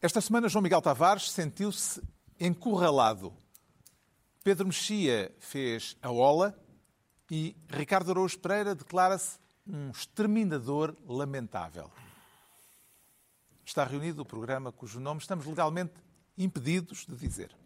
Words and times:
Esta 0.00 0.20
semana, 0.20 0.48
João 0.48 0.62
Miguel 0.62 0.80
Tavares 0.80 1.28
sentiu-se 1.32 2.00
encurralado. 2.38 3.34
Pedro 4.44 4.68
Mexia 4.68 5.34
fez 5.40 5.96
a 6.00 6.08
ola 6.08 6.56
e 7.28 7.56
Ricardo 7.68 8.12
Araújo 8.12 8.38
Pereira 8.38 8.76
declara-se 8.76 9.40
um 9.66 9.90
exterminador 9.90 10.96
lamentável. 11.04 11.90
Está 13.64 13.82
reunido 13.82 14.22
o 14.22 14.24
programa 14.24 14.70
cujo 14.70 15.00
nome 15.00 15.20
estamos 15.20 15.44
legalmente 15.46 15.94
impedidos 16.38 17.04
de 17.04 17.16
dizer. 17.16 17.57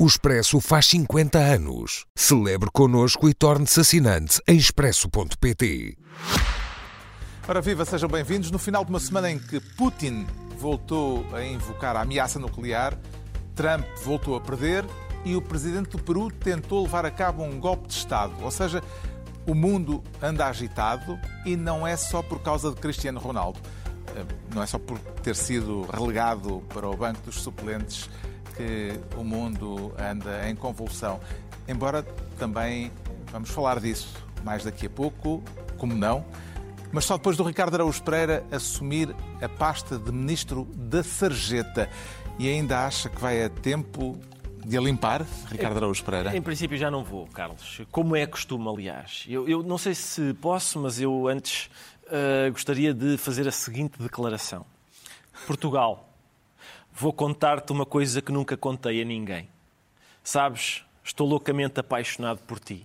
O 0.00 0.06
Expresso 0.06 0.60
faz 0.60 0.86
50 0.86 1.40
anos. 1.40 2.06
Celebre 2.14 2.70
connosco 2.72 3.28
e 3.28 3.34
torne-se 3.34 3.80
assinante 3.80 4.40
em 4.46 4.56
expresso.pt. 4.56 5.98
Ora 7.48 7.60
viva, 7.60 7.84
sejam 7.84 8.08
bem-vindos. 8.08 8.52
No 8.52 8.60
final 8.60 8.84
de 8.84 8.90
uma 8.90 9.00
semana 9.00 9.28
em 9.28 9.40
que 9.40 9.58
Putin 9.58 10.24
voltou 10.56 11.26
a 11.34 11.44
invocar 11.44 11.96
a 11.96 12.02
ameaça 12.02 12.38
nuclear, 12.38 12.96
Trump 13.56 13.84
voltou 14.04 14.36
a 14.36 14.40
perder 14.40 14.84
e 15.24 15.34
o 15.34 15.42
presidente 15.42 15.90
do 15.90 15.98
Peru 15.98 16.30
tentou 16.30 16.84
levar 16.84 17.04
a 17.04 17.10
cabo 17.10 17.42
um 17.42 17.58
golpe 17.58 17.88
de 17.88 17.94
Estado. 17.94 18.34
Ou 18.40 18.52
seja, 18.52 18.80
o 19.48 19.52
mundo 19.52 20.04
anda 20.22 20.46
agitado 20.46 21.18
e 21.44 21.56
não 21.56 21.84
é 21.84 21.96
só 21.96 22.22
por 22.22 22.40
causa 22.40 22.70
de 22.70 22.76
Cristiano 22.76 23.18
Ronaldo. 23.18 23.58
Eh, 24.14 24.24
não 24.54 24.62
é 24.62 24.66
só 24.66 24.78
por 24.78 24.96
ter 25.24 25.34
sido 25.34 25.82
relegado 25.92 26.62
para 26.68 26.88
o 26.88 26.96
banco 26.96 27.20
dos 27.22 27.42
suplentes 27.42 28.08
que 28.58 28.98
o 29.16 29.22
mundo 29.22 29.94
anda 29.96 30.50
em 30.50 30.56
convulsão. 30.56 31.20
Embora 31.68 32.02
também 32.36 32.90
vamos 33.30 33.50
falar 33.50 33.78
disso 33.78 34.26
mais 34.44 34.64
daqui 34.64 34.86
a 34.86 34.90
pouco, 34.90 35.42
como 35.76 35.94
não, 35.94 36.24
mas 36.90 37.04
só 37.04 37.16
depois 37.16 37.36
do 37.36 37.44
Ricardo 37.44 37.74
Araújo 37.74 38.02
Pereira 38.02 38.44
assumir 38.50 39.14
a 39.40 39.48
pasta 39.48 39.96
de 39.98 40.10
ministro 40.10 40.66
da 40.74 41.02
Sarjeta. 41.02 41.88
E 42.38 42.48
ainda 42.48 42.86
acha 42.86 43.08
que 43.08 43.20
vai 43.20 43.44
a 43.44 43.48
tempo 43.48 44.18
de 44.64 44.76
a 44.76 44.80
limpar, 44.80 45.24
Ricardo 45.50 45.76
Araújo 45.76 46.04
Pereira? 46.04 46.36
Em 46.36 46.42
princípio 46.42 46.76
já 46.76 46.90
não 46.90 47.04
vou, 47.04 47.26
Carlos. 47.26 47.80
Como 47.90 48.16
é 48.16 48.26
costume, 48.26 48.68
aliás. 48.68 49.24
Eu, 49.28 49.48
eu 49.48 49.62
não 49.62 49.78
sei 49.78 49.94
se 49.94 50.34
posso, 50.34 50.80
mas 50.80 51.00
eu 51.00 51.28
antes 51.28 51.70
uh, 52.06 52.50
gostaria 52.50 52.92
de 52.92 53.16
fazer 53.16 53.46
a 53.46 53.52
seguinte 53.52 54.00
declaração. 54.00 54.64
Portugal, 55.46 56.07
vou 56.98 57.12
contar-te 57.12 57.70
uma 57.70 57.86
coisa 57.86 58.20
que 58.20 58.32
nunca 58.32 58.56
contei 58.56 59.00
a 59.00 59.04
ninguém. 59.04 59.48
Sabes, 60.22 60.84
estou 61.04 61.28
loucamente 61.28 61.78
apaixonado 61.78 62.40
por 62.40 62.58
ti. 62.58 62.84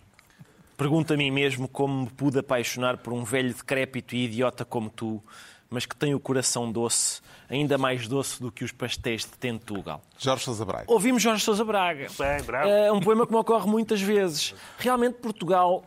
Pergunto 0.78 1.14
a 1.14 1.18
mim 1.18 1.32
mesmo 1.32 1.68
como 1.68 2.04
me 2.04 2.10
pude 2.12 2.38
apaixonar 2.38 2.98
por 2.98 3.12
um 3.12 3.24
velho 3.24 3.52
decrépito 3.52 4.16
e 4.16 4.26
idiota 4.26 4.64
como 4.64 4.90
tu, 4.90 5.22
mas 5.68 5.88
que 5.88 5.96
tem 5.96 6.14
o 6.14 6.20
coração 6.20 6.72
doce, 6.72 7.22
ainda 7.50 7.76
mais 7.76 8.08
doce 8.08 8.40
do 8.40 8.52
que 8.52 8.64
os 8.64 8.72
pastéis 8.72 9.22
de 9.22 9.32
Tentugal. 9.32 10.04
Jorge 10.20 10.46
Sousa 10.46 10.64
Braga. 10.64 10.86
Ouvimos 10.88 11.24
Jorge 11.24 11.44
Sousa 11.44 11.66
Braga. 11.66 12.08
Bem, 12.18 12.44
bravo. 12.44 12.70
É 12.70 12.92
um 12.92 13.00
poema 13.00 13.26
que 13.26 13.34
me 13.34 13.40
ocorre 13.40 13.68
muitas 13.68 14.00
vezes. 14.00 14.54
Realmente 14.78 15.16
Portugal, 15.16 15.84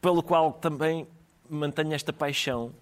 pelo 0.00 0.24
qual 0.24 0.52
também 0.54 1.06
mantenho 1.48 1.94
esta 1.94 2.12
paixão, 2.12 2.72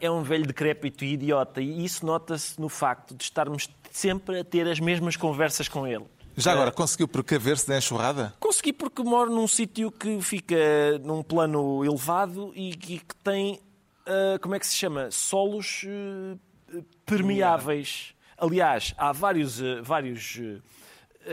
é 0.00 0.10
um 0.10 0.22
velho 0.22 0.46
decrépito 0.46 1.04
e 1.04 1.14
idiota. 1.14 1.60
E 1.60 1.84
isso 1.84 2.04
nota-se 2.04 2.60
no 2.60 2.68
facto 2.68 3.14
de 3.14 3.24
estarmos 3.24 3.68
sempre 3.90 4.40
a 4.40 4.44
ter 4.44 4.68
as 4.68 4.78
mesmas 4.80 5.16
conversas 5.16 5.68
com 5.68 5.86
ele. 5.86 6.04
Já 6.36 6.52
agora, 6.52 6.72
conseguiu 6.72 7.06
precaver-se 7.06 7.68
da 7.68 7.76
enxurrada? 7.76 8.34
Consegui 8.40 8.72
porque 8.72 9.02
moro 9.02 9.30
num 9.30 9.46
sítio 9.46 9.90
que 9.90 10.20
fica 10.22 10.56
num 11.02 11.22
plano 11.22 11.84
elevado 11.84 12.52
e 12.54 12.74
que 12.74 12.98
que 12.98 13.14
tem, 13.22 13.60
ah, 14.06 14.38
como 14.40 14.54
é 14.54 14.58
que 14.58 14.66
se 14.66 14.74
chama? 14.74 15.10
Solos 15.10 15.84
permeáveis. 17.04 18.14
Aliás, 18.38 18.94
há 18.96 19.12
vários, 19.12 19.60
vários 19.82 20.38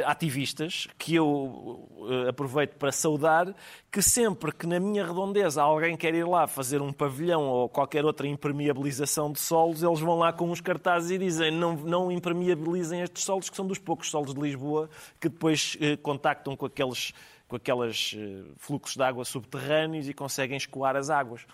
ativistas 0.06 0.88
que 0.98 1.16
eu 1.16 1.88
ah, 2.10 2.30
aproveito 2.30 2.76
para 2.76 2.92
saudar, 2.92 3.54
que 3.92 4.02
sempre 4.02 4.52
que 4.52 4.68
na 4.68 4.80
minha 4.80 5.06
redondeza 5.06 5.62
alguém 5.62 5.98
quer 5.98 6.14
ir 6.14 6.26
lá 6.26 6.48
fazer 6.48 6.82
um 6.82 6.94
pavilhão 6.94 7.44
ou 7.44 7.70
qualquer 7.70 8.06
outra 8.06 8.28
impermeabilização 8.28 9.32
de 9.32 9.40
solos, 9.40 9.84
eles 9.84 10.00
vão 10.00 10.18
lá 10.18 10.32
com 10.32 10.50
uns 10.50 10.62
cartazes 10.62 11.12
e 11.12 11.18
dizem 11.18 11.52
não, 11.52 11.76
não 11.76 12.12
impermeabilizem 12.12 13.02
estes 13.02 13.24
solos, 13.24 13.50
que 13.50 13.56
são 13.56 13.66
dos 13.66 13.80
poucos 13.80 14.10
solos 14.10 14.34
de 14.34 14.40
Lisboa 14.40 14.90
que 15.20 15.30
depois 15.30 15.78
eh, 15.82 15.98
contactam 15.98 16.56
com 16.56 16.66
aqueles, 16.66 17.14
com 17.48 17.56
aqueles 17.56 18.16
eh, 18.18 18.44
fluxos 18.58 18.96
de 18.96 19.04
água 19.04 19.26
subterrâneos 19.26 20.08
e 20.08 20.14
conseguem 20.14 20.58
escoar 20.58 20.96
as 20.96 21.10
águas. 21.10 21.46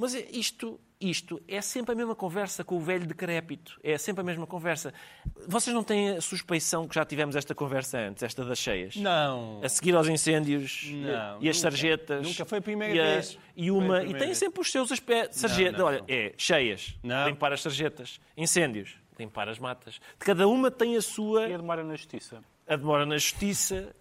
Mas 0.00 0.14
é- 0.14 0.24
isto, 0.30 0.78
isto 1.00 1.42
é 1.48 1.60
sempre 1.60 1.92
a 1.92 1.94
mesma 1.96 2.14
conversa 2.14 2.62
com 2.62 2.76
o 2.76 2.80
velho 2.80 3.04
decrépito. 3.04 3.78
É 3.82 3.98
sempre 3.98 4.20
a 4.20 4.24
mesma 4.24 4.46
conversa. 4.46 4.94
Vocês 5.48 5.74
não 5.74 5.82
têm 5.82 6.10
a 6.10 6.20
suspeição 6.20 6.86
que 6.86 6.94
já 6.94 7.04
tivemos 7.04 7.34
esta 7.34 7.52
conversa 7.52 7.98
antes, 7.98 8.22
esta 8.22 8.44
das 8.44 8.58
cheias? 8.58 8.94
Não. 8.94 9.60
A 9.60 9.68
seguir 9.68 9.96
aos 9.96 10.06
incêndios 10.06 10.84
Não, 10.88 11.42
e 11.42 11.48
as 11.48 11.56
nunca. 11.56 11.70
sarjetas. 11.70 12.24
Nunca 12.26 12.44
foi 12.44 12.58
a 12.58 12.62
primeira 12.62 12.94
e 12.94 12.98
vez. 12.98 13.38
E, 13.56 13.68
a 13.68 13.72
uma, 13.72 14.04
e 14.04 14.14
tem 14.14 14.32
sempre 14.34 14.60
os 14.60 14.70
seus 14.70 14.92
aspectos. 14.92 15.40
Sarjeta, 15.40 15.76
não, 15.78 15.86
olha, 15.86 15.98
não. 15.98 16.06
é 16.08 16.32
cheias, 16.38 16.94
Não. 17.02 17.26
limpar 17.28 17.52
as 17.52 17.60
sarjetas. 17.60 18.20
Incêndios, 18.36 18.94
limpar 19.18 19.48
as 19.48 19.58
matas. 19.58 20.00
Cada 20.20 20.46
uma 20.46 20.70
tem 20.70 20.96
a 20.96 21.02
sua. 21.02 21.48
E 21.48 21.54
a 21.54 21.56
demora 21.56 21.82
na 21.82 21.96
justiça? 21.96 22.40
A 22.68 22.76
demora 22.76 23.04
na 23.04 23.16
justiça. 23.16 23.92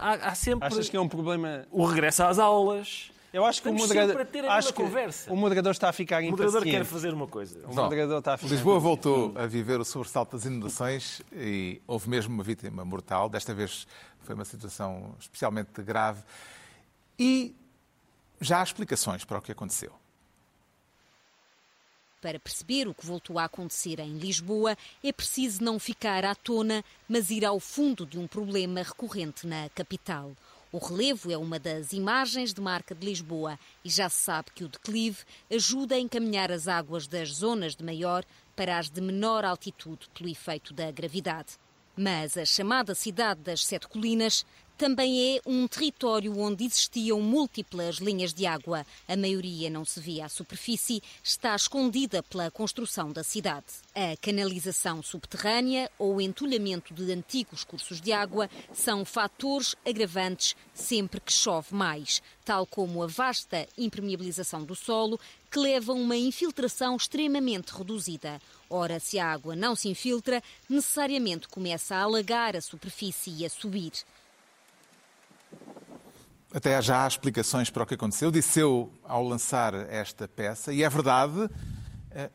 Há, 0.00 0.28
há 0.28 0.34
sempre 0.36 0.68
Achas 0.68 0.88
que 0.88 0.96
é 0.96 1.00
um 1.00 1.08
problema? 1.08 1.66
o 1.72 1.84
regresso 1.84 2.22
às 2.22 2.38
aulas. 2.38 3.10
Eu 3.32 3.44
acho 3.44 3.62
que 3.62 3.68
o 3.68 3.72
moderador. 3.72 4.26
acho 4.48 4.68
que 4.68 4.82
conversa. 4.82 5.32
o 5.32 5.36
moderador 5.36 5.70
está 5.72 5.88
a 5.88 5.92
ficar 5.92 6.20
O 6.22 6.30
moderador 6.30 6.62
impaciente. 6.62 6.78
quer 6.78 6.84
fazer 6.84 7.14
uma 7.14 7.28
coisa. 7.28 7.64
O 7.66 7.74
moderador 7.74 8.18
está 8.18 8.34
a 8.34 8.36
ficar 8.36 8.50
Lisboa 8.50 8.78
voltou 8.80 9.32
a 9.36 9.46
viver 9.46 9.78
o 9.78 9.84
sobressalto 9.84 10.36
das 10.36 10.46
inundações 10.46 11.22
e 11.32 11.80
houve 11.86 12.08
mesmo 12.10 12.34
uma 12.34 12.42
vítima 12.42 12.84
mortal. 12.84 13.28
Desta 13.28 13.54
vez 13.54 13.86
foi 14.22 14.34
uma 14.34 14.44
situação 14.44 15.14
especialmente 15.20 15.80
grave. 15.82 16.22
E 17.18 17.54
já 18.40 18.60
há 18.60 18.62
explicações 18.64 19.24
para 19.24 19.38
o 19.38 19.42
que 19.42 19.52
aconteceu. 19.52 19.92
Para 22.20 22.38
perceber 22.38 22.86
o 22.86 22.94
que 22.94 23.06
voltou 23.06 23.38
a 23.38 23.44
acontecer 23.44 23.98
em 23.98 24.18
Lisboa, 24.18 24.76
é 25.02 25.12
preciso 25.12 25.64
não 25.64 25.78
ficar 25.78 26.22
à 26.24 26.34
tona, 26.34 26.84
mas 27.08 27.30
ir 27.30 27.46
ao 27.46 27.58
fundo 27.58 28.04
de 28.04 28.18
um 28.18 28.26
problema 28.26 28.82
recorrente 28.82 29.46
na 29.46 29.70
capital. 29.70 30.32
O 30.72 30.78
relevo 30.78 31.32
é 31.32 31.36
uma 31.36 31.58
das 31.58 31.92
imagens 31.92 32.54
de 32.54 32.60
marca 32.60 32.94
de 32.94 33.04
Lisboa 33.04 33.58
e 33.84 33.90
já 33.90 34.08
se 34.08 34.20
sabe 34.20 34.52
que 34.54 34.62
o 34.62 34.68
declive 34.68 35.24
ajuda 35.50 35.96
a 35.96 35.98
encaminhar 35.98 36.52
as 36.52 36.68
águas 36.68 37.08
das 37.08 37.30
zonas 37.30 37.74
de 37.74 37.82
maior 37.82 38.24
para 38.54 38.78
as 38.78 38.88
de 38.88 39.00
menor 39.00 39.44
altitude 39.44 40.08
pelo 40.14 40.30
efeito 40.30 40.72
da 40.72 40.88
gravidade. 40.92 41.58
Mas 41.96 42.36
a 42.36 42.44
chamada 42.44 42.94
cidade 42.94 43.40
das 43.40 43.64
Sete 43.64 43.88
Colinas 43.88 44.46
também 44.80 45.36
é 45.36 45.42
um 45.44 45.68
território 45.68 46.38
onde 46.38 46.64
existiam 46.64 47.20
múltiplas 47.20 47.96
linhas 47.96 48.32
de 48.32 48.46
água. 48.46 48.86
A 49.06 49.14
maioria 49.14 49.68
não 49.68 49.84
se 49.84 50.00
via 50.00 50.24
à 50.24 50.28
superfície, 50.30 51.02
está 51.22 51.54
escondida 51.54 52.22
pela 52.22 52.50
construção 52.50 53.12
da 53.12 53.22
cidade. 53.22 53.66
A 53.94 54.16
canalização 54.16 55.02
subterrânea 55.02 55.90
ou 55.98 56.14
o 56.14 56.20
entulhamento 56.20 56.94
de 56.94 57.12
antigos 57.12 57.62
cursos 57.62 58.00
de 58.00 58.10
água 58.10 58.48
são 58.72 59.04
fatores 59.04 59.76
agravantes 59.86 60.56
sempre 60.72 61.20
que 61.20 61.30
chove 61.30 61.74
mais, 61.74 62.22
tal 62.42 62.64
como 62.64 63.02
a 63.02 63.06
vasta 63.06 63.68
impermeabilização 63.76 64.64
do 64.64 64.74
solo, 64.74 65.20
que 65.50 65.58
leva 65.58 65.92
a 65.92 65.94
uma 65.94 66.16
infiltração 66.16 66.96
extremamente 66.96 67.68
reduzida. 67.68 68.40
Ora, 68.70 68.98
se 68.98 69.18
a 69.18 69.30
água 69.30 69.54
não 69.54 69.76
se 69.76 69.90
infiltra, 69.90 70.42
necessariamente 70.70 71.48
começa 71.48 71.96
a 71.96 72.02
alagar 72.02 72.56
a 72.56 72.62
superfície 72.62 73.30
e 73.36 73.44
a 73.44 73.50
subir. 73.50 73.92
Até 76.52 76.80
já 76.82 77.04
há 77.04 77.08
explicações 77.08 77.70
para 77.70 77.82
o 77.82 77.86
que 77.86 77.94
aconteceu. 77.94 78.30
Disse 78.30 78.60
eu 78.60 78.92
ao 79.04 79.22
lançar 79.24 79.72
esta 79.74 80.26
peça, 80.26 80.72
e 80.72 80.82
é 80.82 80.88
verdade. 80.88 81.48
eh, 82.10 82.30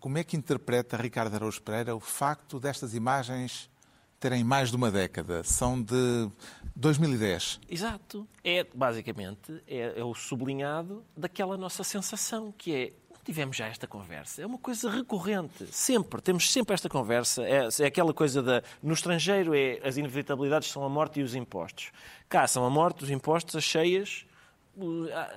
Como 0.00 0.18
é 0.18 0.24
que 0.24 0.36
interpreta 0.36 0.96
Ricardo 0.96 1.34
Araújo 1.34 1.62
Pereira 1.62 1.94
o 1.94 2.00
facto 2.00 2.58
destas 2.58 2.94
imagens 2.94 3.70
terem 4.18 4.42
mais 4.42 4.70
de 4.70 4.76
uma 4.76 4.90
década? 4.90 5.44
São 5.44 5.80
de 5.80 6.28
2010. 6.74 7.60
Exato. 7.68 8.26
É, 8.42 8.66
basicamente, 8.74 9.62
é, 9.68 10.00
é 10.00 10.04
o 10.04 10.14
sublinhado 10.14 11.04
daquela 11.16 11.56
nossa 11.56 11.84
sensação, 11.84 12.52
que 12.56 12.74
é, 12.74 12.92
tivemos 13.30 13.56
já 13.56 13.66
esta 13.66 13.86
conversa. 13.86 14.42
É 14.42 14.46
uma 14.46 14.58
coisa 14.58 14.90
recorrente. 14.90 15.64
Sempre. 15.70 16.20
Temos 16.20 16.50
sempre 16.50 16.74
esta 16.74 16.88
conversa. 16.88 17.44
É, 17.44 17.68
é 17.80 17.86
aquela 17.86 18.12
coisa 18.12 18.42
da... 18.42 18.62
No 18.82 18.92
estrangeiro, 18.92 19.54
é, 19.54 19.78
as 19.84 19.96
inevitabilidades 19.96 20.68
são 20.68 20.84
a 20.84 20.88
morte 20.88 21.20
e 21.20 21.22
os 21.22 21.34
impostos. 21.36 21.92
Cá 22.28 22.46
são 22.48 22.64
a 22.64 22.70
morte, 22.70 23.04
os 23.04 23.10
impostos, 23.10 23.54
as 23.54 23.62
cheias, 23.62 24.26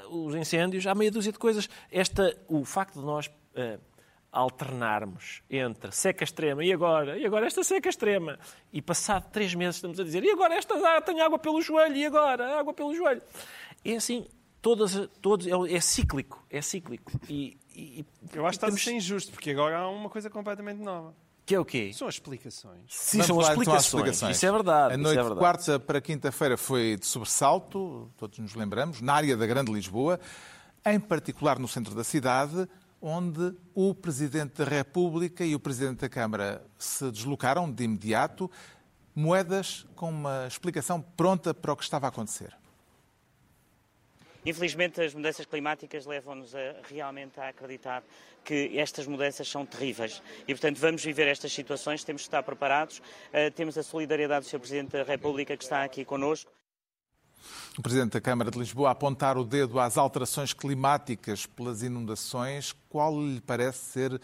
os 0.10 0.34
incêndios, 0.34 0.88
há 0.88 0.96
meia 0.96 1.12
dúzia 1.12 1.32
de 1.32 1.38
coisas. 1.38 1.70
Esta, 1.92 2.36
o 2.48 2.66
facto 2.66 3.00
de 3.00 3.06
nós... 3.06 3.30
eh, 3.56 3.80
alternarmos 4.34 5.44
entre 5.48 5.92
seca 5.92 6.24
extrema 6.24 6.66
e 6.66 6.74
agora, 6.74 7.20
e 7.20 7.24
agora 7.24 7.46
esta 7.46 7.64
seca 7.64 7.88
extrema, 7.88 8.40
e 8.72 8.82
passado 8.82 9.30
três 9.32 9.54
meses 9.54 9.76
estamos 9.76 10.00
a 10.00 10.04
dizer, 10.04 10.24
e 10.24 10.32
agora 10.32 10.56
esta 10.56 10.74
ah, 10.74 11.00
tenho 11.00 11.24
água 11.24 11.38
pelo 11.38 11.62
joelho, 11.62 11.96
e 11.96 12.04
agora 12.04 12.58
água 12.58 12.74
pelo 12.74 12.96
joelho. 12.96 13.22
É 13.86 13.96
assim, 13.96 14.26
todas, 14.60 15.08
todos, 15.22 15.46
é, 15.46 15.52
é 15.76 15.80
cíclico, 15.80 16.44
é 16.50 16.64
cíclico. 16.64 17.12
E, 17.30 17.56
e, 17.76 18.06
Eu 18.34 18.46
acho 18.46 18.58
que 18.60 18.66
está 18.66 18.68
a 18.68 18.70
temos- 18.70 18.84
ser 18.84 18.94
injusto, 18.94 19.32
porque 19.32 19.52
agora 19.52 19.78
há 19.78 19.90
uma 19.90 20.10
coisa 20.10 20.30
completamente 20.30 20.80
nova. 20.82 21.14
Que 21.46 21.56
é 21.56 21.60
o 21.60 21.66
quê? 21.66 21.92
São 21.94 22.08
as 22.08 22.16
explicações. 22.16 22.84
Sim, 22.88 23.18
Vamos 23.18 23.28
são 23.28 23.40
as 23.42 23.50
explicações. 23.50 23.86
explicações. 23.86 24.36
Isso 24.38 24.46
é 24.46 24.52
verdade. 24.52 24.94
A 24.94 24.96
isso 24.96 25.04
noite 25.04 25.18
é 25.18 25.22
de 25.22 25.28
verdade. 25.28 25.40
quarta 25.40 25.80
para 25.80 26.00
quinta-feira 26.00 26.56
foi 26.58 26.96
de 26.98 27.06
sobressalto, 27.06 28.10
todos 28.18 28.40
nos 28.40 28.56
lembramos, 28.56 29.02
na 29.02 29.14
área 29.14 29.36
da 29.36 29.46
Grande 29.46 29.72
Lisboa, 29.72 30.20
em 30.86 31.00
particular 31.00 31.60
no 31.60 31.68
centro 31.68 31.94
da 31.94 32.04
cidade, 32.04 32.68
onde 33.02 33.54
o 33.76 33.94
Presidente 33.94 34.54
da 34.54 34.64
República 34.64 35.44
e 35.44 35.54
o 35.54 35.60
Presidente 35.60 36.00
da 36.00 36.08
Câmara 36.10 36.66
se 36.78 37.12
deslocaram 37.12 37.70
de 37.70 37.84
imediato, 37.84 38.50
moedas 39.14 39.86
com 39.98 40.10
uma 40.10 40.48
explicação 40.48 41.02
pronta 41.02 41.54
para 41.54 41.74
o 41.74 41.76
que 41.76 41.84
estava 41.84 42.08
a 42.08 42.10
acontecer. 42.10 42.56
Infelizmente, 44.46 45.02
as 45.02 45.14
mudanças 45.14 45.46
climáticas 45.46 46.06
levam-nos 46.06 46.54
a, 46.54 46.76
realmente 46.90 47.40
a 47.40 47.50
acreditar 47.50 48.04
que 48.44 48.78
estas 48.78 49.08
mudanças 49.08 49.48
são 49.48 49.66
terríveis. 49.66 50.22
E, 50.48 50.54
portanto, 50.54 50.78
vamos 50.80 51.04
viver 51.04 51.28
estas 51.28 51.54
situações, 51.54 52.04
temos 52.04 52.24
que 52.24 52.28
estar 52.28 52.44
preparados. 52.44 53.00
Uh, 53.00 53.50
temos 53.56 53.78
a 53.78 53.84
solidariedade 53.84 54.46
do 54.46 54.50
Sr. 54.50 54.60
Presidente 54.60 54.92
da 54.92 55.04
República 55.04 55.56
que 55.56 55.64
está 55.64 55.84
aqui 55.84 56.04
connosco. 56.04 56.52
O 57.78 57.82
Presidente 57.82 58.14
da 58.14 58.22
Câmara 58.22 58.52
de 58.52 58.60
Lisboa 58.60 58.92
apontar 58.92 59.38
o 59.38 59.44
dedo 59.44 59.80
às 59.80 59.98
alterações 59.98 60.54
climáticas 60.54 61.46
pelas 61.46 61.82
inundações. 61.82 62.74
Qual 62.90 63.20
lhe 63.20 63.42
parece 63.42 63.80
ser 63.80 64.22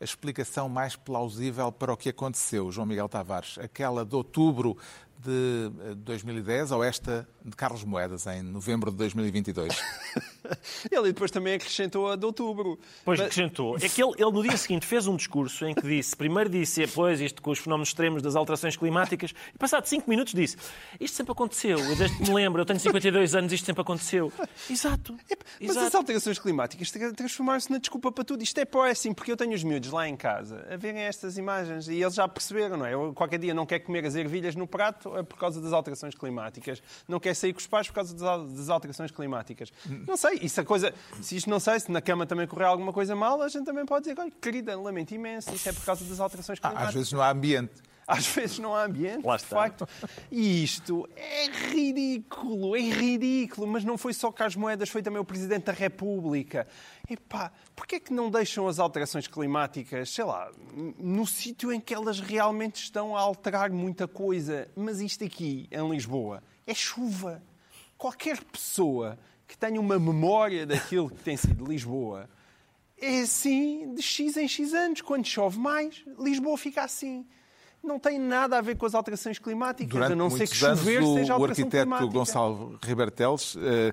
a 0.00 0.04
explicação 0.04 0.68
mais 0.68 0.96
plausível 0.96 1.70
para 1.70 1.92
o 1.92 1.96
que 1.96 2.08
aconteceu, 2.08 2.70
João 2.70 2.86
Miguel 2.86 3.08
Tavares? 3.08 3.58
Aquela 3.58 4.04
de 4.04 4.14
outubro 4.14 4.76
de 5.24 5.70
eh, 5.90 5.94
2010 5.96 6.72
ou 6.72 6.82
esta 6.84 7.28
de 7.44 7.56
Carlos 7.56 7.84
Moedas, 7.84 8.26
em 8.26 8.42
novembro 8.42 8.90
de 8.90 8.96
2022? 8.98 9.74
Ele 10.90 11.12
depois 11.12 11.30
também 11.30 11.54
acrescentou 11.54 12.10
a 12.10 12.16
de 12.16 12.24
outubro. 12.26 12.78
Pois 13.04 13.18
Mas- 13.18 13.26
acrescentou. 13.28 13.76
É 13.76 13.88
que 13.88 14.02
ele, 14.02 14.12
ele, 14.18 14.30
no 14.30 14.42
dia 14.42 14.56
seguinte 14.56 14.84
fez 14.86 15.06
um 15.06 15.16
discurso 15.16 15.64
em 15.64 15.74
que 15.74 15.82
disse, 15.86 16.16
primeiro 16.16 16.50
disse, 16.50 16.86
pois, 16.88 17.20
isto 17.20 17.40
com 17.40 17.50
os 17.50 17.58
fenómenos 17.58 17.88
extremos 17.88 18.22
das 18.22 18.34
alterações 18.36 18.76
climáticas, 18.76 19.32
e 19.54 19.58
passado 19.58 19.86
cinco 19.86 20.10
minutos 20.10 20.34
disse, 20.34 20.56
isto 21.00 21.16
sempre 21.16 21.32
aconteceu, 21.32 21.78
eu 21.78 21.96
desde 21.96 22.16
que 22.18 22.24
me 22.28 22.34
lembro, 22.34 22.60
eu 22.60 22.66
tenho 22.66 22.80
52 22.80 23.34
anos, 23.34 23.52
isto 23.52 23.64
sempre 23.64 23.82
aconteceu. 23.82 24.32
Exato. 24.68 25.16
Mas 25.60 25.70
as 25.70 25.76
Exato. 25.84 25.96
alterações 25.98 26.38
climáticas 26.38 26.90
tra- 26.90 27.12
transformaram-se 27.12 27.70
na 27.70 27.78
desculpa 27.78 28.10
para 28.12 28.24
tudo. 28.24 28.42
Isto 28.42 28.58
é 28.58 28.64
péssimo, 28.64 29.14
porque 29.14 29.30
eu 29.32 29.36
tenho 29.36 29.54
os 29.54 29.62
miúdos 29.62 29.90
lá 29.90 30.08
em 30.08 30.16
casa 30.16 30.66
a 30.70 30.76
verem 30.76 31.02
estas 31.02 31.38
imagens 31.38 31.88
e 31.88 32.00
eles 32.02 32.14
já 32.14 32.26
perceberam, 32.28 32.76
não 32.76 32.86
é? 32.86 32.94
Eu, 32.94 33.12
qualquer 33.14 33.38
dia 33.38 33.54
não 33.54 33.64
quer 33.64 33.78
comer 33.80 34.04
as 34.04 34.14
ervilhas 34.16 34.54
no 34.56 34.66
prato 34.66 35.11
é 35.18 35.22
por 35.22 35.38
causa 35.38 35.60
das 35.60 35.72
alterações 35.72 36.14
climáticas. 36.14 36.82
Não 37.08 37.18
quer 37.20 37.34
sair 37.34 37.52
com 37.52 37.58
os 37.58 37.66
pais 37.66 37.86
por 37.88 37.94
causa 37.94 38.12
das 38.14 38.22
al- 38.22 38.46
das 38.46 38.68
alterações 38.68 39.10
climáticas. 39.10 39.72
Não 40.06 40.16
sei, 40.16 40.38
isso 40.42 40.60
a 40.60 40.64
coisa, 40.64 40.94
se 41.20 41.36
isto 41.36 41.48
não 41.50 41.60
sei, 41.60 41.78
se 41.80 41.90
na 41.90 42.00
cama 42.00 42.26
também 42.26 42.46
correr 42.46 42.64
alguma 42.64 42.92
coisa 42.92 43.14
mal, 43.16 43.40
a 43.42 43.48
gente 43.48 43.64
também 43.64 43.84
pode 43.86 44.04
dizer, 44.08 44.20
olha, 44.20 44.30
querida, 44.40 44.78
lamento 44.78 45.12
imenso, 45.14 45.54
isso 45.54 45.68
é 45.68 45.72
por 45.72 45.84
causa 45.84 46.04
das 46.04 46.20
alterações 46.20 46.58
Ah, 46.62 46.68
climáticas. 46.68 46.88
às 46.88 46.94
vezes 46.94 47.12
não 47.12 47.20
há 47.22 47.30
ambiente. 47.30 47.72
Às 48.12 48.26
vezes 48.26 48.58
não 48.58 48.74
há 48.74 48.84
ambiente, 48.84 49.24
Lá 49.24 49.36
de 49.36 49.42
está. 49.42 49.56
facto. 49.56 49.88
E 50.30 50.62
isto 50.62 51.08
é 51.16 51.46
ridículo, 51.70 52.76
é 52.76 52.80
ridículo. 52.80 53.66
Mas 53.66 53.84
não 53.84 53.96
foi 53.96 54.12
só 54.12 54.30
Carlos 54.30 54.56
Moedas, 54.56 54.88
foi 54.88 55.02
também 55.02 55.20
o 55.20 55.24
Presidente 55.24 55.64
da 55.64 55.72
República. 55.72 56.66
Epá, 57.08 57.50
porquê 57.74 57.96
é 57.96 58.00
que 58.00 58.12
não 58.12 58.30
deixam 58.30 58.68
as 58.68 58.78
alterações 58.78 59.26
climáticas, 59.26 60.10
sei 60.10 60.24
lá, 60.24 60.50
no 60.98 61.26
sítio 61.26 61.72
em 61.72 61.80
que 61.80 61.94
elas 61.94 62.20
realmente 62.20 62.82
estão 62.82 63.16
a 63.16 63.20
alterar 63.20 63.70
muita 63.70 64.06
coisa? 64.06 64.68
Mas 64.76 65.00
isto 65.00 65.24
aqui, 65.24 65.68
em 65.70 65.90
Lisboa, 65.90 66.42
é 66.66 66.74
chuva. 66.74 67.42
Qualquer 67.96 68.42
pessoa 68.44 69.18
que 69.46 69.56
tenha 69.56 69.80
uma 69.80 69.98
memória 69.98 70.66
daquilo 70.66 71.08
que 71.10 71.22
tem 71.22 71.36
sido 71.36 71.64
Lisboa 71.64 72.28
é 73.00 73.20
assim 73.20 73.94
de 73.94 74.02
X 74.02 74.36
em 74.36 74.46
X 74.48 74.72
anos. 74.74 75.00
Quando 75.00 75.26
chove 75.26 75.58
mais, 75.58 76.04
Lisboa 76.18 76.56
fica 76.56 76.82
assim. 76.84 77.26
Não 77.82 77.98
tem 77.98 78.18
nada 78.18 78.58
a 78.58 78.60
ver 78.60 78.76
com 78.76 78.86
as 78.86 78.94
alterações 78.94 79.38
climáticas, 79.38 79.92
Durante 79.92 80.12
a 80.12 80.16
não 80.16 80.30
ser 80.30 80.48
que 80.48 80.64
anos, 80.64 80.78
chover 80.78 81.02
o, 81.02 81.14
seja 81.14 81.32
o 81.32 81.36
alteração 81.36 81.64
arquiteto 81.64 81.84
climática. 81.84 82.12
Gonçalo 82.12 82.78
Riberteles 82.82 83.56
eh, 83.60 83.92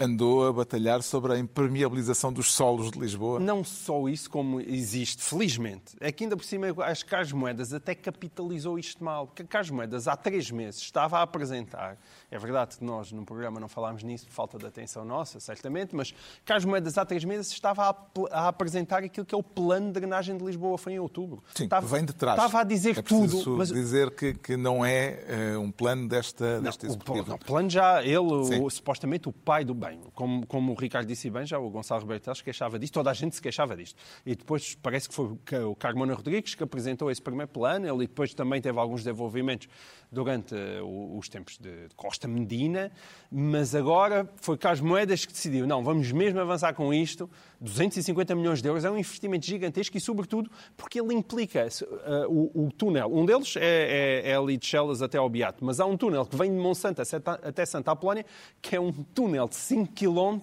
andou 0.00 0.48
a 0.48 0.52
batalhar 0.52 1.02
sobre 1.02 1.34
a 1.34 1.38
impermeabilização 1.38 2.32
dos 2.32 2.52
solos 2.52 2.90
de 2.90 2.98
Lisboa. 2.98 3.38
Não 3.38 3.62
só 3.62 4.08
isso, 4.08 4.28
como 4.28 4.60
existe, 4.60 5.22
felizmente. 5.22 5.96
É 6.00 6.10
que 6.10 6.24
ainda 6.24 6.36
por 6.36 6.44
cima, 6.44 6.66
as 6.84 7.04
Carlos 7.04 7.32
Moedas 7.32 7.72
até 7.72 7.94
capitalizou 7.94 8.76
isto 8.78 9.04
mal. 9.04 9.28
Porque 9.28 9.42
a 9.42 9.62
Moedas, 9.70 10.08
há 10.08 10.16
três 10.16 10.50
meses, 10.50 10.80
estava 10.80 11.18
a 11.18 11.22
apresentar. 11.22 11.96
É 12.30 12.38
verdade 12.38 12.76
que 12.76 12.84
nós, 12.84 13.10
no 13.10 13.24
programa, 13.24 13.58
não 13.58 13.68
falámos 13.68 14.02
nisso, 14.02 14.26
por 14.26 14.32
falta 14.32 14.58
de 14.58 14.66
atenção 14.66 15.04
nossa, 15.04 15.40
certamente, 15.40 15.94
mas 15.94 16.14
Carlos 16.44 16.64
Moedas, 16.66 16.98
há 16.98 17.04
três 17.04 17.24
meses, 17.24 17.50
estava 17.52 17.84
a, 17.84 17.88
ap- 17.88 18.18
a 18.30 18.48
apresentar 18.48 19.02
aquilo 19.02 19.24
que 19.24 19.34
é 19.34 19.38
o 19.38 19.42
plano 19.42 19.86
de 19.86 19.92
drenagem 19.94 20.36
de 20.36 20.44
Lisboa. 20.44 20.76
Foi 20.76 20.92
em 20.92 20.98
outubro. 20.98 21.42
Sim, 21.54 21.64
estava, 21.64 21.86
vem 21.86 22.04
de 22.04 22.12
trás. 22.12 22.36
Estava 22.38 22.60
a 22.60 22.64
dizer 22.64 22.98
é 22.98 23.02
tudo. 23.02 23.56
Mas 23.56 23.68
dizer 23.68 24.10
que, 24.10 24.34
que 24.34 24.56
não 24.56 24.84
é 24.84 25.24
eh, 25.54 25.58
um 25.58 25.70
plano 25.70 26.06
desta, 26.08 26.60
executivo. 26.86 27.24
pl- 27.24 27.34
o 27.34 27.38
plano 27.38 27.70
já, 27.70 28.02
ele, 28.02 28.18
o- 28.18 28.68
supostamente 28.70 29.28
o 29.28 29.32
pai 29.32 29.64
do 29.64 29.74
bem, 29.74 30.00
como, 30.14 30.46
como 30.46 30.72
o 30.72 30.74
Ricardo 30.74 31.06
disse 31.06 31.30
bem, 31.30 31.46
já 31.46 31.58
o 31.58 31.70
Gonçalo 31.70 32.02
Ribeiro 32.02 32.34
se 32.34 32.44
queixava 32.44 32.78
disto, 32.78 32.94
toda 32.94 33.10
a 33.10 33.14
gente 33.14 33.34
se 33.36 33.40
queixava 33.42 33.76
disto. 33.76 33.96
E 34.26 34.34
depois 34.34 34.74
parece 34.74 35.08
que 35.08 35.14
foi 35.14 35.26
o 35.26 35.36
Ca- 35.44 35.66
o 35.66 35.74
Carmona 35.76 36.12
Rodrigues 36.14 36.54
que 36.54 36.62
apresentou 36.62 37.10
esse 37.10 37.22
primeiro 37.22 37.50
plano, 37.50 37.86
ele 37.88 38.06
depois 38.06 38.34
também 38.34 38.60
teve 38.60 38.78
alguns 38.78 39.02
desenvolvimentos 39.02 39.68
durante 40.10 40.54
o- 40.82 41.16
os 41.18 41.28
tempos 41.28 41.58
de 41.58 41.88
Costa 41.96 42.17
Medina, 42.26 42.90
mas 43.30 43.74
agora 43.74 44.28
foi 44.40 44.56
Carlos 44.56 44.80
Moedas 44.80 45.24
que 45.26 45.32
decidiu, 45.32 45.66
não, 45.66 45.84
vamos 45.84 46.10
mesmo 46.10 46.40
avançar 46.40 46.72
com 46.74 46.92
isto, 46.92 47.28
250 47.60 48.34
milhões 48.34 48.62
de 48.62 48.68
euros, 48.68 48.84
é 48.84 48.90
um 48.90 48.96
investimento 48.96 49.44
gigantesco 49.44 49.96
e, 49.96 50.00
sobretudo, 50.00 50.50
porque 50.76 51.00
ele 51.00 51.12
implica 51.12 51.60
eh, 51.68 52.26
o, 52.28 52.66
o 52.66 52.72
túnel. 52.72 53.12
Um 53.12 53.26
deles 53.26 53.54
é, 53.56 54.22
é, 54.24 54.30
é 54.30 54.36
ali 54.36 54.56
de 54.56 54.64
Chelas 54.64 55.02
até 55.02 55.18
ao 55.18 55.28
Beato, 55.28 55.64
mas 55.64 55.78
há 55.80 55.84
um 55.86 55.96
túnel 55.96 56.24
que 56.24 56.36
vem 56.36 56.50
de 56.50 56.56
Monsanto 56.56 57.02
até- 57.02 57.66
Santa 57.66 57.90
Apolónia, 57.90 58.24
que 58.62 58.74
é 58.76 58.80
um 58.80 58.92
túnel 58.92 59.46
de 59.48 59.56
5 59.56 59.92
km 59.92 60.38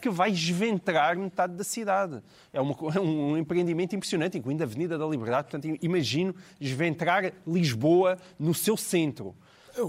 que 0.00 0.08
vai 0.08 0.30
esventrar 0.30 1.18
metade 1.18 1.54
da 1.54 1.64
cidade. 1.64 2.22
É, 2.52 2.60
uma 2.60 2.74
é 2.94 3.00
um 3.00 3.36
empreendimento 3.36 3.94
impressionante, 3.94 4.38
incluindo 4.38 4.62
a 4.62 4.66
Avenida 4.66 4.96
da 4.96 5.06
Liberdade. 5.06 5.48
Portanto, 5.50 5.76
imagino 5.82 6.34
esventrar 6.60 7.32
Lisboa 7.46 8.16
no 8.38 8.54
seu 8.54 8.76
centro. 8.76 9.34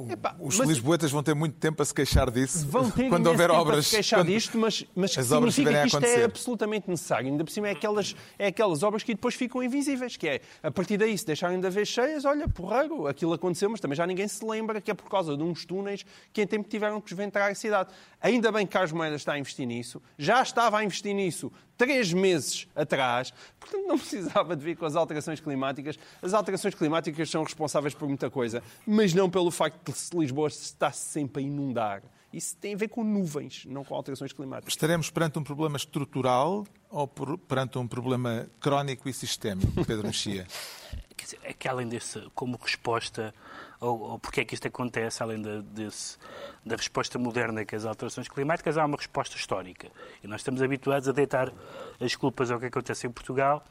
Epá, 0.10 0.36
Os 0.40 0.58
mas- 0.58 0.68
lisboetas 0.68 1.12
vão 1.12 1.22
ter 1.24 1.34
muito 1.34 1.56
tempo 1.58 1.82
a 1.82 1.86
se 1.86 1.94
queixar 1.94 2.30
disso 2.32 2.66
Vão 2.68 2.90
ter 2.90 3.08
quando 3.10 3.28
houver 3.28 3.50
tempo 3.50 3.62
obras. 3.62 3.80
a 3.80 3.84
se 3.84 3.96
queixar 3.96 4.20
quando 4.20 4.28
disto, 4.28 4.58
mas, 4.58 4.86
mas 4.96 5.14
que 5.14 5.20
as 5.20 5.32
obras 5.32 5.56
significa 5.56 5.82
que 6.00 6.06
isto 6.08 6.20
é 6.20 6.24
absolutamente 6.24 6.90
necessário. 6.90 7.30
Ainda 7.30 7.44
por 7.44 7.52
cima 7.52 7.68
é 7.68 7.72
aquelas, 7.72 8.16
é 8.40 8.48
aquelas 8.48 8.84
obras 8.84 9.04
que 9.04 9.14
depois 9.14 9.36
ficam 9.36 9.62
invisíveis, 9.64 10.18
que 10.18 10.28
é, 10.28 10.42
a 10.64 10.72
partir 10.72 10.98
daí, 10.98 11.18
se 11.18 11.26
deixarem 11.26 11.60
de 11.60 11.68
haver 11.68 11.86
cheias, 11.86 12.26
olha, 12.26 12.48
porreiro, 12.48 13.08
aquilo 13.08 13.34
aconteceu, 13.34 13.70
mas 13.70 13.80
também 13.80 13.96
já 13.96 14.06
ninguém 14.08 14.28
se 14.28 14.44
lembra 14.46 14.80
que 14.82 14.92
é 14.92 14.94
por 14.94 15.10
causa 15.10 15.36
de 15.36 15.44
uns 15.44 15.66
túneis 15.66 16.06
que 16.32 16.42
em 16.42 16.48
tempo 16.48 16.68
tiveram 16.70 17.00
que 17.02 17.08
desventrar 17.10 17.52
a 17.52 17.56
cidade. 17.56 17.90
Ainda 18.22 18.52
bem 18.52 18.66
que 18.66 18.74
Carlos 18.74 18.92
Moedas 18.92 19.22
está 19.22 19.34
a 19.34 19.40
investir 19.40 19.66
nisso, 19.66 20.02
já 20.18 20.42
estava 20.42 20.78
a 20.78 20.84
investir 20.84 21.14
nisso 21.16 21.52
três 21.78 22.14
meses 22.14 22.68
atrás, 22.76 23.34
portanto 23.60 23.88
não 23.88 23.98
precisava 24.00 24.56
de 24.56 24.64
vir 24.64 24.76
com 24.78 24.86
as 24.86 24.96
alterações 24.96 25.40
climáticas. 25.40 25.98
As 26.22 26.32
alterações 26.34 26.76
climáticas 26.76 27.28
são 27.30 27.44
responsáveis 27.44 27.96
por 27.96 28.08
muita 28.08 28.30
coisa, 28.30 28.62
mas 28.86 29.16
não 29.16 29.28
pelo 29.30 29.50
facto 29.50 29.80
de 29.86 30.18
Lisboa 30.18 30.50
se 30.50 30.64
está 30.64 30.92
sempre 30.92 31.42
a 31.44 31.46
inundar. 31.46 32.04
Isso 32.34 32.56
tem 32.58 32.74
a 32.74 32.78
ver 32.78 32.88
com 32.88 33.04
nuvens, 33.04 33.66
não 33.66 33.84
com 33.84 33.94
alterações 33.94 34.32
climáticas. 34.32 34.74
Estaremos 34.74 35.10
perante 35.10 35.38
um 35.38 35.44
problema 35.44 35.76
estrutural 35.76 36.66
ou 36.90 37.06
por- 37.08 37.38
perante 37.38 37.78
um 37.78 37.86
problema 37.88 38.48
crónico 38.60 39.10
e 39.10 39.14
sistémico, 39.14 39.84
Pedro 39.86 40.08
Mexia? 40.08 40.48
Quer 41.18 41.26
dizer, 41.26 41.40
é 41.44 41.54
que 41.54 41.68
além 41.68 41.88
desse, 41.88 42.20
como 42.34 42.58
resposta, 42.58 43.34
ou, 43.82 44.00
ou 44.00 44.20
porque 44.20 44.42
é 44.42 44.46
que 44.46 44.54
isto 44.56 44.68
acontece, 44.68 45.22
além 45.22 45.42
da, 45.42 45.60
desse, 45.62 46.18
da 46.66 46.76
resposta 46.76 47.20
moderna 47.20 47.64
que 47.66 47.76
as 47.76 47.86
alterações 47.86 48.28
climáticas, 48.30 48.78
há 48.78 48.86
uma 48.86 48.98
resposta 48.98 49.36
histórica. 49.36 49.90
E 50.24 50.28
nós 50.28 50.40
estamos 50.42 50.62
habituados 50.62 51.08
a 51.10 51.12
deitar 51.12 51.52
as 52.00 52.16
culpas 52.16 52.50
ao 52.50 52.60
que 52.60 52.68
acontece 52.68 53.06
em 53.08 53.12
Portugal. 53.12 53.64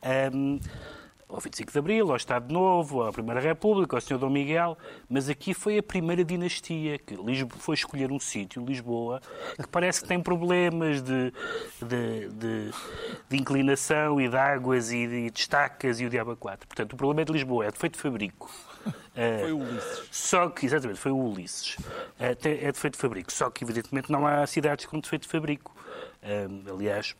ahm, 0.00 0.58
ao 1.32 1.38
25 1.40 1.72
de 1.72 1.78
Abril, 1.78 2.10
ao 2.10 2.16
Estado 2.16 2.52
Novo, 2.52 3.02
à 3.04 3.12
Primeira 3.12 3.40
República, 3.40 3.96
ao 3.96 4.00
Sr. 4.00 4.18
Dom 4.18 4.30
Miguel, 4.30 4.76
mas 5.08 5.28
aqui 5.28 5.54
foi 5.54 5.78
a 5.78 5.82
primeira 5.82 6.24
dinastia, 6.24 6.98
que 6.98 7.14
Lisboa, 7.14 7.58
foi 7.60 7.74
escolher 7.74 8.10
um 8.10 8.18
sítio, 8.18 8.64
Lisboa, 8.64 9.20
que 9.56 9.68
parece 9.68 10.02
que 10.02 10.08
tem 10.08 10.20
problemas 10.20 11.00
de, 11.02 11.32
de, 11.82 12.28
de- 12.30 12.70
de 13.28 13.36
inclinação 13.36 14.20
e 14.20 14.28
de 14.28 14.36
águas 14.36 14.90
e 14.90 15.06
de, 15.06 15.30
de 15.30 15.40
estacas 15.40 16.00
e 16.00 16.06
o 16.06 16.10
diabo 16.10 16.32
a 16.32 16.36
quatro. 16.36 16.66
Portanto, 16.66 16.92
o 16.92 16.96
problema 16.96 17.22
é 17.22 17.24
de 17.24 17.32
Lisboa, 17.32 17.66
é 17.66 17.70
de 17.70 17.78
feito 17.78 17.96
fabrico. 17.96 18.50
Foi 19.40 19.52
o 19.52 19.58
Ulisses. 19.58 20.08
Só 20.10 20.48
que, 20.48 20.64
exatamente, 20.64 20.98
foi 20.98 21.12
o 21.12 21.16
Ulisses. 21.18 21.76
É 22.18 22.34
de 22.34 22.64
é 22.64 22.72
de 22.72 22.78
feito 22.78 22.94
de 22.94 23.00
fabrico. 23.00 23.30
Só 23.30 23.50
que, 23.50 23.62
evidentemente, 23.62 24.10
não 24.10 24.26
há 24.26 24.46
cidades 24.46 24.86
com 24.86 24.98
defeito 24.98 25.22
de 25.22 25.28
fabrico. 25.28 25.76
Ahm, 26.22 26.62
aliás, 26.74 27.14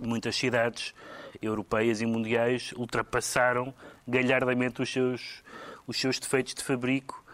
muitas 0.00 0.36
cidades 0.36 0.94
europeias 1.40 2.00
e 2.00 2.06
mundiais 2.06 2.72
ultrapassaram 2.76 3.74
galhardamente 4.06 4.82
os 4.82 4.92
seus, 4.92 5.42
os 5.86 5.98
seus 5.98 6.18
defeitos 6.18 6.54
de 6.54 6.62
fabrico, 6.64 7.24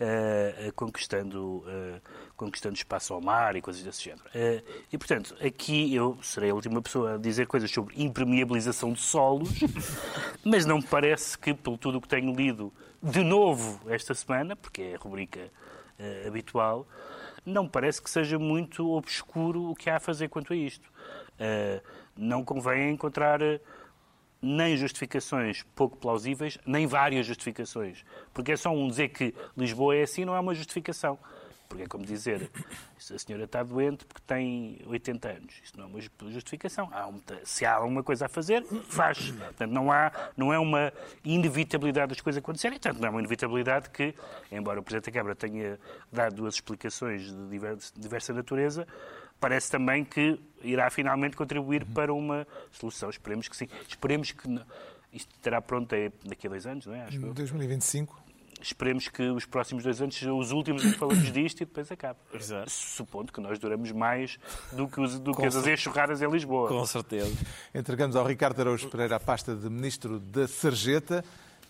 uh, 0.00 0.72
conquistando, 0.74 1.58
uh, 1.58 2.00
conquistando 2.36 2.74
espaço 2.74 3.14
ao 3.14 3.20
mar 3.20 3.56
e 3.56 3.62
coisas 3.62 3.82
desse 3.82 4.04
género. 4.04 4.24
Uh, 4.28 4.62
e, 4.92 4.98
portanto, 4.98 5.36
aqui 5.44 5.94
eu 5.94 6.18
serei 6.22 6.50
a 6.50 6.54
última 6.54 6.80
pessoa 6.82 7.14
a 7.14 7.18
dizer 7.18 7.46
coisas 7.46 7.70
sobre 7.70 7.94
impermeabilização 8.02 8.92
de 8.92 9.00
solos, 9.00 9.50
mas 10.44 10.66
não 10.66 10.78
me 10.78 10.84
parece 10.84 11.38
que, 11.38 11.54
pelo 11.54 11.78
tudo 11.78 11.98
o 11.98 12.00
que 12.00 12.08
tenho 12.08 12.34
lido 12.34 12.72
de 13.02 13.22
novo 13.22 13.80
esta 13.90 14.14
semana, 14.14 14.56
porque 14.56 14.82
é 14.82 14.94
a 14.94 14.98
rubrica 14.98 15.50
habitual, 16.26 16.86
não 17.44 17.62
me 17.62 17.68
parece 17.70 18.02
que 18.02 18.10
seja 18.10 18.38
muito 18.38 18.90
obscuro 18.90 19.70
o 19.70 19.74
que 19.74 19.88
há 19.88 19.96
a 19.96 20.00
fazer 20.00 20.28
quanto 20.28 20.52
a 20.52 20.56
isto. 20.56 20.90
Não 22.16 22.44
convém 22.44 22.90
encontrar 22.90 23.40
nem 24.40 24.76
justificações 24.76 25.64
pouco 25.74 25.96
plausíveis, 25.96 26.58
nem 26.66 26.86
várias 26.86 27.26
justificações. 27.26 28.04
Porque 28.32 28.52
é 28.52 28.56
só 28.56 28.70
um 28.70 28.88
dizer 28.88 29.08
que 29.08 29.34
Lisboa 29.56 29.96
é 29.96 30.02
assim, 30.02 30.24
não 30.24 30.36
é 30.36 30.40
uma 30.40 30.54
justificação. 30.54 31.18
Porque 31.68 31.82
é 31.82 31.86
como 31.86 32.04
dizer, 32.04 32.48
a 32.96 33.18
senhora 33.18 33.44
está 33.44 33.60
doente 33.62 34.04
porque 34.06 34.22
tem 34.24 34.78
80 34.86 35.28
anos. 35.28 35.60
Isso 35.64 35.76
não 35.76 35.84
é 35.84 35.88
uma 35.88 36.30
justificação. 36.30 36.88
Há 36.92 37.06
uma, 37.08 37.20
se 37.42 37.64
há 37.64 37.74
alguma 37.74 38.04
coisa 38.04 38.26
a 38.26 38.28
fazer, 38.28 38.64
faz. 38.88 39.32
Portanto, 39.32 39.72
não, 39.72 39.90
há, 39.90 40.12
não 40.36 40.52
é 40.52 40.58
uma 40.60 40.92
inevitabilidade 41.24 42.10
das 42.10 42.20
coisas 42.20 42.38
acontecerem. 42.38 42.78
Portanto, 42.78 43.00
não 43.00 43.08
é 43.08 43.10
uma 43.10 43.18
inevitabilidade 43.18 43.90
que, 43.90 44.14
embora 44.52 44.78
o 44.78 44.82
Presidente 44.82 45.06
da 45.06 45.18
Câmara 45.18 45.34
tenha 45.34 45.78
dado 46.12 46.36
duas 46.36 46.54
explicações 46.54 47.34
de 47.34 47.58
diversa 47.96 48.32
natureza, 48.32 48.86
parece 49.40 49.70
também 49.70 50.04
que 50.04 50.38
irá 50.62 50.90
finalmente 50.90 51.36
contribuir 51.36 51.84
para 51.86 52.12
uma 52.12 52.46
solução. 52.70 53.10
Esperemos 53.10 53.48
que 53.48 53.56
sim. 53.56 53.68
Esperemos 53.88 54.32
que 54.32 54.48
isto 55.12 55.34
estará 55.34 55.60
pronto 55.60 55.94
daqui 56.24 56.46
a 56.46 56.50
dois 56.50 56.66
anos, 56.66 56.86
não 56.86 56.94
é? 56.94 57.02
Acho 57.04 57.18
2025. 57.18 58.26
Esperemos 58.60 59.08
que 59.08 59.22
os 59.22 59.44
próximos 59.44 59.84
dois 59.84 60.00
anos 60.00 60.14
sejam 60.14 60.38
os 60.38 60.50
últimos 60.50 60.84
em 60.84 60.90
que 60.90 60.98
falamos 60.98 61.30
disto 61.30 61.60
e 61.60 61.64
depois 61.66 61.90
acabe. 61.92 62.18
Exato. 62.32 62.70
Supondo 62.70 63.32
que 63.32 63.40
nós 63.40 63.58
duramos 63.58 63.92
mais 63.92 64.38
do 64.72 64.88
que, 64.88 65.00
os, 65.00 65.18
do 65.18 65.34
que 65.34 65.44
as 65.44 65.66
enxurradas 65.66 66.22
em 66.22 66.28
Lisboa. 66.28 66.68
Com 66.68 66.84
certeza. 66.86 67.36
Entregamos 67.74 68.16
ao 68.16 68.26
Ricardo 68.26 68.60
Araújo 68.60 68.88
Pereira 68.88 69.16
a 69.16 69.20
pasta 69.20 69.54
de 69.54 69.68
Ministro 69.68 70.18
da 70.18 70.48
Sarjeta. 70.48 71.24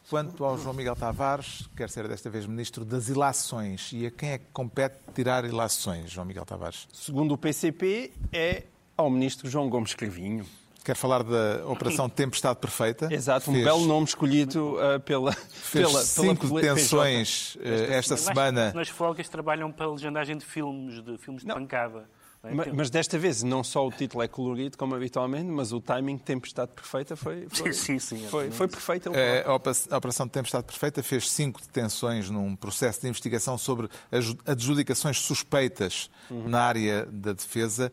Quanto 0.08 0.44
ao 0.44 0.56
João 0.56 0.72
Miguel 0.72 0.94
Tavares, 0.94 1.68
quer 1.76 1.90
ser 1.90 2.06
desta 2.06 2.30
vez 2.30 2.46
Ministro 2.46 2.84
das 2.84 3.08
Ilações. 3.08 3.90
E 3.92 4.06
a 4.06 4.10
quem 4.10 4.30
é 4.30 4.38
que 4.38 4.44
compete 4.52 4.98
tirar 5.12 5.44
ilações, 5.44 6.10
João 6.10 6.24
Miguel 6.24 6.44
Tavares? 6.44 6.86
Segundo 6.92 7.34
o 7.34 7.38
PCP, 7.38 8.12
é 8.32 8.62
ao 8.96 9.10
Ministro 9.10 9.50
João 9.50 9.68
Gomes 9.68 9.94
Cravinho. 9.94 10.46
Quer 10.84 10.94
falar 10.94 11.24
da 11.24 11.66
Operação 11.66 12.08
Tempestade 12.08 12.60
Perfeita? 12.60 13.12
Exato, 13.12 13.50
um 13.50 13.54
fez, 13.54 13.64
belo 13.64 13.84
nome 13.86 14.06
escolhido 14.06 14.76
uh, 14.76 15.00
pela, 15.00 15.32
fez 15.32 15.84
pela, 15.84 16.04
cinco 16.04 16.46
pela, 16.46 16.60
detenções 16.60 17.56
uh, 17.56 17.92
esta 17.92 18.16
semana. 18.16 18.72
Nas 18.72 18.88
folgas 18.88 19.28
trabalham 19.28 19.72
para 19.72 19.86
a 19.86 19.90
legendagem 19.90 20.38
de 20.38 20.44
filmes, 20.44 21.02
de 21.02 21.18
filmes 21.18 21.42
de 21.42 21.48
Não. 21.48 21.56
pancada. 21.56 22.08
Mas, 22.52 22.72
mas, 22.72 22.90
desta 22.90 23.18
vez 23.18 23.42
não 23.42 23.64
só 23.64 23.86
o 23.86 23.90
título 23.90 24.22
é 24.22 24.28
colorido, 24.28 24.76
como 24.76 24.94
habitualmente, 24.94 25.50
mas 25.50 25.72
o 25.72 25.80
timing 25.80 26.18
Tempestade 26.18 26.72
Perfeita 26.72 27.16
foi, 27.16 27.46
foi, 27.52 27.72
sim, 27.72 27.98
sim, 27.98 28.26
foi, 28.28 28.50
foi 28.50 28.68
perfeito. 28.68 29.10
É, 29.14 29.44
a 29.44 29.54
Operação 29.96 30.28
Tempestade 30.28 30.64
Perfeita 30.64 31.02
fez 31.02 31.30
cinco 31.30 31.60
detenções 31.60 32.30
num 32.30 32.54
processo 32.56 33.00
de 33.00 33.08
investigação 33.08 33.56
sobre 33.56 33.88
adjudicações 34.44 35.18
suspeitas 35.18 36.10
uhum. 36.30 36.48
na 36.48 36.62
área 36.62 37.06
da 37.06 37.32
defesa. 37.32 37.92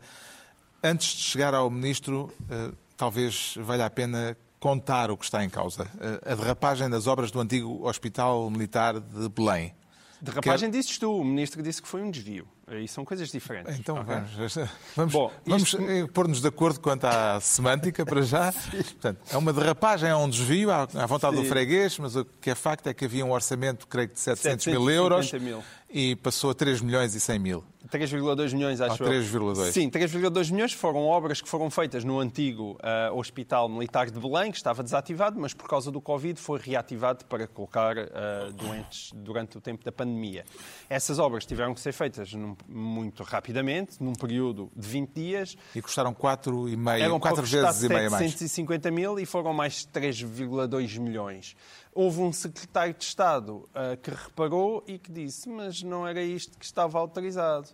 Antes 0.82 1.16
de 1.16 1.22
chegar 1.22 1.54
ao 1.54 1.70
Ministro, 1.70 2.30
uh, 2.42 2.76
talvez 2.96 3.54
valha 3.58 3.86
a 3.86 3.90
pena 3.90 4.36
contar 4.60 5.10
o 5.10 5.16
que 5.16 5.24
está 5.24 5.44
em 5.44 5.48
causa. 5.48 5.84
Uh, 5.84 6.32
a 6.32 6.34
derrapagem 6.34 6.88
das 6.88 7.06
obras 7.06 7.30
do 7.30 7.40
antigo 7.40 7.86
Hospital 7.86 8.50
Militar 8.50 9.00
de 9.00 9.28
Belém. 9.28 9.74
Derrapagem 10.20 10.70
Quer... 10.70 10.78
disses 10.78 10.98
tu, 10.98 11.20
o 11.20 11.24
Ministro 11.24 11.62
disse 11.62 11.82
que 11.82 11.88
foi 11.88 12.02
um 12.02 12.10
desvio. 12.10 12.48
E 12.70 12.88
são 12.88 13.04
coisas 13.04 13.30
diferentes. 13.30 13.78
Então 13.78 14.00
okay? 14.00 14.14
vamos, 14.14 14.54
vamos, 14.96 15.12
Bom, 15.12 15.30
vamos 15.44 15.62
isto... 15.64 15.82
Eh, 15.82 16.06
pôr-nos 16.06 16.40
de 16.40 16.48
acordo 16.48 16.80
quanto 16.80 17.04
à 17.04 17.38
semântica 17.40 18.06
para 18.06 18.22
já. 18.22 18.52
Portanto, 18.72 19.20
é 19.30 19.36
uma 19.36 19.52
derrapagem, 19.52 20.08
é 20.08 20.16
um 20.16 20.28
desvio 20.28 20.70
à, 20.70 20.86
vontade 21.06 21.36
Sim. 21.36 21.42
do 21.42 21.48
freguês, 21.48 21.98
mas 21.98 22.16
o 22.16 22.24
que 22.24 22.50
é 22.50 22.54
facto 22.54 22.86
é 22.86 22.94
que 22.94 23.04
havia 23.04 23.24
um 23.24 23.32
orçamento, 23.32 23.86
creio 23.86 24.08
que 24.08 24.14
de 24.14 24.20
700 24.20 24.66
mil 24.66 24.90
euros 24.90 25.32
mil. 25.34 25.62
e 25.90 26.16
passou 26.16 26.50
a 26.50 26.54
3 26.54 26.80
milhões 26.80 27.14
e 27.14 27.20
100 27.20 27.38
mil. 27.38 27.64
3,2 27.98 28.52
milhões, 28.52 28.80
acho 28.80 29.04
ah, 29.04 29.08
3,2. 29.08 29.70
Sim, 29.70 29.88
3,2 29.88 30.50
milhões 30.50 30.72
foram 30.72 31.06
obras 31.06 31.40
que 31.40 31.48
foram 31.48 31.70
feitas 31.70 32.02
no 32.02 32.18
antigo 32.18 32.76
uh, 32.82 33.16
Hospital 33.16 33.68
Militar 33.68 34.10
de 34.10 34.18
Belém, 34.18 34.50
que 34.50 34.56
estava 34.56 34.82
desativado, 34.82 35.38
mas 35.38 35.54
por 35.54 35.68
causa 35.68 35.92
do 35.92 36.00
Covid 36.00 36.40
foi 36.40 36.58
reativado 36.58 37.24
para 37.26 37.46
colocar 37.46 37.96
uh, 37.96 38.52
doentes 38.52 39.12
durante 39.14 39.56
o 39.56 39.60
tempo 39.60 39.84
da 39.84 39.92
pandemia. 39.92 40.44
Essas 40.90 41.20
obras 41.20 41.46
tiveram 41.46 41.72
que 41.72 41.80
ser 41.80 41.92
feitas 41.92 42.32
num, 42.32 42.56
muito 42.68 43.22
rapidamente, 43.22 44.02
num 44.02 44.12
período 44.12 44.70
de 44.74 44.88
20 44.88 45.10
dias. 45.12 45.56
E 45.74 45.80
custaram 45.80 46.12
4,5, 46.12 47.20
4 47.20 47.42
vezes 47.44 47.82
e 47.84 47.88
meia 47.88 48.10
mais. 48.10 48.24
750 48.24 48.90
mil 48.90 49.18
e 49.20 49.26
foram 49.26 49.52
mais 49.52 49.86
3,2 49.86 50.98
milhões 50.98 51.54
houve 51.94 52.20
um 52.20 52.32
secretário 52.32 52.92
de 52.92 53.04
Estado 53.04 53.68
uh, 53.70 53.96
que 54.02 54.10
reparou 54.10 54.82
e 54.86 54.98
que 54.98 55.12
disse, 55.12 55.48
mas 55.48 55.82
não 55.82 56.06
era 56.06 56.22
isto 56.22 56.58
que 56.58 56.64
estava 56.64 56.98
autorizado. 56.98 57.68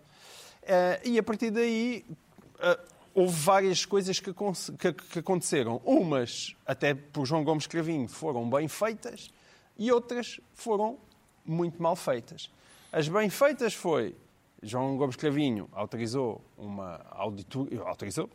Uh, 0.63 1.09
e 1.09 1.19
a 1.19 1.23
partir 1.23 1.51
daí 1.51 2.05
uh, 2.57 2.91
houve 3.15 3.35
várias 3.35 3.85
coisas 3.85 4.21
que, 4.21 4.33
que, 4.33 5.19
aconteceram. 5.19 5.81
Umas, 5.85 6.55
até 6.67 6.95
por 6.95 7.27
João 7.27 7.45
Gomes 7.45 7.67
Cravinho, 7.67 8.09
foram 8.09 8.49
bem 8.49 8.69
feitas 8.69 9.31
e 9.79 9.91
outras 9.91 10.41
foram 10.53 10.99
muito 11.45 11.83
mal 11.83 11.97
feitas. 11.97 12.51
As 12.93 13.09
bem 13.09 13.31
feitas 13.31 13.75
foi 13.75 14.15
João 14.63 14.97
Gomes 14.97 15.17
Cravinho 15.17 15.69
autorizou 15.73 16.43
uma 16.57 17.01
auditoria, 17.11 17.81
autorizou, 17.83 18.29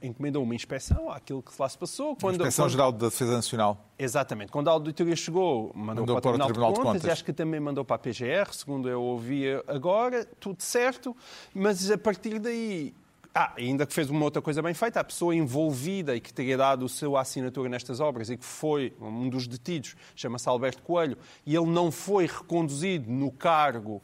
encomendou 0.00 0.42
uma 0.42 0.54
inspeção 0.54 1.10
àquilo 1.10 1.42
que 1.42 1.52
lá 1.58 1.68
se 1.68 1.76
passou. 1.76 2.16
Quando, 2.16 2.36
inspeção 2.36 2.64
quando... 2.64 2.72
Geral 2.72 2.92
da 2.92 3.08
Defesa 3.08 3.32
Nacional. 3.32 3.84
Exatamente. 3.98 4.50
Quando 4.50 4.68
a 4.68 4.72
auditoria 4.72 5.14
chegou, 5.14 5.70
mandou, 5.74 6.06
mandou 6.06 6.20
para, 6.20 6.30
o 6.30 6.32
Tribunal, 6.32 6.46
Tribunal 6.46 6.72
de, 6.72 6.76
Contas, 6.76 6.92
de 6.92 6.98
Contas, 7.00 7.04
e 7.04 7.12
acho 7.12 7.24
que 7.24 7.32
também 7.32 7.60
mandou 7.60 7.84
para 7.84 7.96
a 7.96 7.98
PGR, 7.98 8.52
segundo 8.52 8.88
eu 8.88 9.02
ouvi 9.02 9.44
agora, 9.68 10.24
tudo 10.40 10.62
certo, 10.62 11.14
mas 11.54 11.90
a 11.90 11.98
partir 11.98 12.38
daí 12.38 12.94
ah, 13.34 13.52
ainda 13.56 13.86
que 13.86 13.94
fez 13.94 14.10
uma 14.10 14.24
outra 14.24 14.42
coisa 14.42 14.60
bem 14.60 14.74
feita, 14.74 15.00
a 15.00 15.04
pessoa 15.04 15.34
envolvida 15.34 16.14
e 16.14 16.20
que 16.20 16.32
teria 16.32 16.56
dado 16.56 16.84
a 16.84 16.88
sua 16.88 17.22
assinatura 17.22 17.68
nestas 17.68 17.98
obras 17.98 18.28
e 18.28 18.36
que 18.36 18.44
foi 18.44 18.92
um 19.00 19.28
dos 19.28 19.46
detidos, 19.46 19.96
chama-se 20.14 20.48
Alberto 20.48 20.82
Coelho, 20.82 21.16
e 21.46 21.56
ele 21.56 21.66
não 21.66 21.90
foi 21.90 22.26
reconduzido 22.26 23.10
no 23.10 23.30
cargo 23.30 24.02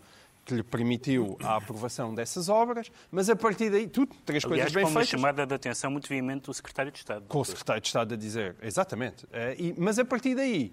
que 0.48 0.54
lhe 0.54 0.62
permitiu 0.62 1.36
a 1.42 1.56
aprovação 1.56 2.14
dessas 2.14 2.48
obras, 2.48 2.90
mas 3.10 3.28
a 3.28 3.36
partir 3.36 3.68
daí, 3.68 3.86
tudo, 3.86 4.16
três 4.24 4.42
Aliás, 4.46 4.72
coisas 4.72 4.72
bem 4.72 4.84
com 4.84 4.90
feitas. 4.90 5.12
uma 5.12 5.18
chamada 5.18 5.46
de 5.46 5.54
atenção 5.54 5.90
muito 5.90 6.08
veemente 6.08 6.46
do 6.46 6.54
Secretário 6.54 6.90
de 6.90 6.98
Estado. 6.98 7.26
Com 7.28 7.40
o 7.40 7.44
Secretário 7.44 7.82
de 7.82 7.88
Estado 7.88 8.14
a 8.14 8.16
dizer, 8.16 8.56
exatamente. 8.62 9.26
Eh, 9.30 9.74
mas 9.76 9.98
a 9.98 10.06
partir 10.06 10.34
daí, 10.34 10.72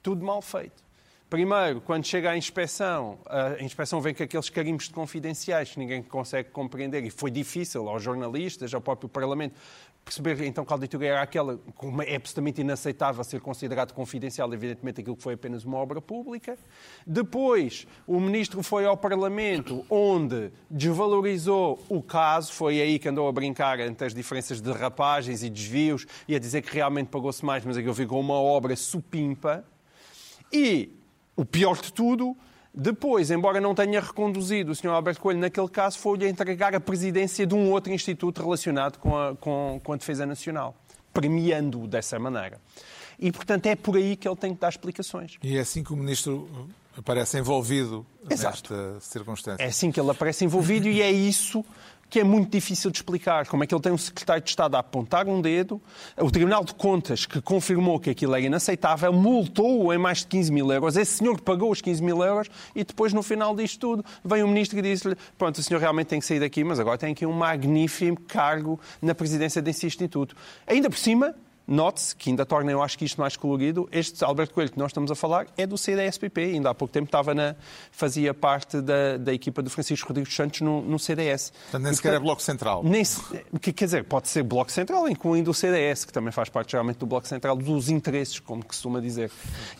tudo 0.00 0.24
mal 0.24 0.40
feito. 0.40 0.86
Primeiro, 1.28 1.80
quando 1.80 2.04
chega 2.04 2.30
à 2.30 2.36
inspeção, 2.36 3.18
a 3.26 3.60
inspeção 3.60 4.00
vem 4.00 4.14
com 4.14 4.22
aqueles 4.22 4.48
carimbos 4.48 4.84
de 4.84 4.94
confidenciais 4.94 5.72
que 5.72 5.78
ninguém 5.80 6.00
consegue 6.00 6.50
compreender 6.50 7.02
e 7.02 7.10
foi 7.10 7.32
difícil 7.32 7.88
aos 7.88 8.00
jornalistas, 8.00 8.72
ao 8.72 8.80
próprio 8.80 9.08
Parlamento, 9.08 9.56
perceber 10.06 10.40
então 10.46 10.64
que 10.64 10.72
a 10.72 10.76
auditoria 10.76 11.08
era 11.08 11.22
aquela, 11.22 11.58
como 11.74 12.00
é 12.00 12.14
absolutamente 12.14 12.60
inaceitável 12.60 13.24
ser 13.24 13.40
considerado 13.40 13.92
confidencial, 13.92 14.52
evidentemente 14.54 15.00
aquilo 15.00 15.16
que 15.16 15.22
foi 15.22 15.34
apenas 15.34 15.64
uma 15.64 15.78
obra 15.78 16.00
pública. 16.00 16.56
Depois, 17.04 17.88
o 18.06 18.20
ministro 18.20 18.62
foi 18.62 18.86
ao 18.86 18.96
Parlamento, 18.96 19.84
onde 19.90 20.52
desvalorizou 20.70 21.84
o 21.88 22.00
caso, 22.00 22.52
foi 22.52 22.80
aí 22.80 23.00
que 23.00 23.08
andou 23.08 23.26
a 23.26 23.32
brincar 23.32 23.80
entre 23.80 24.06
as 24.06 24.14
diferenças 24.14 24.60
de 24.60 24.70
rapagens 24.70 25.42
e 25.42 25.50
desvios 25.50 26.06
e 26.28 26.36
a 26.36 26.38
dizer 26.38 26.62
que 26.62 26.72
realmente 26.72 27.08
pagou-se 27.08 27.44
mais, 27.44 27.64
mas 27.64 27.76
aquilo 27.76 27.94
ficou 27.94 28.20
uma 28.20 28.34
obra 28.34 28.76
supimpa. 28.76 29.64
E, 30.52 30.88
o 31.34 31.44
pior 31.44 31.76
de 31.80 31.92
tudo, 31.92 32.36
depois, 32.76 33.30
embora 33.30 33.58
não 33.58 33.74
tenha 33.74 33.98
reconduzido 34.02 34.70
o 34.70 34.74
Sr. 34.74 34.88
Alberto 34.88 35.22
Coelho 35.22 35.40
naquele 35.40 35.68
caso, 35.68 35.98
foi-lhe 35.98 36.28
entregar 36.28 36.74
a 36.74 36.80
presidência 36.80 37.46
de 37.46 37.54
um 37.54 37.70
outro 37.70 37.90
instituto 37.90 38.42
relacionado 38.42 38.98
com 38.98 39.16
a, 39.16 39.34
com, 39.34 39.80
com 39.82 39.92
a 39.94 39.96
Defesa 39.96 40.26
Nacional, 40.26 40.76
premiando-o 41.10 41.86
dessa 41.88 42.18
maneira. 42.18 42.60
E, 43.18 43.32
portanto, 43.32 43.64
é 43.64 43.74
por 43.74 43.96
aí 43.96 44.14
que 44.14 44.28
ele 44.28 44.36
tem 44.36 44.54
que 44.54 44.60
dar 44.60 44.68
explicações. 44.68 45.38
E 45.42 45.56
é 45.56 45.60
assim 45.60 45.82
que 45.82 45.90
o 45.90 45.96
Ministro 45.96 46.46
aparece 46.94 47.38
envolvido 47.38 48.04
Exato. 48.28 48.74
nesta 48.74 49.00
circunstância. 49.00 49.62
É 49.62 49.68
assim 49.68 49.90
que 49.90 49.98
ele 49.98 50.10
aparece 50.10 50.44
envolvido 50.44 50.86
e 50.86 51.00
é 51.00 51.10
isso 51.10 51.64
que 52.08 52.20
é 52.20 52.24
muito 52.24 52.50
difícil 52.50 52.90
de 52.90 52.98
explicar. 52.98 53.46
Como 53.46 53.64
é 53.64 53.66
que 53.66 53.74
ele 53.74 53.82
tem 53.82 53.92
um 53.92 53.98
secretário 53.98 54.42
de 54.42 54.50
Estado 54.50 54.76
a 54.76 54.78
apontar 54.78 55.26
um 55.28 55.40
dedo, 55.40 55.80
o 56.18 56.30
Tribunal 56.30 56.64
de 56.64 56.74
Contas, 56.74 57.26
que 57.26 57.40
confirmou 57.40 57.98
que 57.98 58.10
aquilo 58.10 58.34
era 58.34 58.44
inaceitável, 58.44 59.12
multou-o 59.12 59.92
em 59.92 59.98
mais 59.98 60.18
de 60.18 60.26
15 60.26 60.52
mil 60.52 60.72
euros. 60.72 60.96
Esse 60.96 61.18
senhor 61.18 61.40
pagou 61.40 61.70
os 61.70 61.80
15 61.80 62.02
mil 62.02 62.22
euros 62.22 62.48
e 62.74 62.84
depois, 62.84 63.12
no 63.12 63.22
final 63.22 63.54
disto 63.54 63.80
tudo, 63.80 64.04
vem 64.24 64.42
o 64.42 64.48
ministro 64.48 64.78
e 64.78 64.82
diz-lhe: 64.82 65.16
Pronto, 65.36 65.58
o 65.58 65.62
senhor 65.62 65.80
realmente 65.80 66.08
tem 66.08 66.20
que 66.20 66.26
sair 66.26 66.40
daqui, 66.40 66.62
mas 66.64 66.78
agora 66.78 66.98
tem 66.98 67.12
aqui 67.12 67.26
um 67.26 67.32
magnífico 67.32 68.22
cargo 68.22 68.80
na 69.00 69.14
presidência 69.14 69.60
desse 69.60 69.86
instituto. 69.86 70.36
Ainda 70.66 70.88
por 70.88 70.98
cima, 70.98 71.34
Note-se 71.66 72.14
que 72.14 72.30
ainda 72.30 72.46
torna, 72.46 72.70
eu 72.70 72.82
acho 72.82 72.96
que 72.96 73.04
isto 73.04 73.20
mais 73.20 73.36
colorido, 73.36 73.88
este 73.90 74.24
Alberto 74.24 74.54
Coelho 74.54 74.70
que 74.70 74.78
nós 74.78 74.90
estamos 74.90 75.10
a 75.10 75.14
falar 75.14 75.46
é 75.56 75.66
do 75.66 75.76
CDS-PP. 75.76 76.40
Ainda 76.42 76.70
há 76.70 76.74
pouco 76.74 76.92
tempo 76.92 77.06
estava 77.06 77.34
na, 77.34 77.56
fazia 77.90 78.32
parte 78.32 78.80
da, 78.80 79.16
da 79.16 79.32
equipa 79.32 79.62
do 79.62 79.70
Francisco 79.70 80.08
Rodrigues 80.08 80.34
Santos 80.34 80.60
no, 80.60 80.80
no 80.82 80.98
CDS. 80.98 81.50
Portanto, 81.50 81.82
nem 81.82 81.92
sequer 81.92 82.14
é 82.14 82.18
Bloco 82.20 82.40
Central. 82.40 82.82
Nem, 82.84 83.02
que, 83.60 83.72
quer 83.72 83.86
dizer, 83.86 84.04
pode 84.04 84.28
ser 84.28 84.42
Bloco 84.42 84.70
Central, 84.70 85.08
incluindo 85.08 85.50
o 85.50 85.54
CDS, 85.54 86.04
que 86.04 86.12
também 86.12 86.30
faz 86.30 86.48
parte 86.48 86.72
geralmente 86.72 86.98
do 86.98 87.06
Bloco 87.06 87.26
Central 87.26 87.56
dos 87.56 87.88
interesses, 87.88 88.38
como 88.38 88.64
costuma 88.64 89.00
dizer. 89.00 89.30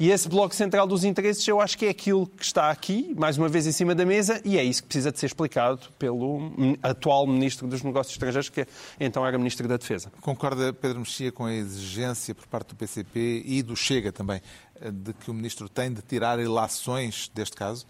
E 0.01 0.11
esse 0.11 0.29
Bloco 0.29 0.55
Central 0.55 0.87
dos 0.87 1.05
interesses 1.05 1.47
eu 1.47 1.61
acho 1.61 1.79
que 1.79 1.87
é 1.87 1.91
aquilo 1.91 2.27
que 2.27 2.45
está 2.45 2.71
aqui, 2.71 3.15
mais 3.17 3.39
uma 3.39 3.49
vez 3.49 3.67
em 3.67 3.73
cima 3.73 3.95
da 3.95 4.05
mesa, 4.05 4.41
e 4.45 4.59
é 4.59 4.65
isso 4.65 4.83
que 4.83 4.89
precisa 4.89 5.13
de 5.13 5.21
ser 5.21 5.27
explicado 5.27 5.81
pelo 5.99 6.51
atual 6.83 7.27
Ministro 7.27 7.69
dos 7.69 7.83
Negócios 7.83 8.15
Estrangeiros, 8.15 8.49
que 8.49 8.67
então 8.99 9.25
era 9.25 9.39
Ministro 9.39 9.69
da 9.69 9.77
Defesa. 9.77 10.11
Concorda, 10.21 10.73
Pedro 10.73 10.99
Mexia, 11.01 11.31
com 11.31 11.47
a 11.47 11.53
exigência 11.77 12.35
por 12.35 12.47
parte 12.47 12.69
do 12.69 12.77
PCP 12.77 13.43
e 13.45 13.63
do 13.63 13.77
Chega 13.77 14.11
também, 14.11 14.41
de 14.93 15.13
que 15.13 15.31
o 15.31 15.35
Ministro 15.35 15.69
tem 15.69 15.93
de 15.93 16.03
tirar 16.03 16.39
ilações 16.39 17.31
deste 17.35 17.57
caso? 17.57 17.87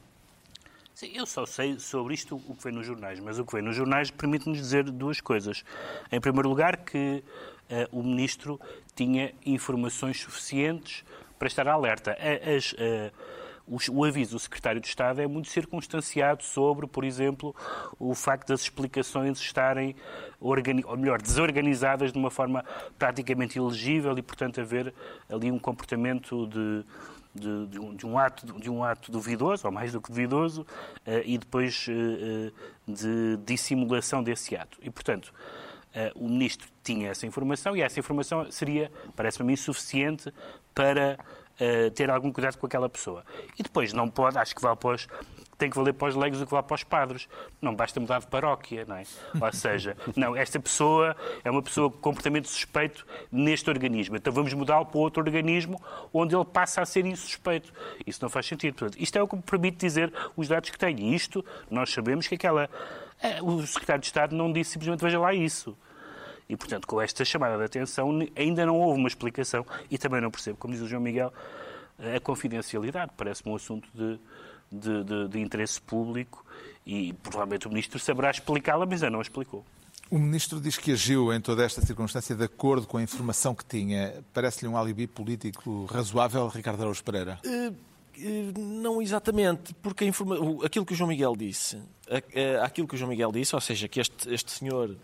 Sim, 0.97 1.11
eu 1.15 1.27
só 1.27 1.45
sei 1.45 1.79
sobre 1.79 2.15
isto 2.15 2.37
o 2.37 2.55
que 2.55 2.65
vem 2.65 2.73
nos 2.73 2.87
jornais, 2.87 3.21
mas 3.21 3.39
o 3.39 3.45
que 3.45 3.53
vem 3.53 3.63
nos 3.63 3.77
jornais 3.77 4.11
permite-nos 4.11 4.57
dizer 4.57 4.83
duas 4.85 5.21
coisas. 5.21 5.63
Em 6.11 6.19
primeiro 6.19 6.49
lugar, 6.49 6.79
que 6.79 7.23
uh, 7.71 7.99
o 7.99 8.03
Ministro 8.03 8.59
tinha 8.95 9.35
informações 9.45 10.19
suficientes 10.19 11.05
para 11.39 11.49
estar 11.49 11.69
alerta. 11.69 12.17
As, 12.57 12.73
uh, 12.73 13.13
o, 13.67 14.05
aviso 14.05 14.33
do 14.33 14.39
Secretário 14.39 14.81
de 14.81 14.87
Estado 14.87 15.21
é 15.21 15.27
muito 15.27 15.49
circunstanciado 15.49 16.45
sobre, 16.45 16.87
por 16.87 17.05
exemplo, 17.05 17.55
o 17.99 18.15
facto 18.15 18.49
das 18.49 18.61
explicações 18.61 19.41
estarem, 19.41 19.97
ou 20.41 20.97
melhor, 20.97 21.21
desorganizadas 21.21 22.13
de 22.13 22.19
uma 22.19 22.31
forma 22.31 22.65
praticamente 22.97 23.59
ilegível 23.59 24.17
e, 24.17 24.23
portanto, 24.23 24.61
haver 24.61 24.95
ali 25.29 25.51
um 25.51 25.59
comportamento 25.59 26.47
de, 26.47 26.85
de, 27.35 27.67
de, 27.67 27.81
um, 27.81 27.95
de, 27.97 28.07
um, 28.07 28.19
ato, 28.19 28.47
de 28.61 28.71
um 28.71 28.85
ato 28.85 29.11
duvidoso, 29.11 29.67
ou 29.67 29.73
mais 29.73 29.93
do 29.93 30.01
que 30.01 30.11
duvidoso, 30.11 30.63
uh, 30.63 31.23
e 31.25 31.37
depois 31.37 31.87
uh, 31.89 32.53
de 32.87 33.37
dissimulação 33.45 34.23
desse 34.23 34.57
ato. 34.57 34.79
E, 34.81 34.91
portanto, 34.91 35.35
uh, 35.95 36.25
o 36.25 36.29
Ministro 36.29 36.69
tinha 36.85 37.11
essa 37.11 37.27
informação 37.27 37.77
e 37.77 37.83
essa 37.83 37.99
informação 37.99 38.49
seria, 38.51 38.93
parece-me 39.17 39.45
a 39.45 39.47
mim, 39.49 39.57
suficiente 39.57 40.33
para 40.73 41.19
uh, 41.61 41.91
ter 41.91 42.11
algum 42.11 42.33
cuidado 42.33 42.57
com 42.59 42.67
aquela 42.67 42.89
pessoa. 42.89 43.25
E 43.59 43.63
depois 43.63 43.93
não 43.93 44.09
pode, 44.09 44.39
acho 44.39 44.55
que 44.55 44.63
vale 44.63 44.77
para 44.77 44.95
os, 44.95 45.09
tem 45.59 45.71
que 45.71 45.77
valer 45.77 45.95
para 45.95 46.09
os 46.09 46.15
leigos 46.15 46.41
o 46.41 46.45
que 46.45 46.51
vale 46.51 46.67
para 46.67 46.75
os 46.75 46.85
padres. 46.85 47.29
Não 47.61 47.75
basta 47.75 47.99
mudar 47.99 48.21
de 48.21 48.27
paróquia, 48.27 48.85
não 48.87 48.97
é? 48.97 49.05
Ou 49.41 49.53
seja, 49.53 49.97
não, 50.15 50.37
esta 50.37 50.61
pessoa 50.61 51.17
é 51.45 51.51
uma 51.51 51.63
pessoa 51.63 51.91
com 51.91 51.99
comportamento 51.99 52.49
suspeito 52.49 53.07
neste 53.31 53.69
organismo. 53.69 54.17
Então 54.17 54.33
vamos 54.33 54.53
mudá-lo 54.53 54.87
para 54.87 54.99
outro 54.99 55.23
organismo 55.23 55.81
onde 56.13 56.35
ele 56.35 56.45
passa 56.45 56.83
a 56.83 56.87
ser 56.87 57.07
insuspeito. 57.07 57.73
Isso 58.07 58.19
não 58.23 58.29
faz 58.29 58.47
sentido. 58.47 58.75
Portanto, 58.75 59.01
isto 59.01 59.17
é 59.17 59.23
o 59.23 59.29
que 59.29 59.37
me 59.37 59.43
permite 59.43 59.79
dizer 59.79 60.13
os 60.37 60.49
dados 60.49 60.71
que 60.71 60.79
tenho. 60.79 60.99
E 60.99 61.15
isto, 61.15 61.45
nós 61.71 61.91
sabemos 61.91 62.27
que 62.29 62.35
aquela... 62.35 62.69
Eh, 63.23 63.41
o 63.43 63.67
secretário 63.67 64.01
de 64.01 64.07
Estado 64.07 64.37
não 64.37 64.53
disse 64.53 64.73
simplesmente 64.73 65.01
veja 65.01 65.19
lá 65.19 65.33
isso. 65.33 65.77
E, 66.49 66.57
portanto, 66.57 66.87
com 66.87 67.01
esta 67.01 67.25
chamada 67.25 67.57
de 67.59 67.65
atenção, 67.65 68.11
ainda 68.37 68.65
não 68.65 68.79
houve 68.79 68.99
uma 68.99 69.09
explicação 69.09 69.67
e 69.91 69.99
também 69.99 70.21
não 70.21 70.31
percebo, 70.31 70.57
como 70.57 70.73
diz 70.73 70.83
o 70.83 70.87
João 70.87 71.03
Miguel, 71.03 71.33
a 71.99 72.21
confidencialidade. 72.21 73.13
Parece-me 73.17 73.51
um 73.51 73.57
assunto 73.57 73.89
de, 73.95 74.19
de, 74.71 75.05
de, 75.05 75.29
de, 75.29 75.41
interesse 75.41 75.81
público 75.81 76.45
e 76.87 77.13
provavelmente 77.15 77.67
o 77.67 77.71
Ministro 77.71 77.99
saberá 77.99 78.31
explicá-la, 78.31 78.87
mas 78.87 79.03
ainda 79.03 79.11
não 79.11 79.19
a 79.19 79.23
explicou. 79.23 79.65
O 80.09 80.21
Ministro 80.21 80.61
diz 80.61 80.79
que 80.79 80.93
agiu 80.93 81.33
em 81.33 81.41
toda 81.41 81.65
esta 81.65 81.81
circunstância 81.85 82.37
de 82.37 82.45
acordo 82.45 82.87
com 82.87 82.97
a 82.97 83.03
informação 83.03 83.57
que 83.57 83.65
tinha. 83.65 84.23
Parece-lhe 84.33 84.71
um 84.71 84.77
alibi 84.77 85.09
político 85.09 85.85
razoável, 85.87 86.47
Ricardo 86.47 86.81
Araújo 86.81 87.03
Pereira? 87.03 87.41
Uh, 87.45 87.73
uh, 87.73 88.61
não 88.61 89.03
exatamente, 89.03 89.75
porque 89.83 90.05
informa... 90.05 90.37
aquilo 90.65 90.87
que 90.87 90.93
o 90.93 90.97
João 90.97 91.09
Miguel 91.09 91.35
disse, 91.35 91.83
aquilo 92.63 92.87
que 92.87 92.95
o 92.95 92.97
João 92.97 93.11
Miguel 93.11 93.33
disse, 93.33 93.53
ou 93.57 93.61
seja, 93.61 93.89
que 93.89 93.99
este, 93.99 94.33
este 94.33 94.53
senhor 94.53 94.97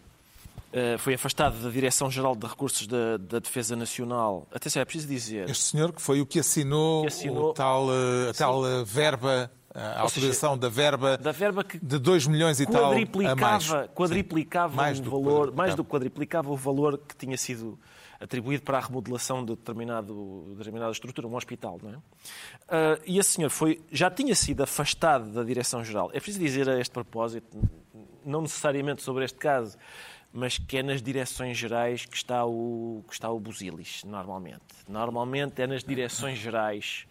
foi 0.99 1.15
afastado 1.15 1.63
da 1.63 1.71
Direção-Geral 1.71 2.35
de 2.35 2.47
Recursos 2.47 2.87
da, 2.87 3.17
da, 3.17 3.39
Defesa 3.39 3.77
Nacional. 3.77 4.47
Atenção, 4.53 4.81
é 4.81 4.85
preciso 4.85 5.09
dizer. 5.09 5.49
Este 5.49 5.65
senhor 5.65 5.93
que 5.93 6.01
foi 6.01 6.21
o 6.21 6.27
que 6.27 6.39
assinou, 6.39 7.03
que 7.03 7.09
assinou... 7.09 7.53
Tal, 7.53 7.87
uh, 7.87 8.31
a 8.31 8.35
tal 8.35 8.63
uh, 8.63 8.85
verba, 8.85 9.51
a 9.75 10.01
autorização 10.01 10.51
seja, 10.51 10.61
da 10.61 10.69
verba, 10.69 11.17
da 11.17 11.33
verba 11.33 11.65
que 11.65 11.79
de 11.79 11.99
2 11.99 12.27
milhões 12.27 12.61
e 12.61 12.67
tal. 12.67 12.93
A 12.93 13.37
mais. 13.37 13.71
Quadriplicava 13.95 14.75
mais 14.75 15.01
o 15.01 15.03
valor, 15.03 15.53
mais 15.53 15.75
do 15.75 15.83
que 15.83 15.91
quadriplicava 15.91 16.51
o 16.51 16.57
valor 16.57 16.99
que 16.99 17.17
tinha 17.17 17.37
sido 17.39 17.79
atribuído 18.21 18.63
para 18.63 18.79
a 18.79 18.81
remodelação 18.81 19.45
de 19.45 19.57
determinado, 19.57 20.55
determinada 20.57 20.93
estrutura, 20.93 21.27
um 21.27 21.35
hospital. 21.35 21.81
Não 21.83 21.91
é? 21.91 21.97
Uh, 21.97 23.03
e 23.07 23.19
esse 23.19 23.31
senhor 23.31 23.51
foi, 23.51 23.83
já 23.91 24.11
tinha 24.11 24.35
sido 24.35 24.63
afastado 24.63 25.33
da 25.33 25.43
Direção-Geral. 25.43 26.11
É 26.13 26.21
preciso 26.21 26.39
dizer 26.39 26.69
a 26.69 26.79
este 26.79 26.93
propósito, 26.93 27.59
não 28.25 28.43
necessariamente 28.43 29.03
sobre 29.03 29.25
este 29.25 29.39
caso, 29.39 29.77
mas 30.33 30.57
que 30.57 30.79
é 30.79 30.83
nas 30.83 31.03
direções 31.03 31.59
gerais 31.59 32.07
que 32.07 32.17
está 32.17 32.47
o, 32.47 33.05
que 33.07 33.13
está 33.13 33.31
o 33.31 33.39
busilis, 33.39 34.03
normalmente. 34.05 34.63
Normalmente 34.89 35.61
é 35.61 35.67
nas 35.67 35.85
direções 35.85 36.39
gerais. 36.39 37.07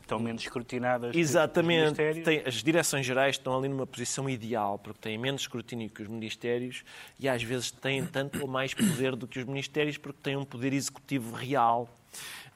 Estão 0.00 0.18
menos 0.18 0.42
escrutinadas. 0.42 1.14
Exatamente. 1.14 2.22
Tem, 2.22 2.42
as 2.46 2.62
direções 2.62 3.04
gerais 3.04 3.36
estão 3.36 3.58
ali 3.58 3.68
numa 3.68 3.86
posição 3.86 4.28
ideal, 4.28 4.78
porque 4.78 5.00
têm 5.00 5.18
menos 5.18 5.42
escrutínio 5.42 5.90
que 5.90 6.02
os 6.02 6.08
ministérios 6.08 6.82
e 7.20 7.28
às 7.28 7.42
vezes 7.42 7.70
têm 7.70 8.06
tanto 8.06 8.40
ou 8.40 8.48
mais 8.48 8.72
poder 8.72 9.14
do 9.16 9.28
que 9.28 9.38
os 9.38 9.44
ministérios, 9.44 9.98
porque 9.98 10.20
têm 10.22 10.36
um 10.36 10.44
poder 10.44 10.72
executivo 10.72 11.34
real. 11.34 11.88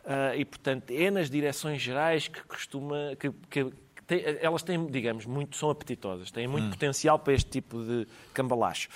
Uh, 0.04 0.38
e, 0.38 0.44
portanto, 0.44 0.90
é 0.92 1.10
nas 1.10 1.28
direções 1.28 1.82
gerais 1.82 2.28
que 2.28 2.40
costuma. 2.44 3.16
Que, 3.18 3.30
que, 3.50 3.72
tem, 4.06 4.22
elas 4.40 4.62
têm, 4.62 4.86
digamos, 4.86 5.26
muito, 5.26 5.56
são 5.56 5.68
apetitosas, 5.68 6.30
têm 6.30 6.46
muito 6.46 6.68
hum. 6.68 6.70
potencial 6.70 7.18
para 7.18 7.32
este 7.32 7.50
tipo 7.50 7.82
de 7.82 8.06
cambalacho. 8.32 8.88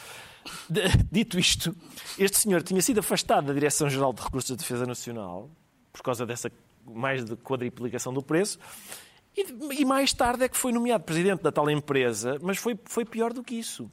Dito 1.11 1.39
isto, 1.39 1.75
este 2.19 2.39
senhor 2.39 2.63
tinha 2.63 2.81
sido 2.81 3.01
afastado 3.01 3.47
da 3.47 3.53
Direção-Geral 3.53 4.13
de 4.13 4.23
Recursos 4.23 4.51
de 4.51 4.57
Defesa 4.57 4.87
Nacional 4.87 5.51
por 5.93 6.03
causa 6.03 6.25
dessa 6.25 6.51
mais 6.87 7.25
de 7.25 7.37
quadriplicação 7.37 8.13
do 8.13 8.23
preço. 8.23 8.59
E, 9.37 9.81
e, 9.81 9.85
mais 9.85 10.13
tarde 10.13 10.45
é 10.45 10.49
que 10.49 10.57
foi 10.57 10.73
nomeado 10.73 11.05
presidente 11.05 11.43
da 11.43 11.53
tal 11.53 11.71
empresa, 11.71 12.39
mas 12.43 12.59
foi, 12.59 12.79
foi 12.85 13.05
pior 13.05 13.33
do 13.33 13.43
que 13.43 13.55
isso. 13.55 13.91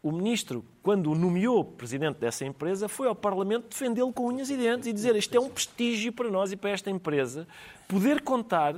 O 0.00 0.12
ministro, 0.12 0.64
quando 0.82 1.10
o 1.10 1.14
nomeou 1.14 1.64
presidente 1.64 2.18
dessa 2.18 2.44
empresa, 2.44 2.88
foi 2.88 3.08
ao 3.08 3.14
Parlamento 3.14 3.68
defendê-lo 3.70 4.12
com 4.12 4.28
unhas 4.28 4.48
e 4.48 4.56
dentes 4.56 4.86
e 4.86 4.92
dizer 4.92 5.16
isto 5.16 5.36
é 5.36 5.40
um 5.40 5.50
prestígio 5.50 6.12
para 6.12 6.30
nós 6.30 6.52
e 6.52 6.56
para 6.56 6.70
esta 6.70 6.90
empresa 6.90 7.48
poder 7.88 8.22
contar 8.22 8.74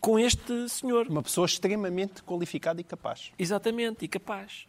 com 0.00 0.18
este 0.18 0.68
senhor. 0.68 1.06
Uma 1.06 1.22
pessoa 1.22 1.46
extremamente 1.46 2.22
qualificada 2.24 2.80
e 2.80 2.84
capaz. 2.84 3.30
Exatamente, 3.38 4.04
e 4.04 4.08
capaz 4.08 4.66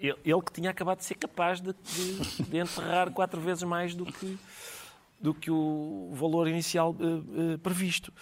ele 0.00 0.42
que 0.42 0.52
tinha 0.52 0.70
acabado 0.70 0.98
de 0.98 1.04
ser 1.04 1.14
capaz 1.14 1.60
de, 1.60 1.72
de, 1.72 2.42
de 2.44 2.58
enterrar 2.58 3.10
quatro 3.10 3.40
vezes 3.40 3.62
mais 3.62 3.94
do 3.94 4.06
que, 4.06 4.38
do 5.20 5.34
que 5.34 5.50
o 5.50 6.10
valor 6.14 6.48
inicial 6.48 6.96
uh, 6.98 7.54
uh, 7.54 7.58
previsto. 7.58 8.12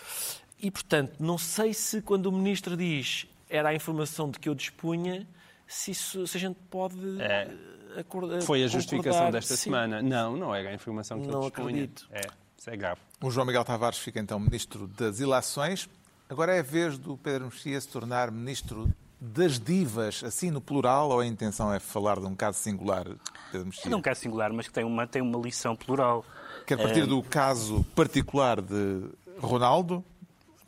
E, 0.60 0.70
portanto, 0.70 1.14
não 1.20 1.38
sei 1.38 1.72
se 1.72 2.02
quando 2.02 2.26
o 2.26 2.32
ministro 2.32 2.76
diz 2.76 3.26
era 3.48 3.70
a 3.70 3.74
informação 3.74 4.30
de 4.30 4.38
que 4.38 4.48
eu 4.48 4.54
dispunha, 4.54 5.26
se, 5.66 5.92
isso, 5.92 6.26
se 6.26 6.36
a 6.36 6.40
gente 6.40 6.58
pode 6.68 7.20
é. 7.20 7.48
acordar. 7.96 8.42
Foi 8.42 8.64
a 8.64 8.66
justificação 8.66 9.30
desta 9.30 9.56
Sim. 9.56 9.64
semana. 9.64 10.02
Não, 10.02 10.36
não 10.36 10.54
era 10.54 10.70
a 10.70 10.74
informação 10.74 11.20
que 11.20 11.28
não 11.28 11.34
eu 11.34 11.40
dispunha. 11.42 11.68
acredito. 11.68 12.08
É, 12.10 12.22
isso 12.56 12.70
é 12.70 12.76
grave. 12.76 13.00
O 13.22 13.30
João 13.30 13.46
Miguel 13.46 13.64
Tavares 13.64 13.98
fica 13.98 14.18
então 14.18 14.38
ministro 14.40 14.88
das 14.88 15.20
Ilações. 15.20 15.88
Agora 16.28 16.54
é 16.54 16.58
a 16.58 16.62
vez 16.62 16.98
do 16.98 17.16
Pedro 17.16 17.46
Mexia 17.46 17.80
se 17.80 17.88
tornar 17.88 18.30
ministro 18.30 18.92
das 19.20 19.58
divas, 19.58 20.22
assim 20.24 20.50
no 20.50 20.60
plural, 20.60 21.10
ou 21.10 21.20
a 21.20 21.26
intenção 21.26 21.72
é 21.72 21.80
falar 21.80 22.20
de 22.20 22.26
um 22.26 22.34
caso 22.34 22.58
singular? 22.58 23.06
É 23.52 23.88
de 23.88 23.94
um 23.94 24.00
caso 24.00 24.20
singular, 24.20 24.52
mas 24.52 24.68
que 24.68 24.72
tem 24.72 24.84
uma, 24.84 25.06
tem 25.06 25.20
uma 25.20 25.38
lição 25.38 25.74
plural. 25.74 26.24
Quer 26.66 26.76
partir 26.76 27.00
é... 27.00 27.06
do 27.06 27.22
caso 27.22 27.84
particular 27.94 28.60
de 28.60 29.04
Ronaldo 29.40 30.04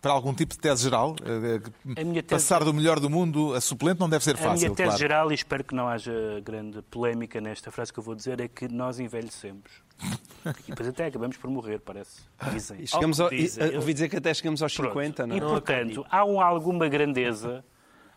para 0.01 0.13
algum 0.13 0.35
tipo 0.35 0.55
de 0.55 0.61
tese 0.61 0.83
geral? 0.83 1.15
Tese... 1.15 2.23
Passar 2.23 2.65
do 2.65 2.75
melhor 2.75 2.99
do 2.99 3.09
mundo 3.09 3.55
a 3.55 3.61
suplente 3.61 4.01
não 4.01 4.09
deve 4.09 4.25
ser 4.25 4.37
fácil. 4.37 4.51
A 4.51 4.55
minha 4.55 4.71
tese 4.71 4.89
claro. 4.89 4.99
geral, 4.99 5.31
e 5.31 5.35
espero 5.35 5.63
que 5.63 5.75
não 5.75 5.89
haja 5.89 6.13
grande 6.43 6.83
polémica 6.83 7.41
nesta 7.41 7.71
frase 7.71 7.93
que 7.93 7.99
eu 7.99 8.03
vou 8.03 8.15
dizer, 8.15 8.41
é 8.41 8.49
que 8.49 8.67
nós 8.67 8.99
envelhecemos. 8.99 9.71
E 10.43 10.71
depois 10.71 10.89
até 10.89 11.05
acabamos 11.05 11.37
por 11.37 11.51
morrer, 11.51 11.81
parece. 11.81 12.23
Dizem. 12.51 12.87
chegamos 12.87 13.21
ao, 13.21 13.29
dizem. 13.29 13.77
ouvi 13.77 13.93
dizer 13.93 14.09
que 14.09 14.17
até 14.17 14.33
chegamos 14.33 14.63
aos 14.63 14.75
Pronto. 14.75 14.95
50, 14.95 15.27
não 15.27 15.35
é? 15.35 15.39
E, 15.39 15.41
portanto, 15.43 16.07
há 16.09 16.25
um, 16.25 16.41
alguma 16.41 16.89
grandeza 16.89 17.63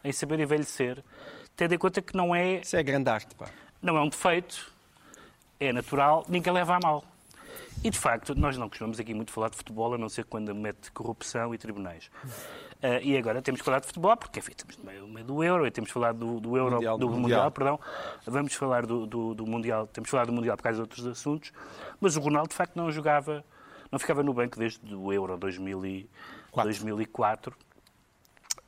em 0.04 0.12
saber 0.12 0.40
envelhecer, 0.40 1.04
tendo 1.56 1.74
em 1.74 1.78
conta 1.78 2.02
que 2.02 2.16
não 2.16 2.36
é. 2.36 2.62
Isso 2.62 2.76
é 2.76 2.84
grande 2.84 3.10
arte, 3.10 3.34
pá. 3.36 3.48
Não 3.82 3.98
é 3.98 4.02
um 4.02 4.10
defeito, 4.10 4.72
é 5.60 5.72
natural, 5.72 6.26
ninguém 6.28 6.54
leva 6.54 6.76
a 6.76 6.80
mal. 6.82 7.04
E, 7.84 7.90
de 7.90 8.00
facto, 8.00 8.34
nós 8.36 8.58
não 8.58 8.70
costumamos 8.70 9.00
aqui 9.00 9.14
muito 9.14 9.32
falar 9.32 9.50
de 9.50 9.58
futebol, 9.58 9.94
a 9.94 9.98
não 9.98 10.08
ser 10.08 10.24
quando 10.24 10.56
mete 10.56 10.90
corrupção 10.92 11.54
e 11.54 11.58
tribunais. 11.58 12.10
Uh, 12.84 13.00
e 13.02 13.18
agora 13.18 13.42
temos 13.42 13.60
que 13.60 13.66
falar 13.66 13.80
de 13.80 13.88
futebol, 13.88 14.16
porque 14.16 14.40
enfim, 14.40 14.52
estamos 14.52 14.78
no 14.78 15.08
meio, 15.08 15.26
do 15.26 15.44
Euro, 15.44 15.68
e 15.68 15.72
temos 15.72 15.90
que 15.90 15.94
falar 15.94 16.14
do, 16.14 16.40
do 16.40 16.58
Euro, 16.58 16.76
Mundial. 16.76 16.98
do 16.98 17.08
mundial. 17.08 17.22
Mundial. 17.22 17.52
perdão. 17.52 17.80
Vamos 18.26 18.54
falar 18.54 18.86
do, 18.86 19.06
do, 19.06 19.34
do 19.34 19.46
Mundial, 19.46 19.88
temos 19.88 20.08
que 20.08 20.12
falar 20.12 20.26
do 20.26 20.34
Mundial 20.34 20.56
por 20.56 20.64
causa 20.64 20.78
de 20.78 20.82
outros 20.82 21.06
assuntos, 21.06 21.52
mas 22.00 22.16
o 22.16 22.22
Ronaldo, 22.22 22.50
de 22.50 22.56
facto, 22.56 22.76
não 22.76 22.92
jogava, 22.92 23.44
não 23.92 24.00
ficava 24.00 24.24
no 24.24 24.34
banco 24.34 24.58
desde 24.58 24.96
o 24.96 25.12
Euro 25.12 25.38
2000 25.38 25.86
e, 25.86 26.10
Quatro. 26.52 26.70
2004. 26.70 27.56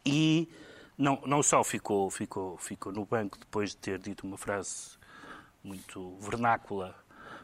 E 0.06 0.50
não, 0.98 1.22
não 1.26 1.44
só 1.44 1.64
ficou, 1.64 2.10
ficou, 2.10 2.58
ficou 2.58 2.92
no 2.92 3.06
banco 3.06 3.38
depois 3.38 3.72
de 3.72 3.78
ter 3.78 4.00
dito 4.00 4.26
uma 4.26 4.38
frase 4.38 4.98
muito 5.64 6.16
vernácula, 6.20 6.96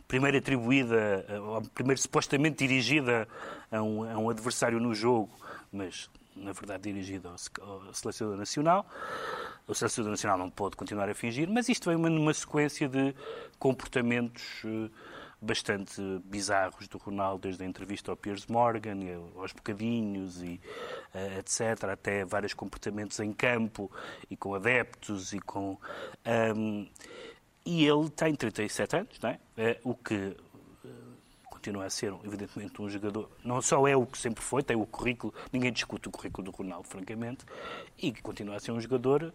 primeiro 0.08 0.38
atribuída, 0.38 1.26
eh, 1.28 1.68
primeiro 1.74 2.00
supostamente 2.00 2.58
dirigida 2.68 3.28
a 3.72 3.82
um, 3.82 4.04
a 4.04 4.18
um 4.18 4.30
adversário 4.30 4.80
no 4.80 4.94
jogo, 4.94 5.30
mas 5.72 6.10
na 6.36 6.54
verdade 6.54 6.84
dirigida 6.84 7.30
ao, 7.62 7.72
ao 7.88 7.94
selecionador 7.94 8.38
nacional. 8.40 8.86
O 9.68 9.74
selecionador 9.76 10.12
nacional 10.12 10.38
não 10.38 10.50
pôde 10.50 10.76
continuar 10.76 11.10
a 11.10 11.14
fingir, 11.14 11.50
mas 11.50 11.68
isto 11.70 11.90
vem 11.90 11.96
uma- 11.98 12.10
numa 12.10 12.34
sequência 12.34 12.88
de 12.88 13.14
comportamentos 13.60 14.44
eh, 14.66 14.90
bastante 15.42 16.02
bizarros 16.24 16.88
do 16.88 17.00
Ronaldo, 17.00 17.42
desde 17.44 17.64
a 17.64 17.66
entrevista 17.66 18.12
ao 18.12 18.18
Piers 18.18 18.46
Morgan, 18.46 19.00
aos 19.36 19.52
bocadinhos, 19.52 20.42
e 20.44 20.62
eh, 21.14 21.40
etc., 21.40 21.86
até 21.86 22.24
vários 22.24 22.54
comportamentos 22.54 23.20
em 23.20 23.34
campo, 23.34 23.92
e 24.30 24.38
com 24.38 24.54
adeptos, 24.54 25.34
e 25.34 25.40
com... 25.40 25.80
ahm, 26.24 26.86
e 27.66 27.86
ele 27.86 28.10
tem 28.10 28.36
37 28.36 28.96
anos, 28.96 29.20
não 29.20 29.30
é? 29.30 29.40
Eh, 29.58 29.80
o 29.84 29.96
que 29.96 30.36
eh, 30.86 30.90
continua 31.46 31.86
a 31.86 31.90
ser, 31.90 32.14
evidentemente, 32.24 32.80
um 32.80 32.88
jogador. 32.88 33.30
Não 33.44 33.62
só 33.62 33.88
é 33.88 33.96
o 33.96 34.06
que 34.06 34.18
sempre 34.18 34.44
foi, 34.44 34.62
tem 34.62 34.78
o 34.78 34.86
currículo, 34.86 35.34
ninguém 35.52 35.72
discute 35.72 36.08
o 36.08 36.12
currículo 36.12 36.46
do 36.46 36.52
Ronaldo, 36.52 36.88
francamente, 36.88 37.46
e 37.98 38.12
continua 38.14 38.58
a 38.58 38.60
ser 38.60 38.72
um 38.72 38.80
jogador 38.80 39.34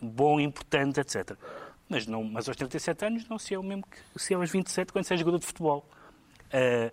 bom, 0.00 0.40
importante, 0.40 1.00
etc. 1.00 1.36
Mas, 1.88 2.06
não, 2.06 2.24
mas 2.24 2.48
aos 2.48 2.56
37 2.56 3.04
anos 3.04 3.28
não 3.28 3.38
se 3.38 3.54
é 3.54 3.58
o 3.58 3.62
mesmo 3.62 3.84
que 3.86 3.98
se 4.20 4.34
é 4.34 4.36
aos 4.36 4.50
27 4.50 4.92
quando 4.92 5.04
se 5.04 5.14
é 5.14 5.16
jogador 5.16 5.38
de 5.38 5.46
futebol. 5.46 5.88
Eh, 6.52 6.90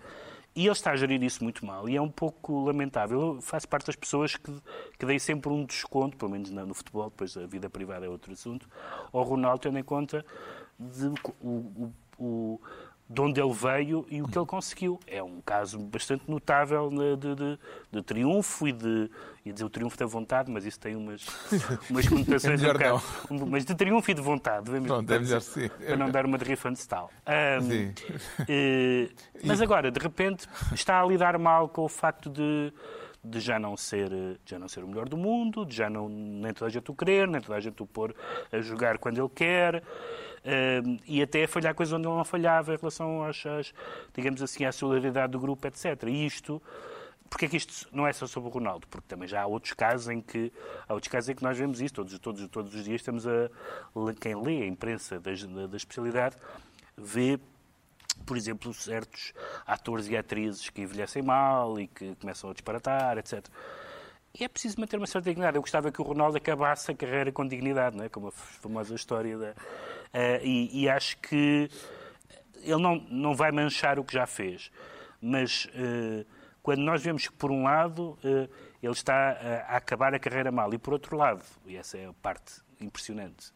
e 0.55 0.65
ele 0.65 0.71
está 0.71 0.91
a 0.91 0.95
gerir 0.95 1.21
isso 1.23 1.43
muito 1.43 1.65
mal 1.65 1.89
e 1.89 1.95
é 1.95 2.01
um 2.01 2.09
pouco 2.09 2.65
lamentável. 2.65 3.19
Eu 3.35 3.41
faço 3.41 3.67
parte 3.67 3.87
das 3.87 3.95
pessoas 3.95 4.35
que, 4.35 4.51
que 4.99 5.05
dei 5.05 5.17
sempre 5.19 5.51
um 5.51 5.65
desconto, 5.65 6.15
pelo 6.15 6.29
menos 6.29 6.51
no 6.51 6.73
futebol, 6.75 7.09
depois 7.09 7.35
a 7.35 7.47
vida 7.47 7.69
privada 7.71 8.05
é 8.05 8.09
outro 8.09 8.31
assunto, 8.31 8.69
ao 9.11 9.23
Ronaldo, 9.23 9.61
tendo 9.61 9.79
em 9.79 9.83
conta 9.83 10.23
de, 10.79 11.07
o, 11.41 11.47
o, 11.49 11.93
o- 12.19 12.61
de 13.13 13.21
onde 13.21 13.39
ele 13.39 13.53
veio 13.53 14.05
e 14.09 14.21
o 14.21 14.27
que 14.27 14.37
ele 14.37 14.45
conseguiu. 14.45 14.99
É 15.05 15.21
um 15.21 15.39
caso 15.41 15.77
bastante 15.79 16.23
notável 16.29 16.89
de, 16.89 17.15
de- 17.17 17.35
de- 17.35 17.59
de 17.91 18.01
triunfo 18.01 18.67
e 18.67 18.71
de. 18.71 19.09
ia 19.45 19.53
dizer 19.53 19.65
o 19.65 19.69
triunfo 19.69 19.97
da 19.97 20.05
vontade, 20.05 20.49
mas 20.49 20.65
isso 20.65 20.79
tem 20.79 20.95
umas, 20.95 21.25
umas 21.89 22.07
conotações 22.07 22.61
É 22.63 22.69
um 22.69 22.73
bocado- 22.73 23.03
Mas 23.47 23.65
de 23.65 23.75
triunfo 23.75 24.09
e 24.09 24.13
de 24.13 24.21
vontade, 24.21 24.69
vamos 24.71 24.87
Pronto, 24.87 25.11
é 25.13 25.19
melhor 25.19 25.41
sim. 25.41 25.69
para 25.69 25.95
não 25.97 26.09
dar 26.09 26.25
uma 26.25 26.37
de 26.37 26.45
Riffan 26.45 26.73
tal. 26.87 27.11
Sim. 27.61 27.93
Eh, 28.47 29.09
mas 29.43 29.61
agora, 29.61 29.91
de 29.91 29.99
repente, 29.99 30.47
está 30.73 31.01
a 31.01 31.05
lidar 31.05 31.37
mal 31.37 31.69
com 31.69 31.83
o 31.83 31.89
facto 31.89 32.29
de, 32.29 32.73
de 33.23 33.39
já, 33.39 33.59
não 33.59 33.77
ser, 33.77 34.09
de 34.09 34.37
já 34.45 34.57
não 34.57 34.67
ser 34.67 34.83
o 34.83 34.87
melhor 34.87 35.07
do 35.07 35.17
mundo, 35.17 35.65
de 35.65 35.75
já 35.75 35.89
não, 35.89 36.09
nem 36.09 36.53
toda 36.53 36.67
a 36.67 36.71
gente 36.71 36.89
o 36.89 36.95
querer, 36.95 37.27
nem 37.27 37.41
toda 37.41 37.55
a 37.57 37.59
gente 37.59 37.81
o 37.83 37.85
pôr 37.85 38.15
a 38.51 38.59
jogar 38.59 38.97
quando 38.97 39.19
ele 39.19 39.29
quer, 39.29 39.83
eh, 40.43 40.81
e 41.05 41.21
até 41.21 41.47
falhar 41.47 41.73
coisas 41.73 41.93
onde 41.93 42.07
ele 42.07 42.15
não 42.15 42.25
falhava 42.25 42.73
em 42.73 42.77
relação 42.77 43.23
às, 43.23 43.45
às, 43.45 43.73
digamos 44.13 44.41
assim, 44.41 44.65
à 44.65 44.71
solidariedade 44.71 45.31
do 45.31 45.39
grupo, 45.39 45.67
etc. 45.67 46.03
E 46.07 46.25
isto. 46.25 46.61
Porque 47.29 47.45
é 47.45 47.49
que 47.49 47.57
isto 47.57 47.87
não 47.91 48.05
é 48.05 48.13
só 48.13 48.27
sobre 48.27 48.49
o 48.49 48.51
Ronaldo? 48.51 48.85
Porque 48.87 49.07
também 49.07 49.27
já 49.27 49.41
há 49.41 49.47
outros 49.47 49.73
casos 49.73 50.07
em 50.07 50.21
que 50.21 50.51
há 50.87 50.93
outros 50.93 51.11
casos 51.11 51.29
em 51.29 51.35
que 51.35 51.41
nós 51.41 51.57
vemos 51.57 51.81
isso 51.81 51.95
todos, 51.95 52.19
todos, 52.19 52.47
todos 52.47 52.75
os 52.75 52.83
dias 52.83 53.01
estamos 53.01 53.25
a 53.25 53.49
quem 54.21 54.35
lê 54.39 54.61
a 54.61 54.67
imprensa 54.67 55.19
da, 55.19 55.31
da 55.65 55.77
especialidade 55.77 56.35
vê 56.95 57.39
por 58.25 58.37
exemplo, 58.37 58.73
certos 58.73 59.33
atores 59.65 60.07
e 60.07 60.15
atrizes 60.15 60.69
que 60.69 60.81
envelhecem 60.81 61.21
mal 61.21 61.79
e 61.79 61.87
que 61.87 62.15
começam 62.15 62.49
a 62.49 62.53
disparatar, 62.53 63.17
etc. 63.17 63.45
E 64.39 64.43
é 64.43 64.47
preciso 64.47 64.79
manter 64.79 64.97
uma 64.97 65.05
certa 65.05 65.29
dignidade. 65.29 65.57
Eu 65.57 65.61
gostava 65.61 65.91
que 65.91 66.01
o 66.01 66.03
Ronaldo 66.03 66.37
acabasse 66.37 66.91
a 66.91 66.95
carreira 66.95 67.31
com 67.31 67.45
dignidade, 67.45 67.95
não 67.97 68.05
é? 68.05 68.09
como 68.09 68.27
a 68.27 68.31
famosa 68.31 68.95
história 68.95 69.37
da. 69.37 69.53
Eh, 70.13 70.41
e, 70.43 70.83
e 70.83 70.89
acho 70.89 71.17
que 71.17 71.69
ele 72.61 72.81
não, 72.81 72.95
não 73.09 73.35
vai 73.35 73.51
manchar 73.51 73.97
o 73.97 74.03
que 74.03 74.13
já 74.13 74.27
fez. 74.27 74.71
Mas 75.19 75.67
eh, 75.73 76.23
quando 76.61 76.81
nós 76.81 77.01
vemos 77.01 77.27
que, 77.27 77.33
por 77.33 77.51
um 77.51 77.63
lado, 77.63 78.17
eh, 78.23 78.47
ele 78.81 78.93
está 78.93 79.31
a, 79.67 79.77
acabar 79.77 80.13
a 80.13 80.19
carreira 80.19 80.51
mal, 80.51 80.71
e 80.73 80.77
por 80.77 80.93
outro 80.93 81.17
lado, 81.17 81.43
e 81.65 81.75
essa 81.75 81.97
é 81.97 82.05
a 82.05 82.13
parte 82.13 82.61
impressionante, 82.79 83.51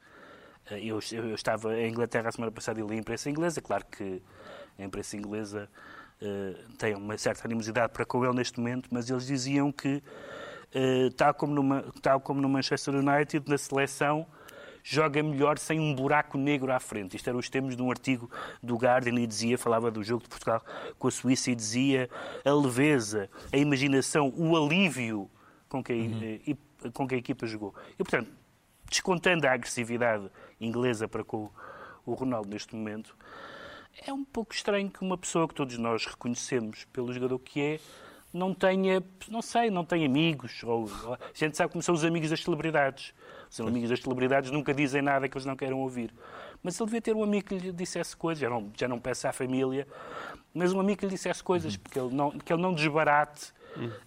eu, 0.70 1.00
eu 1.14 1.34
estava 1.34 1.80
em 1.80 1.90
Inglaterra 1.90 2.28
a 2.28 2.32
semana 2.32 2.52
passada 2.52 2.82
e 2.82 2.84
li 2.84 2.96
a 2.96 2.98
imprensa 2.98 3.30
inglesa. 3.30 3.62
Claro 3.62 3.86
que 3.86 4.22
a 4.78 4.84
imprensa 4.84 5.16
inglesa 5.16 5.70
tem 6.78 6.94
uma 6.94 7.18
certa 7.18 7.48
animosidade 7.48 7.94
para 7.94 8.06
com 8.06 8.26
ele 8.26 8.36
neste 8.36 8.60
momento, 8.60 8.90
mas 8.92 9.10
eles 9.10 9.26
diziam 9.26 9.72
que, 9.72 10.04
tal, 11.16 11.34
como 11.36 11.54
numa, 11.54 11.86
tal 12.02 12.20
como 12.20 12.42
no 12.42 12.50
Manchester 12.50 12.96
United, 12.96 13.50
na 13.50 13.58
seleção, 13.58 14.28
joga 14.90 15.22
melhor 15.22 15.58
sem 15.60 15.80
um 15.82 15.94
buraco 15.94 16.38
negro 16.38 16.72
à 16.72 16.80
frente. 16.80 17.18
Isto 17.18 17.28
eram 17.30 17.40
os 17.40 17.50
termos 17.50 17.76
de 17.76 17.82
um 17.82 17.92
artigo 17.92 18.32
do 18.64 18.76
Guardian 18.78 19.20
e 19.20 19.28
dizia, 19.28 19.58
falava 19.58 19.92
do 19.92 20.02
jogo 20.02 20.24
de 20.24 20.30
Portugal 20.30 20.64
com 20.98 21.08
a 21.10 21.12
Suíça 21.12 21.52
e 21.52 21.56
dizia 21.56 22.10
a 22.46 22.52
leveza, 22.54 23.30
a 23.52 23.58
imaginação, 23.58 24.34
o 24.38 24.56
alívio 24.56 25.30
com 25.68 25.84
que 25.84 25.92
a, 25.92 25.96
e- 25.96 26.58
com 26.94 27.06
que 27.06 27.16
a 27.16 27.18
equipa 27.18 27.46
jogou. 27.46 27.76
E, 27.94 27.98
portanto, 27.98 28.30
descontando 28.90 29.46
a 29.46 29.52
agressividade 29.52 30.30
inglesa 30.62 31.06
para 31.08 31.24
com 31.24 31.50
o 32.06 32.14
Ronaldo 32.14 32.50
neste 32.50 32.74
momento, 32.74 33.14
é 34.06 34.14
um 34.14 34.24
pouco 34.24 34.54
estranho 34.54 34.90
que 34.90 35.02
uma 35.02 35.18
pessoa 35.18 35.48
que 35.50 35.54
todos 35.54 35.78
nós 35.78 36.06
reconhecemos 36.06 36.86
pelo 36.94 37.12
jogador 37.12 37.40
que 37.40 37.60
é 37.62 37.80
não 38.34 38.54
tenha, 38.54 39.04
não 39.30 39.42
sei, 39.42 39.70
não 39.70 39.84
tenha 39.84 40.06
amigos. 40.06 40.64
Ou, 40.64 40.90
ou- 41.06 41.14
a 41.16 41.20
gente 41.34 41.58
sabe 41.58 41.72
como 41.74 41.82
são 41.82 41.94
os 41.96 42.06
amigos 42.06 42.30
das 42.30 42.42
celebridades. 42.42 43.14
Os 43.50 43.60
amigos 43.60 43.90
das 43.90 44.00
celebridades 44.00 44.52
nunca 44.52 44.74
dizem 44.74 45.02
nada 45.02 45.28
que 45.28 45.38
eles 45.38 45.46
não 45.46 45.56
queiram 45.56 45.80
ouvir. 45.80 46.14
Mas 46.62 46.80
ele 46.80 46.86
devia 46.86 47.02
ter 47.02 47.16
um 47.16 47.24
amigo 47.24 47.48
que 47.48 47.58
lhe 47.58 47.72
dissesse 47.72 48.16
coisas. 48.16 48.42
Já 48.42 48.50
não, 48.50 48.72
já 48.78 48.88
não 48.88 49.00
peço 49.00 49.28
à 49.28 49.32
família, 49.32 49.88
mas 50.54 50.74
um 50.74 50.80
amigo 50.80 51.00
que 51.00 51.06
lhe 51.06 51.12
dissesse 51.12 51.44
coisas, 51.44 51.78
porque 51.78 52.00
ele 52.00 52.14
não, 52.14 52.32
que 52.32 52.52
ele 52.52 52.62
não 52.62 52.74
desbarate 52.74 53.54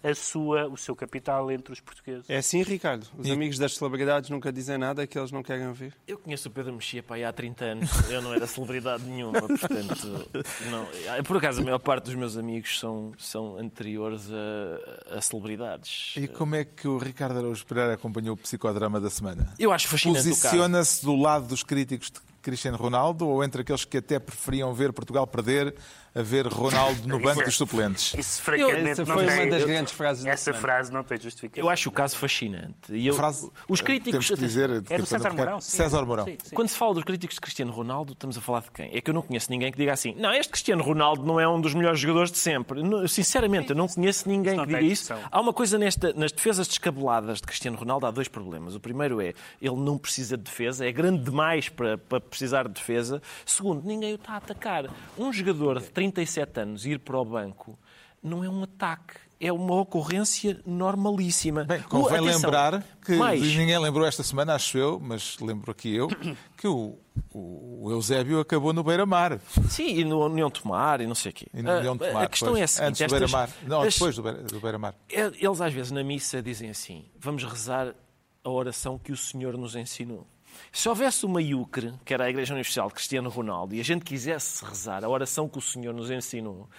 a 0.03 0.13
sua, 0.15 0.67
o 0.67 0.77
seu 0.77 0.95
capital 0.95 1.51
entre 1.51 1.73
os 1.73 1.79
portugueses. 1.79 2.29
É 2.29 2.37
assim, 2.37 2.63
Ricardo. 2.63 3.07
Os 3.17 3.29
amigos 3.29 3.57
das 3.57 3.75
celebridades 3.75 4.29
nunca 4.29 4.51
dizem 4.51 4.77
nada 4.77 5.05
que 5.07 5.17
eles 5.17 5.31
não 5.31 5.43
querem 5.43 5.67
ouvir. 5.67 5.93
Eu 6.07 6.17
conheço 6.17 6.49
o 6.49 6.51
Pedro 6.51 6.73
Mexia 6.73 7.01
pá, 7.01 7.15
aí 7.15 7.23
há 7.23 7.31
30 7.31 7.65
anos. 7.65 8.09
Eu 8.09 8.21
não 8.21 8.33
era 8.33 8.45
celebridade 8.47 9.03
nenhuma, 9.03 9.41
portanto. 9.41 10.29
Não. 10.69 11.23
Por 11.23 11.37
acaso, 11.37 11.61
a 11.61 11.63
maior 11.63 11.79
parte 11.79 12.05
dos 12.05 12.15
meus 12.15 12.37
amigos 12.37 12.79
são, 12.79 13.13
são 13.17 13.57
anteriores 13.57 14.29
a, 14.31 15.17
a 15.17 15.21
celebridades. 15.21 16.13
E 16.17 16.27
como 16.27 16.55
é 16.55 16.65
que 16.65 16.87
o 16.87 16.97
Ricardo 16.97 17.39
Araújo 17.39 17.65
Pereira 17.65 17.93
acompanhou 17.93 18.35
o 18.35 18.37
psicodrama 18.37 18.99
da 18.99 19.09
semana? 19.09 19.53
Eu 19.57 19.71
acho 19.71 19.87
fascinante. 19.87 20.27
Posiciona-se 20.27 21.05
do 21.05 21.15
lado 21.15 21.47
dos 21.47 21.63
críticos 21.63 22.11
de 22.11 22.19
Cristiano 22.41 22.77
Ronaldo 22.77 23.27
ou 23.27 23.43
entre 23.43 23.61
aqueles 23.61 23.85
que 23.85 23.97
até 23.97 24.19
preferiam 24.19 24.73
ver 24.73 24.91
Portugal 24.93 25.25
perder 25.27 25.73
a 26.13 26.21
ver 26.21 26.45
Ronaldo 26.47 27.07
no 27.07 27.19
banco 27.21 27.43
dos 27.43 27.55
suplentes? 27.55 28.13
Isso, 28.17 28.41
francamente, 28.41 28.89
Essa 28.89 29.05
não 29.05 29.15
foi 29.15 29.25
tem- 29.27 29.35
uma 29.39 29.45
das 29.51 29.61
eu- 29.61 29.67
grandes 29.67 29.93
frases 29.93 30.25
Essa 30.25 30.53
frase 30.53 30.91
não 30.91 31.03
tem 31.03 31.19
justificação. 31.19 31.63
Eu 31.63 31.69
acho 31.69 31.87
o 31.89 31.91
caso 31.91 32.17
fascinante. 32.17 32.75
E 32.91 33.07
eu, 33.07 33.13
Frase, 33.13 33.49
os 33.69 33.79
críticos. 33.81 34.27
temos 34.27 34.39
que 34.39 34.45
dizer, 34.45 34.69
É 34.89 34.97
do 34.97 35.05
César 35.05 35.33
Mourão, 35.33 35.61
sim. 35.61 35.77
César 35.77 36.05
Mourão. 36.05 36.25
Sim, 36.25 36.37
sim. 36.43 36.55
Quando 36.55 36.67
se 36.67 36.75
fala 36.77 36.93
dos 36.95 37.03
críticos 37.03 37.35
de 37.35 37.41
Cristiano 37.41 37.71
Ronaldo, 37.71 38.13
estamos 38.13 38.37
a 38.37 38.41
falar 38.41 38.61
de 38.61 38.71
quem? 38.71 38.89
É 38.95 38.99
que 38.99 39.09
eu 39.09 39.13
não 39.13 39.21
conheço 39.21 39.49
ninguém 39.49 39.71
que 39.71 39.77
diga 39.77 39.93
assim: 39.93 40.13
não, 40.17 40.33
este 40.33 40.51
Cristiano 40.51 40.83
Ronaldo 40.83 41.23
não 41.25 41.39
é 41.39 41.47
um 41.47 41.61
dos 41.61 41.73
melhores 41.73 41.99
jogadores 41.99 42.31
de 42.31 42.37
sempre. 42.39 42.81
Sinceramente, 43.07 43.69
eu 43.69 43.75
não 43.75 43.87
conheço 43.87 44.27
ninguém 44.27 44.53
Isso 44.55 44.61
que 44.61 44.67
diga 44.67 44.81
isso. 44.81 45.13
Há 45.31 45.39
uma 45.39 45.53
coisa 45.53 45.77
nesta, 45.77 46.11
nas 46.13 46.31
defesas 46.31 46.67
descabeladas 46.67 47.37
de 47.39 47.43
Cristiano 47.47 47.77
Ronaldo, 47.77 48.05
há 48.05 48.11
dois 48.11 48.27
problemas. 48.27 48.75
O 48.75 48.79
primeiro 48.79 49.21
é 49.21 49.33
ele 49.61 49.75
não 49.77 49.97
precisa 49.97 50.35
de 50.37 50.43
defesa, 50.43 50.85
é 50.85 50.91
grande 50.91 51.23
demais 51.23 51.69
para, 51.69 51.97
para 51.97 52.19
precisar 52.31 52.63
de 52.67 52.73
defesa. 52.73 53.21
Segundo, 53.45 53.85
ninguém 53.85 54.13
o 54.13 54.15
está 54.15 54.33
a 54.33 54.37
atacar. 54.37 54.85
Um 55.17 55.31
jogador 55.31 55.79
de 55.79 55.91
37 55.91 56.59
anos 56.61 56.85
ir 56.87 56.97
para 56.99 57.19
o 57.19 57.23
banco 57.25 57.77
não 58.23 58.43
é 58.43 58.49
um 58.49 58.63
ataque. 58.63 59.13
É 59.43 59.51
uma 59.51 59.73
ocorrência 59.81 60.61
normalíssima. 60.67 61.63
Bem, 61.63 61.81
convém 61.81 62.19
O- 62.19 62.25
atenção, 62.29 62.51
lembrar 62.51 62.83
que 63.03 63.15
mais, 63.15 63.41
ninguém 63.41 63.79
lembrou 63.79 64.05
esta 64.05 64.21
semana, 64.21 64.53
acho 64.53 64.77
eu, 64.77 64.99
mas 64.99 65.37
lembro 65.39 65.71
aqui 65.71 65.95
eu, 65.95 66.07
que 66.55 66.67
o, 66.67 66.95
o 67.33 67.89
Eusébio 67.89 68.39
acabou 68.39 68.71
no 68.71 68.83
Beira-Mar. 68.83 69.39
Sim, 69.67 69.87
e 69.97 70.03
no 70.05 70.23
União 70.23 70.47
Tomar 70.51 71.01
e 71.01 71.07
não 71.07 71.15
sei 71.15 71.31
o 71.31 71.33
quê. 71.33 71.47
E 71.55 71.61
no 71.63 71.71
Leão 71.79 71.97
de 71.97 72.03
Ah, 72.03 72.07
Tomar, 72.09 72.23
a 72.23 72.27
questão 72.27 72.49
pois. 72.49 72.61
é 72.61 72.63
a 72.63 72.67
seguinte, 72.67 72.89
Antes 73.03 73.07
do 73.07 73.09
Beira-Mar. 73.19 73.49
Não, 73.65 73.81
as- 73.81 73.93
depois 73.95 74.15
do 74.15 74.59
Beira-Mar. 74.61 74.93
Eles 75.09 75.59
às 75.59 75.73
vezes 75.73 75.91
na 75.91 76.03
missa 76.03 76.39
dizem 76.39 76.69
assim: 76.69 77.05
vamos 77.19 77.43
rezar 77.43 77.95
a 78.43 78.49
oração 78.49 78.99
que 78.99 79.11
o 79.11 79.17
Senhor 79.17 79.57
nos 79.57 79.75
ensinou. 79.75 80.27
Se 80.71 80.87
houvesse 80.87 81.25
uma 81.25 81.41
IUCRE, 81.41 81.93
que 82.05 82.13
era 82.13 82.25
a 82.25 82.29
Igreja 82.29 82.53
Universal 82.53 82.87
de 82.87 82.93
Cristiano 82.93 83.29
Ronaldo, 83.29 83.75
e 83.75 83.81
a 83.81 83.83
gente 83.83 84.05
quisesse 84.05 84.63
rezar 84.63 85.03
a 85.03 85.09
oração 85.09 85.49
que 85.49 85.57
o 85.57 85.61
Senhor 85.61 85.93
nos 85.93 86.09
ensinou, 86.09 86.69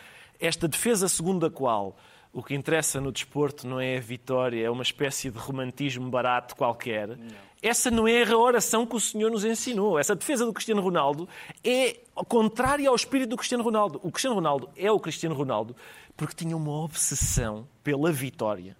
esta 0.40 0.66
defesa 0.66 1.08
segundo 1.08 1.44
a 1.44 1.50
qual 1.50 1.96
o 2.32 2.42
que 2.42 2.54
interessa 2.54 3.00
no 3.00 3.12
desporto 3.12 3.66
não 3.66 3.78
é 3.78 3.98
a 3.98 4.00
vitória, 4.00 4.64
é 4.64 4.70
uma 4.70 4.82
espécie 4.82 5.30
de 5.30 5.38
romantismo 5.38 6.08
barato 6.10 6.56
qualquer. 6.56 7.08
Não. 7.08 7.52
Essa 7.60 7.90
não 7.90 8.08
é 8.08 8.24
a 8.24 8.36
oração 8.36 8.86
que 8.86 8.96
o 8.96 9.00
Senhor 9.00 9.30
nos 9.30 9.44
ensinou. 9.44 9.98
Essa 9.98 10.16
defesa 10.16 10.46
do 10.46 10.52
Cristiano 10.54 10.80
Ronaldo 10.80 11.28
é 11.62 12.00
contrária 12.26 12.88
ao 12.88 12.96
espírito 12.96 13.30
do 13.30 13.36
Cristiano 13.36 13.62
Ronaldo. 13.62 14.00
O 14.02 14.10
Cristiano 14.10 14.34
Ronaldo 14.34 14.70
é 14.74 14.90
o 14.90 14.98
Cristiano 14.98 15.34
Ronaldo 15.34 15.76
porque 16.16 16.34
tinha 16.34 16.56
uma 16.56 16.82
obsessão 16.82 17.68
pela 17.84 18.10
vitória. 18.10 18.76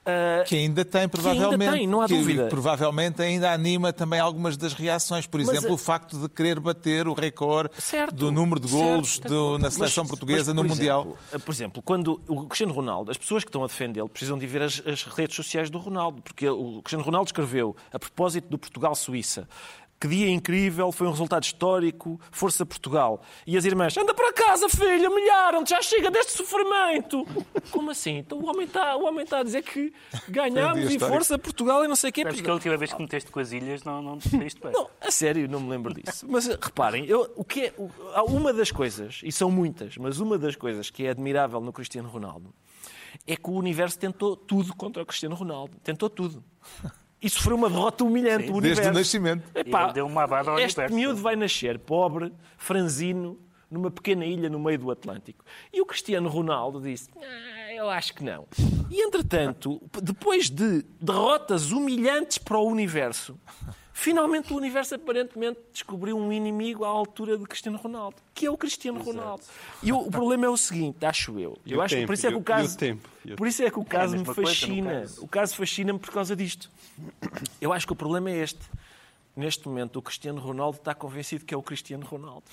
Uh, 0.00 0.44
que 0.46 0.56
ainda 0.56 0.82
tem, 0.82 1.06
provavelmente. 1.06 1.62
Ainda 1.62 1.72
tem, 1.72 1.86
não 1.86 2.00
há 2.00 2.06
que, 2.06 2.16
dúvida. 2.16 2.46
Provavelmente 2.48 3.20
ainda 3.20 3.52
anima 3.52 3.92
também 3.92 4.18
algumas 4.18 4.56
das 4.56 4.72
reações. 4.72 5.26
Por 5.26 5.40
exemplo, 5.40 5.70
Mas, 5.70 5.72
o 5.72 5.76
facto 5.76 6.18
de 6.18 6.28
querer 6.28 6.58
bater 6.58 7.06
o 7.06 7.12
recorde 7.12 7.70
certo, 7.78 8.14
do 8.14 8.32
número 8.32 8.58
de 8.58 8.68
golos 8.68 9.16
certo, 9.16 9.28
do, 9.28 9.58
na 9.58 9.70
seleção 9.70 10.04
mas, 10.04 10.10
portuguesa 10.10 10.54
mas, 10.54 10.62
no 10.62 10.64
Mundial. 10.64 11.00
Exemplo, 11.02 11.18
ah, 11.32 11.38
por 11.38 11.52
exemplo, 11.52 11.82
quando 11.82 12.20
o 12.26 12.46
Cristiano 12.46 12.72
Ronaldo, 12.72 13.10
as 13.10 13.18
pessoas 13.18 13.44
que 13.44 13.48
estão 13.48 13.62
a 13.62 13.66
defendê-lo 13.66 14.08
precisam 14.08 14.38
de 14.38 14.46
ver 14.46 14.62
as, 14.62 14.82
as, 14.86 15.02
redes 15.04 15.36
sociais 15.36 15.68
do 15.68 15.78
Ronaldo, 15.78 16.22
porque 16.22 16.48
o 16.48 16.80
Cristiano 16.80 17.04
Ronaldo 17.04 17.28
escreveu, 17.28 17.76
a 17.92 17.98
propósito 17.98 18.48
do 18.48 18.58
Portugal-Suíça, 18.58 19.46
que 20.00 20.08
dia 20.08 20.30
incrível, 20.30 20.90
foi 20.90 21.06
um 21.06 21.10
resultado 21.10 21.44
histórico, 21.44 22.18
força 22.30 22.64
Portugal. 22.64 23.20
E 23.46 23.56
as 23.58 23.66
irmãs, 23.66 23.94
anda 23.98 24.14
para 24.14 24.32
casa, 24.32 24.66
filha, 24.70 25.10
humilharam-te, 25.10 25.70
já 25.70 25.82
chega 25.82 26.10
deste 26.10 26.32
sofrimento. 26.32 27.26
Como 27.70 27.90
assim? 27.90 28.18
Então 28.18 28.38
o 28.38 28.48
homem 28.48 28.64
está, 28.64 28.96
o 28.96 29.04
homem 29.04 29.24
está 29.24 29.40
a 29.40 29.42
dizer 29.42 29.62
que 29.62 29.92
ganhámos 30.26 30.90
e 30.90 30.98
força 30.98 31.38
Portugal 31.38 31.84
e 31.84 31.88
não 31.88 31.96
sei 31.96 32.08
o 32.08 32.12
quê. 32.14 32.24
Mas 32.24 32.40
que 32.40 32.48
a 32.48 32.54
última 32.54 32.78
vez 32.78 32.94
que 32.94 33.02
meteste 33.02 33.30
com 33.30 33.40
as 33.40 33.52
ilhas 33.52 33.84
não, 33.84 34.00
não 34.00 34.18
te 34.18 34.30
bem. 34.30 34.72
Não, 34.72 34.88
a 35.00 35.10
sério, 35.10 35.46
não 35.46 35.60
me 35.60 35.68
lembro 35.68 35.92
disso. 35.92 36.26
Mas 36.26 36.46
reparem, 36.46 37.04
eu, 37.04 37.30
o 37.36 37.44
que 37.44 37.66
é, 37.66 37.74
uma 38.26 38.54
das 38.54 38.70
coisas, 38.70 39.20
e 39.22 39.30
são 39.30 39.50
muitas, 39.50 39.98
mas 39.98 40.18
uma 40.18 40.38
das 40.38 40.56
coisas 40.56 40.88
que 40.88 41.06
é 41.06 41.10
admirável 41.10 41.60
no 41.60 41.72
Cristiano 41.72 42.08
Ronaldo 42.08 42.54
é 43.26 43.36
que 43.36 43.50
o 43.50 43.52
universo 43.52 43.98
tentou 43.98 44.34
tudo 44.34 44.74
contra 44.74 45.02
o 45.02 45.06
Cristiano 45.06 45.34
Ronaldo. 45.34 45.76
Tentou 45.82 46.08
tudo. 46.08 46.42
Isso 47.22 47.42
foi 47.42 47.52
uma 47.52 47.68
derrota 47.68 48.04
humilhante. 48.04 48.46
Sim, 48.46 48.52
o 48.52 48.56
universo. 48.56 48.82
Desde 48.82 48.96
o 48.96 49.00
nascimento. 49.00 49.50
Epá, 49.54 49.92
deu 49.92 50.06
uma 50.06 50.22
ao 50.22 50.58
este 50.58 50.78
universo. 50.78 50.94
miúdo 50.94 51.20
vai 51.20 51.36
nascer 51.36 51.78
pobre, 51.78 52.32
franzino, 52.56 53.38
numa 53.70 53.90
pequena 53.90 54.24
ilha 54.24 54.48
no 54.48 54.58
meio 54.58 54.78
do 54.78 54.90
Atlântico. 54.90 55.44
E 55.72 55.80
o 55.80 55.86
Cristiano 55.86 56.28
Ronaldo 56.28 56.80
disse: 56.80 57.10
ah, 57.16 57.72
Eu 57.74 57.88
acho 57.88 58.14
que 58.14 58.24
não. 58.24 58.46
E 58.90 59.00
entretanto, 59.02 59.80
depois 60.02 60.50
de 60.50 60.82
derrotas 61.00 61.70
humilhantes 61.70 62.38
para 62.38 62.58
o 62.58 62.66
universo, 62.66 63.38
Finalmente 64.00 64.50
o 64.50 64.56
universo 64.56 64.94
aparentemente 64.94 65.60
descobriu 65.70 66.16
um 66.16 66.32
inimigo 66.32 66.86
à 66.86 66.88
altura 66.88 67.36
de 67.36 67.44
Cristiano 67.44 67.76
Ronaldo, 67.76 68.16
que 68.32 68.46
é 68.46 68.50
o 68.50 68.56
Cristiano 68.56 68.98
Exato. 68.98 69.14
Ronaldo. 69.14 69.42
E 69.82 69.92
o, 69.92 69.98
o, 69.98 70.10
problema 70.10 70.46
é 70.46 70.48
o 70.48 70.56
seguinte, 70.56 71.04
acho 71.04 71.38
eu. 71.38 71.58
eu 71.66 71.82
acho, 71.82 71.96
tempo, 71.96 72.06
por 72.06 72.14
isso 72.14 72.26
é 72.26 72.30
que 72.30 72.36
o 72.36 72.42
caso, 72.42 72.78
por 73.36 73.46
isso 73.46 73.62
é 73.62 73.70
que 73.70 73.78
o 73.78 73.84
caso 73.84 74.14
é 74.14 74.18
me 74.18 74.24
fascina. 74.24 75.00
Caso. 75.00 75.22
O 75.22 75.28
caso 75.28 75.54
fascina-me 75.54 75.98
por 75.98 76.10
causa 76.12 76.34
disto. 76.34 76.70
Eu 77.60 77.74
acho 77.74 77.86
que 77.86 77.92
o 77.92 77.96
problema 77.96 78.30
é 78.30 78.38
este 78.38 78.60
neste 79.36 79.68
momento, 79.68 79.96
o 79.98 80.02
Cristiano 80.02 80.40
Ronaldo 80.40 80.78
está 80.78 80.94
convencido 80.94 81.44
que 81.44 81.54
é 81.54 81.56
o 81.56 81.62
Cristiano 81.62 82.04
Ronaldo. 82.04 82.44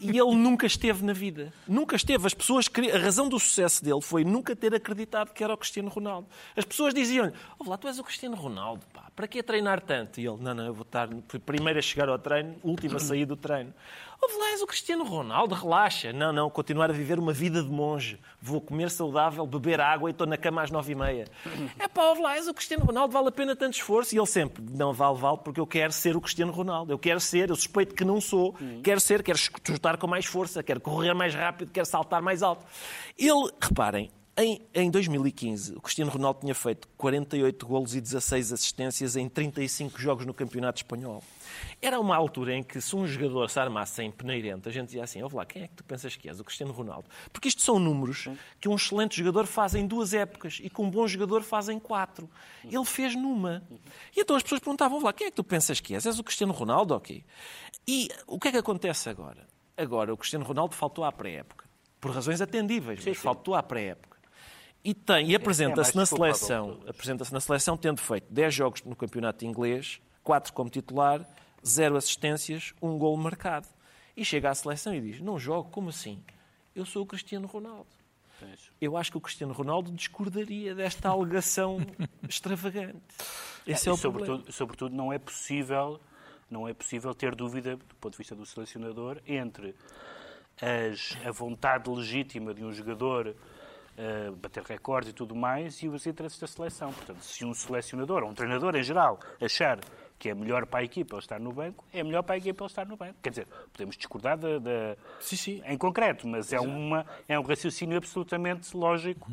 E 0.00 0.10
ele 0.10 0.34
nunca 0.34 0.66
esteve 0.66 1.04
na 1.04 1.12
vida. 1.12 1.52
Nunca 1.66 1.96
esteve. 1.96 2.26
As 2.26 2.34
pessoas, 2.34 2.70
a 2.94 2.98
razão 2.98 3.28
do 3.28 3.38
sucesso 3.38 3.84
dele 3.84 4.00
foi 4.00 4.24
nunca 4.24 4.54
ter 4.54 4.74
acreditado 4.74 5.32
que 5.32 5.42
era 5.42 5.52
o 5.52 5.56
Cristiano 5.56 5.88
Ronaldo. 5.88 6.28
As 6.56 6.64
pessoas 6.64 6.94
diziam-lhe, 6.94 7.32
oh, 7.58 7.68
lá, 7.68 7.76
tu 7.76 7.88
és 7.88 7.98
o 7.98 8.04
Cristiano 8.04 8.36
Ronaldo, 8.36 8.84
pá, 8.92 9.05
para 9.16 9.26
que 9.26 9.42
treinar 9.42 9.80
tanto? 9.80 10.20
E 10.20 10.26
ele, 10.26 10.36
não, 10.42 10.54
não, 10.54 10.66
eu 10.66 10.74
vou 10.74 10.82
estar 10.82 11.08
primeiro 11.46 11.78
a 11.78 11.82
chegar 11.82 12.06
ao 12.10 12.18
treino, 12.18 12.54
último 12.62 12.96
a 12.96 13.00
sair 13.00 13.24
do 13.24 13.34
treino. 13.34 13.72
Ouve 14.20 14.36
lá, 14.38 14.50
és 14.50 14.62
o 14.62 14.66
Cristiano 14.66 15.04
Ronaldo, 15.04 15.54
relaxa. 15.54 16.12
Não, 16.12 16.32
não, 16.32 16.50
continuar 16.50 16.90
a 16.90 16.92
viver 16.92 17.18
uma 17.18 17.32
vida 17.32 17.62
de 17.62 17.68
monge. 17.68 18.18
Vou 18.40 18.60
comer 18.60 18.90
saudável, 18.90 19.46
beber 19.46 19.80
água 19.80 20.10
e 20.10 20.12
estou 20.12 20.26
na 20.26 20.36
cama 20.36 20.62
às 20.62 20.70
nove 20.70 20.92
e 20.92 20.94
meia. 20.94 21.26
É 21.78 21.88
pá, 21.88 22.04
ouve 22.04 22.20
lá, 22.20 22.36
és 22.36 22.46
o 22.48 22.54
Cristiano 22.54 22.84
Ronaldo, 22.84 23.12
vale 23.12 23.28
a 23.28 23.32
pena 23.32 23.56
tanto 23.56 23.74
esforço. 23.74 24.14
E 24.14 24.18
ele 24.18 24.26
sempre, 24.26 24.62
não 24.70 24.92
vale, 24.92 25.18
vale, 25.18 25.38
porque 25.38 25.60
eu 25.60 25.66
quero 25.66 25.92
ser 25.92 26.16
o 26.16 26.20
Cristiano 26.20 26.52
Ronaldo. 26.52 26.92
Eu 26.92 26.98
quero 26.98 27.20
ser, 27.20 27.48
eu 27.48 27.56
suspeito 27.56 27.94
que 27.94 28.04
não 28.04 28.20
sou. 28.20 28.54
Quero 28.82 29.00
ser, 29.00 29.22
quero 29.22 29.38
chutar 29.38 29.96
com 29.96 30.06
mais 30.06 30.26
força, 30.26 30.62
quero 30.62 30.80
correr 30.80 31.14
mais 31.14 31.34
rápido, 31.34 31.70
quero 31.70 31.86
saltar 31.86 32.20
mais 32.20 32.42
alto. 32.42 32.66
Ele, 33.18 33.50
reparem, 33.60 34.10
em, 34.38 34.60
em 34.74 34.90
2015, 34.90 35.76
o 35.76 35.80
Cristiano 35.80 36.10
Ronaldo 36.10 36.40
tinha 36.40 36.54
feito 36.54 36.86
48 36.98 37.66
golos 37.66 37.94
e 37.94 38.02
16 38.02 38.52
assistências 38.52 39.16
em 39.16 39.30
35 39.30 39.98
jogos 39.98 40.26
no 40.26 40.34
Campeonato 40.34 40.78
Espanhol. 40.78 41.24
Era 41.80 41.98
uma 41.98 42.14
altura 42.14 42.54
em 42.54 42.62
que, 42.62 42.78
se 42.82 42.94
um 42.94 43.06
jogador 43.06 43.48
se 43.48 43.58
armasse 43.58 44.02
em 44.02 44.10
peneirente, 44.10 44.68
a 44.68 44.72
gente 44.72 44.88
dizia 44.88 45.04
assim: 45.04 45.22
ouve 45.22 45.36
lá, 45.36 45.46
quem 45.46 45.62
é 45.62 45.68
que 45.68 45.74
tu 45.74 45.84
pensas 45.84 46.16
que 46.16 46.28
és? 46.28 46.38
O 46.38 46.44
Cristiano 46.44 46.70
Ronaldo. 46.72 47.08
Porque 47.32 47.48
isto 47.48 47.62
são 47.62 47.78
números 47.78 48.28
que 48.60 48.68
um 48.68 48.74
excelente 48.74 49.16
jogador 49.16 49.46
faz 49.46 49.74
em 49.74 49.86
duas 49.86 50.12
épocas 50.12 50.58
e 50.62 50.68
que 50.68 50.82
um 50.82 50.90
bom 50.90 51.06
jogador 51.08 51.42
faz 51.42 51.70
em 51.70 51.78
quatro. 51.78 52.28
Ele 52.62 52.84
fez 52.84 53.16
numa. 53.16 53.62
E 54.14 54.20
então 54.20 54.36
as 54.36 54.42
pessoas 54.42 54.60
perguntavam: 54.60 54.96
ouve 54.96 55.06
lá, 55.06 55.14
quem 55.14 55.28
é 55.28 55.30
que 55.30 55.36
tu 55.36 55.44
pensas 55.44 55.80
que 55.80 55.94
és? 55.94 56.04
És 56.04 56.18
o 56.18 56.24
Cristiano 56.24 56.52
Ronaldo? 56.52 56.94
Ok. 56.94 57.24
E 57.88 58.10
o 58.26 58.38
que 58.38 58.48
é 58.48 58.52
que 58.52 58.58
acontece 58.58 59.08
agora? 59.08 59.46
Agora, 59.78 60.12
o 60.12 60.16
Cristiano 60.16 60.44
Ronaldo 60.44 60.74
faltou 60.74 61.04
à 61.04 61.12
pré-época. 61.12 61.64
Por 61.98 62.10
razões 62.10 62.42
atendíveis, 62.42 63.02
mas 63.02 63.16
faltou 63.16 63.54
à 63.54 63.62
pré-época. 63.62 64.15
E, 64.86 64.94
tem, 64.94 65.30
e 65.30 65.32
é 65.32 65.36
apresenta-se 65.36 65.96
na 65.96 66.06
seleção, 66.06 66.80
apresenta-se 66.86 67.32
na 67.32 67.40
seleção 67.40 67.76
tendo 67.76 68.00
feito 68.00 68.32
10 68.32 68.54
jogos 68.54 68.82
no 68.84 68.94
campeonato 68.94 69.44
inglês, 69.44 70.00
4 70.22 70.52
como 70.52 70.70
titular, 70.70 71.26
0 71.66 71.96
assistências, 71.96 72.72
um 72.80 72.96
gol 72.96 73.16
marcado. 73.16 73.66
E 74.16 74.24
chega 74.24 74.48
à 74.48 74.54
seleção 74.54 74.94
e 74.94 75.00
diz: 75.00 75.20
Não 75.20 75.40
jogo, 75.40 75.70
como 75.70 75.88
assim? 75.88 76.22
Eu 76.72 76.86
sou 76.86 77.02
o 77.02 77.06
Cristiano 77.06 77.48
Ronaldo. 77.48 77.88
Eu 78.80 78.96
acho 78.96 79.10
que 79.10 79.16
o 79.16 79.20
Cristiano 79.20 79.52
Ronaldo 79.52 79.90
discordaria 79.90 80.72
desta 80.72 81.08
alegação 81.08 81.78
extravagante. 82.28 83.02
Esse 83.66 83.88
é, 83.88 83.90
é 83.90 83.92
o 83.92 83.96
sobretudo, 83.96 84.52
sobretudo, 84.52 84.94
não 84.94 85.12
é 85.12 85.18
possível, 85.18 86.00
não 86.48 86.68
é 86.68 86.72
possível 86.72 87.12
ter 87.12 87.34
dúvida, 87.34 87.76
do 87.76 87.94
ponto 87.96 88.12
de 88.12 88.18
vista 88.18 88.36
do 88.36 88.46
selecionador, 88.46 89.20
entre 89.26 89.74
as, 90.62 91.16
a 91.26 91.32
vontade 91.32 91.90
legítima 91.90 92.54
de 92.54 92.64
um 92.64 92.72
jogador 92.72 93.34
uh, 93.98 94.34
bater 94.36 94.62
recordes 94.62 95.10
e 95.10 95.12
tudo 95.12 95.34
mais, 95.34 95.82
e 95.82 95.88
os 95.88 96.06
interesses 96.06 96.38
da 96.38 96.46
seleção. 96.46 96.92
Portanto, 96.92 97.22
se 97.22 97.44
um 97.44 97.54
selecionador, 97.54 98.22
ou 98.22 98.30
um 98.30 98.34
treinador 98.34 98.76
em 98.76 98.82
geral, 98.82 99.18
achar 99.40 99.78
que 100.18 100.30
é 100.30 100.34
melhor 100.34 100.66
para 100.66 100.80
a 100.80 100.84
equipa 100.84 101.16
ele 101.16 101.22
estar 101.22 101.38
no 101.38 101.52
banco, 101.52 101.84
é 101.92 102.02
melhor 102.02 102.22
para 102.22 102.36
a 102.36 102.38
equipa 102.38 102.64
ele 102.64 102.70
estar 102.70 102.86
no 102.86 102.96
banco. 102.96 103.16
Quer 103.22 103.30
dizer, 103.30 103.46
podemos 103.72 103.96
discordar 103.96 104.38
da, 104.38 104.58
da... 104.58 104.96
Sim, 105.20 105.36
sim. 105.36 105.62
em 105.66 105.76
concreto, 105.76 106.26
mas 106.26 106.52
é, 106.52 106.60
uma, 106.60 107.04
é 107.28 107.38
um 107.38 107.42
raciocínio 107.42 107.98
absolutamente 107.98 108.74
lógico. 108.76 109.30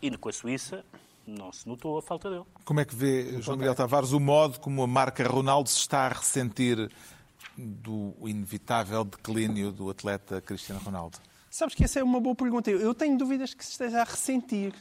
E 0.00 0.16
com 0.16 0.28
a 0.28 0.32
Suíça, 0.32 0.84
não 1.26 1.52
se 1.52 1.68
notou 1.68 1.98
a 1.98 2.02
falta 2.02 2.30
dele. 2.30 2.44
Como 2.64 2.80
é 2.80 2.84
que 2.84 2.94
vê, 2.94 3.40
João 3.42 3.56
Miguel 3.56 3.74
Tavares, 3.74 4.12
o 4.12 4.20
modo 4.20 4.60
como 4.60 4.82
a 4.82 4.86
marca 4.86 5.26
Ronaldo 5.26 5.68
se 5.68 5.78
está 5.78 6.06
a 6.06 6.08
ressentir 6.08 6.90
do 7.56 8.14
inevitável 8.22 9.04
declínio 9.04 9.72
do 9.72 9.90
atleta 9.90 10.40
Cristiano 10.40 10.80
Ronaldo? 10.80 11.18
Sabes 11.50 11.74
que 11.74 11.82
essa 11.82 11.98
é 11.98 12.04
uma 12.04 12.20
boa 12.20 12.36
pergunta. 12.36 12.70
Eu 12.70 12.94
tenho 12.94 13.18
dúvidas 13.18 13.52
que 13.52 13.64
se 13.64 13.72
esteja 13.72 14.02
a 14.02 14.04
ressentir. 14.04 14.72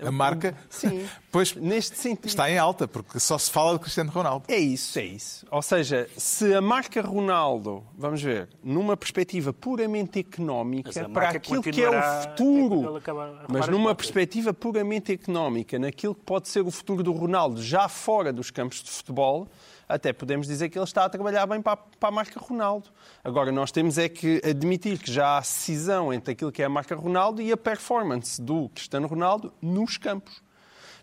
A 0.00 0.10
marca? 0.10 0.56
Sim. 0.70 1.06
pois 1.30 1.54
neste 1.54 1.96
sentido. 1.96 2.26
Está 2.26 2.50
em 2.50 2.58
alta, 2.58 2.88
porque 2.88 3.20
só 3.20 3.38
se 3.38 3.50
fala 3.50 3.74
de 3.74 3.80
Cristiano 3.80 4.10
Ronaldo. 4.10 4.46
É 4.48 4.56
isso, 4.56 4.98
é 4.98 5.04
isso. 5.04 5.46
Ou 5.50 5.62
seja, 5.62 6.08
se 6.16 6.52
a 6.52 6.60
marca 6.60 7.00
Ronaldo, 7.02 7.84
vamos 7.96 8.20
ver, 8.20 8.48
numa 8.62 8.96
perspectiva 8.96 9.52
puramente 9.52 10.18
económica, 10.18 11.08
para 11.10 11.28
aquilo 11.28 11.62
que 11.62 11.82
é 11.82 11.90
o 11.90 12.22
futuro, 12.22 13.00
mas 13.48 13.68
numa 13.68 13.94
perspectiva 13.94 14.52
puramente 14.52 15.12
económica, 15.12 15.78
naquilo 15.78 16.14
que 16.14 16.22
pode 16.22 16.48
ser 16.48 16.62
o 16.62 16.70
futuro 16.70 17.02
do 17.02 17.12
Ronaldo 17.12 17.62
já 17.62 17.86
fora 17.88 18.32
dos 18.32 18.50
campos 18.50 18.82
de 18.82 18.90
futebol, 18.90 19.46
até 19.88 20.12
podemos 20.12 20.46
dizer 20.46 20.68
que 20.68 20.78
ele 20.78 20.84
está 20.84 21.04
a 21.04 21.08
trabalhar 21.08 21.46
bem 21.46 21.60
para 21.60 21.78
a, 22.00 22.10
marca 22.10 22.40
Ronaldo. 22.40 22.90
Agora, 23.22 23.52
nós 23.52 23.70
temos 23.70 23.98
é 23.98 24.08
que 24.08 24.40
admitir 24.44 24.98
que 24.98 25.10
já 25.10 25.38
há 25.38 25.42
cisão 25.42 26.12
entre 26.12 26.32
aquilo 26.32 26.52
que 26.52 26.62
é 26.62 26.64
a 26.64 26.68
marca 26.68 26.94
Ronaldo 26.94 27.42
e 27.42 27.52
a 27.52 27.56
performance 27.56 28.40
do 28.40 28.68
Cristiano 28.70 29.06
Ronaldo 29.06 29.52
nos 29.60 29.96
campos. 29.96 30.42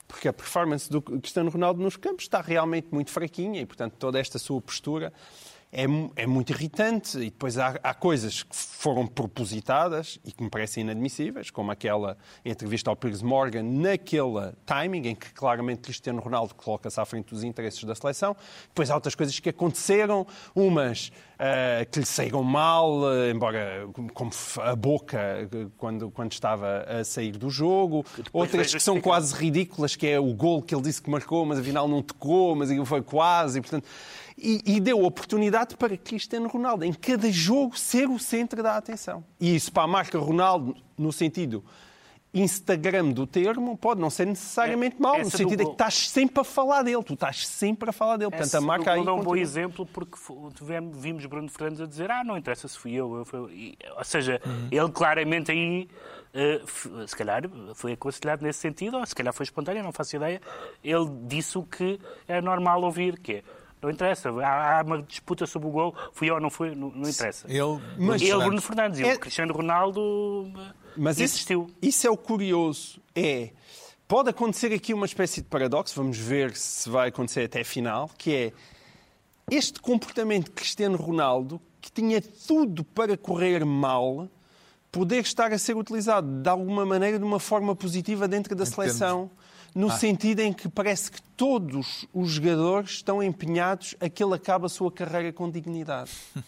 Porque 0.07 0.27
a 0.27 0.33
performance 0.33 0.89
do 0.89 1.01
Cristiano 1.01 1.49
Ronaldo 1.49 1.81
nos 1.81 1.95
campos 1.95 2.25
está 2.25 2.41
realmente 2.41 2.89
muito 2.91 3.11
fraquinha 3.11 3.61
e, 3.61 3.65
portanto, 3.65 3.93
toda 3.97 4.19
esta 4.19 4.37
sua 4.37 4.59
postura 4.61 5.13
é, 5.71 5.85
é 6.15 6.27
muito 6.27 6.51
irritante. 6.51 7.17
E 7.17 7.25
depois 7.25 7.57
há, 7.57 7.79
há, 7.81 7.93
coisas 7.93 8.43
que 8.43 8.55
foram 8.55 9.07
propositadas 9.07 10.19
e 10.25 10.31
que 10.31 10.43
me 10.43 10.49
parecem 10.49 10.83
inadmissíveis, 10.83 11.49
como 11.49 11.71
aquela 11.71 12.17
entrevista 12.43 12.89
ao 12.89 12.95
Piers 12.95 13.21
Morgan, 13.21 13.63
naquele 13.63 14.51
timing 14.65 15.07
em 15.07 15.15
que 15.15 15.31
claramente 15.33 15.81
Cristiano 15.81 16.19
Ronaldo 16.19 16.53
coloca-se 16.55 16.99
à 16.99 17.05
frente 17.05 17.33
dos 17.33 17.43
interesses 17.43 17.83
da 17.83 17.95
seleção. 17.95 18.35
Depois 18.67 18.89
há 18.89 18.95
outras 18.95 19.15
coisas 19.15 19.39
que 19.39 19.49
aconteceram, 19.49 20.27
umas 20.53 21.07
uh, 21.07 21.89
que 21.89 21.99
lhe 21.99 22.05
saíram 22.05 22.43
mal, 22.43 23.01
uh, 23.01 23.29
embora 23.29 23.87
como 24.13 24.31
a 24.61 24.75
boca 24.75 25.49
quando, 25.77 26.11
quando 26.11 26.31
estava 26.31 26.85
a 26.87 27.03
sair 27.03 27.37
do 27.37 27.49
jogo. 27.49 28.05
Outras 28.33 28.73
que 28.73 28.79
são 28.79 28.99
quase 28.99 29.33
ridículas, 29.35 29.95
que 29.95 30.07
é 30.07 30.19
o 30.19 30.33
gol 30.33 30.61
que 30.61 30.75
ele 30.75 30.83
disse 30.83 31.01
que 31.01 31.09
marcou, 31.09 31.45
mas 31.45 31.59
afinal 31.59 31.87
não 31.87 32.01
tocou, 32.01 32.55
mas 32.55 32.69
foi 32.87 33.01
quase. 33.01 33.59
E, 33.59 33.61
portanto, 33.61 33.87
E, 34.43 34.61
e 34.65 34.79
deu 34.79 35.03
oportunidade 35.03 35.77
para 35.77 35.95
Cristiano 35.95 36.47
Ronaldo, 36.47 36.83
em 36.83 36.91
cada 36.91 37.31
jogo, 37.31 37.77
ser 37.77 38.09
o 38.09 38.17
centro 38.17 38.63
da 38.63 38.75
atenção. 38.75 39.23
E 39.39 39.55
isso 39.55 39.71
para 39.71 39.83
a 39.83 39.87
marca 39.87 40.17
Ronaldo, 40.17 40.75
no 40.97 41.11
sentido 41.13 41.63
Instagram 42.33 43.09
do 43.11 43.27
termo 43.27 43.77
pode 43.77 43.99
não 43.99 44.09
ser 44.09 44.25
necessariamente 44.25 44.95
É, 44.97 44.99
mau, 45.01 45.15
no 45.15 45.19
essa 45.21 45.37
sentido 45.37 45.57
do 45.57 45.63
de 45.63 45.65
que 45.65 45.71
estás 45.73 46.07
sempre 46.09 46.39
a 46.39 46.43
falar 46.45 46.81
dele, 46.81 47.03
tu 47.03 47.13
estás 47.13 47.45
sempre 47.45 47.89
a 47.89 47.93
falar 47.93 48.15
dele. 48.17 48.29
Portanto, 48.31 48.47
Esse 48.47 48.57
a 48.57 48.61
marca 48.61 48.93
aí. 48.93 49.05
é 49.05 49.11
um 49.11 49.21
bom 49.21 49.35
exemplo 49.35 49.85
porque 49.85 50.17
tivemos- 50.55 50.97
vimos 50.97 51.25
Bruno 51.25 51.49
Fernandes 51.49 51.81
a 51.81 51.85
dizer 51.85 52.09
ah, 52.09 52.23
não 52.23 52.37
interessa 52.37 52.67
se 52.69 52.77
fui 52.77 52.93
eu. 52.93 53.13
eu 53.17 53.25
fui- 53.25 53.77
ou 53.97 54.03
seja, 54.05 54.41
ele 54.71 54.89
claramente 54.91 55.51
aí, 55.51 55.89
eh, 56.33 56.61
se 57.05 57.15
calhar 57.15 57.43
foi 57.75 57.91
aconselhado 57.93 58.43
nesse 58.43 58.59
sentido, 58.59 58.97
ou 58.97 59.05
se 59.05 59.13
calhar 59.13 59.33
foi 59.33 59.43
espontâneo, 59.43 59.83
não 59.83 59.91
faço 59.91 60.15
ideia. 60.15 60.41
Ele 60.81 61.09
disse 61.27 61.57
o 61.57 61.63
que 61.63 61.99
é 62.29 62.39
normal 62.41 62.81
ouvir, 62.81 63.19
que 63.19 63.33
é 63.33 63.43
não 63.81 63.89
interessa, 63.89 64.29
há, 64.29 64.79
há 64.79 64.83
uma 64.83 65.01
disputa 65.01 65.45
sobre 65.47 65.67
o 65.67 65.71
gol, 65.71 65.95
fui 66.13 66.29
eu 66.29 66.35
ou 66.35 66.39
não 66.39 66.49
fui, 66.49 66.75
não, 66.75 66.89
não 66.91 67.09
interessa. 67.09 67.47
Ele, 67.49 67.81
Mas- 67.97 68.21
ele. 68.21 68.35
Bruno 68.43 68.61
Fernandes, 68.61 68.99
e 68.99 69.03
É- 69.03 69.15
o 69.15 69.19
Cristiano 69.19 69.53
Ronaldo 69.53 70.51
Mas 70.95 71.17
isso, 71.19 71.35
insistiu. 71.35 71.67
isso 71.81 72.05
é 72.05 72.09
o 72.09 72.17
curioso. 72.17 73.01
É, 73.15 73.49
pode 74.07 74.29
acontecer 74.29 74.71
aqui 74.73 74.93
uma 74.93 75.05
espécie 75.05 75.41
de 75.41 75.47
paradoxo, 75.47 75.95
vamos 75.95 76.17
ver 76.17 76.55
se 76.55 76.89
vai 76.89 77.09
acontecer 77.09 77.45
até 77.45 77.61
a 77.61 77.65
final, 77.65 78.09
que 78.17 78.33
é 78.35 78.53
este 79.49 79.79
comportamento 79.79 80.45
de 80.45 80.51
Cristiano 80.51 80.97
Ronaldo, 80.97 81.59
que 81.81 81.91
tinha 81.91 82.21
tudo 82.21 82.83
para 82.83 83.17
correr 83.17 83.65
mal, 83.65 84.29
poder 84.91 85.21
estar 85.21 85.51
a 85.51 85.57
ser 85.57 85.75
utilizado 85.75 86.27
de 86.41 86.49
alguma 86.49 86.85
maneira 86.85 87.17
de 87.17 87.23
uma 87.25 87.39
forma 87.39 87.75
positiva 87.75 88.27
dentro 88.27 88.55
da 88.55 88.63
Em 88.63 88.67
termos- 88.67 88.85
No 89.73 89.89
sentido 89.89 90.41
em 90.41 90.51
que 90.51 90.67
parece 90.67 91.11
que 91.11 91.21
todos 91.37 92.05
os 92.13 92.31
jogadores 92.31 92.91
estão 92.91 93.23
empenhados 93.23 93.95
a 93.99 94.09
que 94.09 94.23
ele 94.23 94.33
acabe 94.33 94.65
a 94.65 94.69
sua 94.69 94.91
carreira 94.91 95.31
com 95.31 95.49
dignidade. 95.49 96.11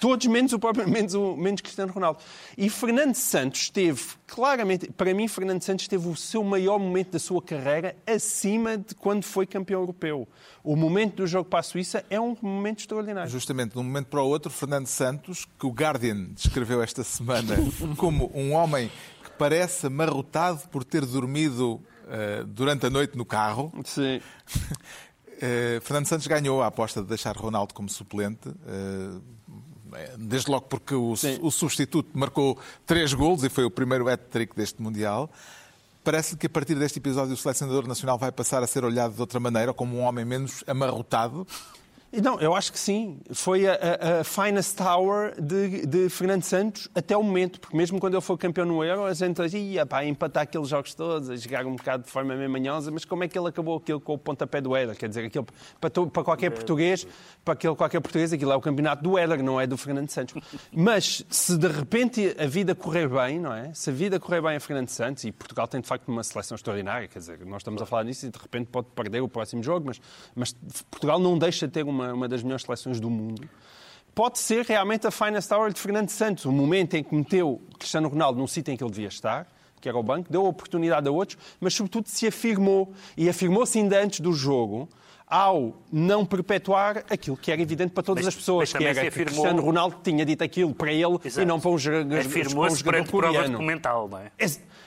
Todos, 0.00 0.26
menos 0.28 0.54
o 0.54 0.58
próprio, 0.58 0.88
menos, 0.88 1.12
o, 1.12 1.36
menos 1.36 1.60
Cristiano 1.60 1.92
Ronaldo. 1.92 2.20
E 2.56 2.70
Fernando 2.70 3.14
Santos 3.14 3.68
teve, 3.68 4.00
claramente, 4.26 4.90
para 4.90 5.12
mim, 5.12 5.28
Fernando 5.28 5.60
Santos 5.60 5.86
teve 5.86 6.08
o 6.08 6.16
seu 6.16 6.42
maior 6.42 6.78
momento 6.78 7.10
da 7.10 7.18
sua 7.18 7.42
carreira 7.42 7.94
acima 8.06 8.78
de 8.78 8.94
quando 8.94 9.24
foi 9.24 9.46
campeão 9.46 9.82
europeu. 9.82 10.26
O 10.64 10.74
momento 10.74 11.16
do 11.16 11.26
jogo 11.26 11.50
para 11.50 11.60
a 11.60 11.62
Suíça 11.62 12.02
é 12.08 12.18
um 12.18 12.34
momento 12.40 12.78
extraordinário. 12.78 13.30
Justamente, 13.30 13.72
de 13.72 13.78
um 13.78 13.82
momento 13.82 14.06
para 14.06 14.22
o 14.22 14.26
outro, 14.26 14.50
Fernando 14.50 14.86
Santos, 14.86 15.46
que 15.58 15.66
o 15.66 15.70
Guardian 15.70 16.28
descreveu 16.32 16.82
esta 16.82 17.04
semana 17.04 17.56
como 17.98 18.32
um 18.34 18.54
homem 18.54 18.90
que 19.22 19.30
parece 19.32 19.88
amarrotado 19.88 20.66
por 20.70 20.82
ter 20.82 21.04
dormido 21.04 21.78
eh, 22.10 22.44
durante 22.46 22.86
a 22.86 22.90
noite 22.90 23.16
no 23.16 23.24
carro. 23.24 23.72
Sim. 23.84 24.20
Eh, 25.42 25.80
Fernando 25.82 26.04
Santos 26.06 26.26
ganhou 26.26 26.62
a 26.62 26.66
aposta 26.66 27.00
de 27.00 27.08
deixar 27.08 27.34
Ronaldo 27.34 27.72
como 27.72 27.88
suplente. 27.88 28.46
eh, 28.66 29.18
Desde 30.18 30.50
logo 30.50 30.66
porque 30.66 30.94
o, 30.94 31.14
o 31.40 31.50
substituto 31.50 32.10
marcou 32.12 32.58
três 32.86 33.14
golos 33.14 33.42
e 33.42 33.48
foi 33.48 33.64
o 33.64 33.70
primeiro 33.70 34.06
hat-trick 34.06 34.54
deste 34.54 34.82
Mundial. 34.82 35.30
Parece-lhe 36.04 36.38
que 36.38 36.46
a 36.46 36.50
partir 36.50 36.74
deste 36.74 36.98
episódio 36.98 37.32
o 37.32 37.36
selecionador 37.38 37.86
nacional 37.88 38.18
vai 38.18 38.30
passar 38.30 38.62
a 38.62 38.66
ser 38.66 38.84
olhado 38.84 39.14
de 39.14 39.20
outra 39.20 39.40
maneira, 39.40 39.72
como 39.72 39.96
um 39.96 40.02
homem 40.02 40.26
menos 40.26 40.62
amarrotado. 40.66 41.46
Não, 42.12 42.40
eu 42.40 42.54
acho 42.56 42.72
que 42.72 42.78
sim. 42.78 43.20
Foi 43.32 43.68
a, 43.68 43.72
a, 43.74 44.20
a 44.20 44.24
finest 44.24 44.80
hour 44.80 45.32
de, 45.40 45.86
de 45.86 46.08
Fernando 46.08 46.42
Santos 46.42 46.88
até 46.92 47.16
o 47.16 47.22
momento, 47.22 47.60
porque 47.60 47.76
mesmo 47.76 48.00
quando 48.00 48.14
ele 48.14 48.20
foi 48.20 48.36
campeão 48.36 48.66
no 48.66 48.82
Euro, 48.82 49.04
a 49.04 49.14
gente 49.14 49.40
dizia, 49.40 49.86
pá, 49.86 50.04
empatar 50.04 50.42
aqueles 50.42 50.68
jogos 50.68 50.92
todos, 50.92 51.30
a 51.30 51.36
jogar 51.36 51.64
um 51.66 51.76
bocado 51.76 52.02
de 52.04 52.10
forma 52.10 52.34
meio 52.34 52.50
manhosa, 52.50 52.90
mas 52.90 53.04
como 53.04 53.22
é 53.22 53.28
que 53.28 53.38
ele 53.38 53.48
acabou 53.48 53.76
aquilo 53.76 54.00
com 54.00 54.14
o 54.14 54.18
pontapé 54.18 54.60
do 54.60 54.74
Éder? 54.74 54.96
Quer 54.96 55.08
dizer, 55.08 55.26
aquilo, 55.26 55.46
para, 55.80 55.88
to- 55.90 56.08
para 56.08 56.24
qualquer 56.24 56.50
português, 56.50 57.06
para 57.44 57.54
aquele, 57.54 57.76
qualquer 57.76 58.00
português, 58.00 58.32
aquilo 58.32 58.50
é 58.50 58.56
o 58.56 58.60
campeonato 58.60 59.02
do 59.04 59.16
Éder, 59.16 59.40
não 59.42 59.60
é 59.60 59.66
do 59.66 59.76
Fernando 59.76 60.10
Santos. 60.10 60.34
Mas 60.72 61.24
se 61.30 61.56
de 61.56 61.68
repente 61.68 62.34
a 62.38 62.46
vida 62.46 62.74
correr 62.74 63.08
bem, 63.08 63.38
não 63.38 63.52
é? 63.54 63.72
Se 63.72 63.90
a 63.90 63.92
vida 63.92 64.18
correr 64.18 64.42
bem 64.42 64.56
a 64.56 64.60
Fernando 64.60 64.88
Santos, 64.88 65.22
e 65.22 65.30
Portugal 65.30 65.68
tem 65.68 65.80
de 65.80 65.86
facto 65.86 66.08
uma 66.08 66.24
seleção 66.24 66.56
extraordinária, 66.56 67.06
quer 67.06 67.20
dizer, 67.20 67.38
nós 67.46 67.60
estamos 67.60 67.80
a 67.80 67.86
falar 67.86 68.02
nisso 68.02 68.26
e 68.26 68.30
de 68.30 68.38
repente 68.38 68.66
pode 68.66 68.88
perder 68.96 69.20
o 69.20 69.28
próximo 69.28 69.62
jogo, 69.62 69.86
mas, 69.86 70.00
mas 70.34 70.52
Portugal 70.90 71.20
não 71.20 71.38
deixa 71.38 71.66
de 71.68 71.72
ter 71.72 71.84
uma, 71.84 71.99
uma 72.12 72.28
das 72.28 72.42
melhores 72.42 72.64
seleções 72.64 72.98
do 73.00 73.08
mundo. 73.10 73.48
Pode 74.14 74.38
ser 74.38 74.64
realmente 74.66 75.06
a 75.06 75.10
finest 75.10 75.50
hour 75.52 75.72
de 75.72 75.80
Fernando 75.80 76.08
Santos, 76.10 76.44
o 76.44 76.52
momento 76.52 76.94
em 76.94 77.02
que 77.04 77.14
meteu 77.14 77.60
Cristiano 77.78 78.08
Ronaldo 78.08 78.38
num 78.38 78.46
sítio 78.46 78.72
em 78.72 78.76
que 78.76 78.82
ele 78.82 78.90
devia 78.90 79.08
estar, 79.08 79.46
que 79.80 79.88
era 79.88 79.96
o 79.96 80.02
banco, 80.02 80.30
deu 80.30 80.44
oportunidade 80.44 81.08
a 81.08 81.10
outros, 81.12 81.38
mas 81.60 81.72
sobretudo 81.74 82.06
se 82.08 82.26
afirmou. 82.26 82.92
E 83.16 83.28
afirmou-se 83.28 83.78
ainda 83.78 84.02
antes 84.02 84.20
do 84.20 84.32
jogo, 84.32 84.88
ao 85.26 85.80
não 85.92 86.26
perpetuar 86.26 87.04
aquilo 87.08 87.36
que 87.36 87.52
era 87.52 87.62
evidente 87.62 87.92
para 87.92 88.02
todas 88.02 88.24
Mas- 88.24 88.34
as 88.34 88.38
pessoas, 88.38 88.72
que 88.72 88.82
era 88.84 88.94
se 88.94 89.00
que 89.02 89.06
afirmou- 89.06 89.26
Cristiano 89.32 89.62
Ronaldo 89.62 89.96
tinha 90.02 90.26
dito 90.26 90.42
aquilo 90.42 90.74
para 90.74 90.92
ele 90.92 91.18
Exato. 91.24 91.40
e 91.42 91.44
não 91.46 91.60
para 91.60 91.70
um 91.70 91.78
jogador, 91.78 92.18
Afirmou-se 92.18 92.82
perante 92.82 93.10
prova 93.10 93.48
documental, 93.48 94.08
não 94.08 94.18
é? 94.18 94.32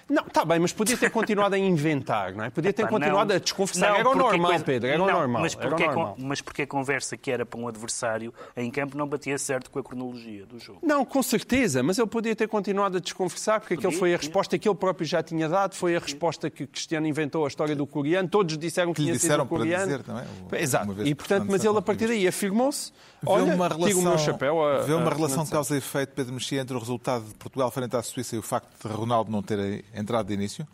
Não, 0.09 0.23
está 0.23 0.43
bem, 0.45 0.59
mas 0.59 0.71
podia 0.73 0.97
ter 0.97 1.09
continuado 1.11 1.55
a 1.55 1.57
inventar, 1.57 2.33
não 2.33 2.43
é? 2.43 2.49
Podia 2.49 2.73
ter 2.73 2.81
Epá, 2.83 2.91
continuado 2.91 3.29
não. 3.29 3.35
a 3.35 3.39
desconfessar. 3.39 3.89
Não, 3.91 3.97
era 3.97 4.09
o 4.09 4.15
normal, 4.15 4.49
coisa- 4.51 4.63
Pedro, 4.63 4.89
era 4.89 5.01
o 5.03 5.05
normal. 5.07 5.41
Mas 5.41 5.55
porque, 5.55 5.83
a 5.83 5.87
normal. 5.87 6.15
mas 6.19 6.41
porque 6.41 6.61
a 6.63 6.67
conversa 6.67 7.15
que 7.17 7.31
era 7.31 7.45
para 7.45 7.59
um 7.59 7.67
adversário 7.67 8.33
em 8.57 8.69
campo 8.69 8.97
não 8.97 9.07
batia 9.07 9.37
certo 9.37 9.69
com 9.71 9.79
a 9.79 9.83
cronologia 9.83 10.45
do 10.45 10.59
jogo. 10.59 10.79
Não, 10.83 11.05
com 11.05 11.23
certeza, 11.23 11.81
mas 11.83 11.97
ele 11.97 12.07
podia 12.07 12.35
ter 12.35 12.47
continuado 12.47 12.97
a 12.97 12.99
desconversar, 12.99 13.59
porque 13.59 13.73
aquilo 13.75 13.91
Podia, 13.91 13.99
foi 13.99 14.13
a 14.13 14.17
resposta 14.17 14.57
que 14.59 14.67
ele 14.67 14.75
próprio 14.75 15.05
já 15.07 15.23
tinha 15.23 15.47
dado, 15.47 15.75
foi 15.75 15.95
a 15.95 15.99
resposta 15.99 16.49
que 16.49 16.67
Cristiano 16.67 17.07
inventou 17.07 17.45
a 17.45 17.47
história 17.47 17.75
do 17.75 17.85
coreano, 17.87 18.27
todos 18.27 18.57
disseram 18.57 18.93
que, 18.93 18.97
Que 18.97 19.01
lhe 19.01 19.07
tinha 19.07 19.19
sido 19.19 19.21
disseram 19.29 19.43
o 19.45 19.47
para 19.47 19.57
coreano. 19.57 19.85
dizer, 19.85 20.03
não 20.07 20.19
é? 20.19 20.25
O- 20.51 20.55
Exato, 20.55 21.03
e 21.07 21.15
portanto, 21.15 21.47
mas 21.49 21.63
ele 21.63 21.77
a 21.77 21.81
partir 21.81 22.07
daí 22.07 22.27
afirmou-se, 22.27 22.91
olha, 23.25 23.43
uma 23.55 23.69
tiro 23.69 23.79
o 23.81 23.85
relação, 23.85 24.03
meu 24.03 24.17
chapéu 24.17 24.63
a, 24.65 24.79
vê 24.79 24.93
uma 24.93 25.09
a 25.09 25.13
relação 25.13 25.29
Fernando 25.45 25.49
causa 25.51 25.75
e 25.75 25.77
efeito, 25.77 26.13
Pedro 26.13 26.33
Mexia, 26.33 26.61
entre 26.61 26.75
o 26.75 26.79
resultado 26.79 27.23
de 27.25 27.33
Portugal 27.35 27.71
frente 27.71 27.95
à 27.95 28.01
Suíça 28.03 28.35
e 28.35 28.39
o 28.39 28.41
facto 28.41 28.67
de 28.87 28.93
Ronaldo 28.93 29.31
não 29.31 29.41
ter 29.41 29.83
entrado 29.93 30.27
de 30.27 30.33
início? 30.33 30.67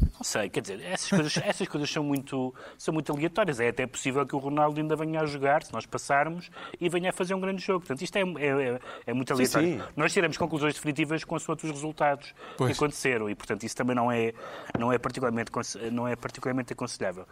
Não 0.00 0.22
sei, 0.22 0.48
quer 0.48 0.60
dizer, 0.60 0.80
essas 0.84 1.08
coisas, 1.10 1.36
essas 1.44 1.68
coisas 1.68 1.90
são, 1.90 2.04
muito, 2.04 2.54
são 2.76 2.94
muito 2.94 3.12
aleatórias. 3.12 3.60
É 3.60 3.68
até 3.68 3.86
possível 3.86 4.24
que 4.26 4.34
o 4.34 4.38
Ronaldo 4.38 4.80
ainda 4.80 4.94
venha 4.94 5.20
a 5.20 5.26
jogar, 5.26 5.62
se 5.62 5.72
nós 5.72 5.86
passarmos, 5.86 6.50
e 6.80 6.88
venha 6.88 7.10
a 7.10 7.12
fazer 7.12 7.34
um 7.34 7.40
grande 7.40 7.62
jogo. 7.62 7.80
Portanto, 7.80 8.02
isto 8.02 8.16
é, 8.16 8.20
é, 8.20 8.80
é 9.06 9.12
muito 9.12 9.28
Sim, 9.28 9.34
aleatório. 9.34 9.80
sim. 9.80 9.92
Nós 9.96 10.12
tiramos 10.12 10.36
conclusões 10.36 10.74
definitivas 10.74 11.24
com 11.24 11.34
os 11.34 11.44
resultados 11.62 12.34
Pois. 12.56 12.70
que 12.70 12.76
aconteceram, 12.76 13.28
e 13.28 13.34
portanto 13.34 13.64
isso 13.64 13.76
também 13.76 13.96
não 13.96 14.10
é, 14.10 14.32
não, 14.78 14.92
é 14.92 14.98
particularmente, 14.98 15.50
não 15.92 16.06
é 16.06 16.14
particularmente 16.14 16.72
aconselhável. 16.72 17.26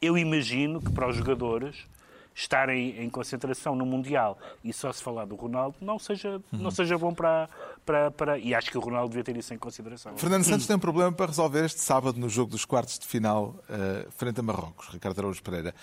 Eu 0.00 0.16
imagino 0.16 0.80
que 0.80 0.90
para 0.92 1.08
os 1.08 1.16
jogadores 1.16 1.86
estarem 2.34 3.02
em 3.02 3.10
concentração 3.10 3.74
no 3.74 3.84
Mundial 3.84 4.38
e 4.64 4.72
só 4.72 4.92
se 4.92 5.02
falar 5.02 5.26
do 5.26 5.34
Ronaldo 5.34 5.76
não 5.80 5.98
seja, 5.98 6.40
não 6.52 6.70
seja 6.70 6.96
bom 6.96 7.12
para, 7.12 7.48
para, 7.84 8.10
para... 8.10 8.38
E 8.38 8.54
acho 8.54 8.70
que 8.70 8.78
o 8.78 8.80
Ronaldo 8.80 9.10
devia 9.10 9.24
ter 9.24 9.36
isso 9.36 9.52
em 9.52 9.58
consideração. 9.58 10.16
Fernando 10.16 10.44
Santos 10.44 10.66
tem 10.66 10.76
um 10.76 10.80
problema 10.80 11.12
para 11.12 11.26
resolver 11.26 11.64
este 11.64 11.80
sábado 11.80 12.18
no 12.18 12.28
jogo 12.28 12.50
dos 12.50 12.64
quartos 12.64 12.98
de 12.98 13.06
final 13.06 13.54
eh, 13.68 14.06
frente 14.10 14.40
a 14.40 14.42
Marrocos. 14.42 14.88
Ricardo 14.88 15.18
Araújo 15.18 15.42
Pereira 15.42 15.74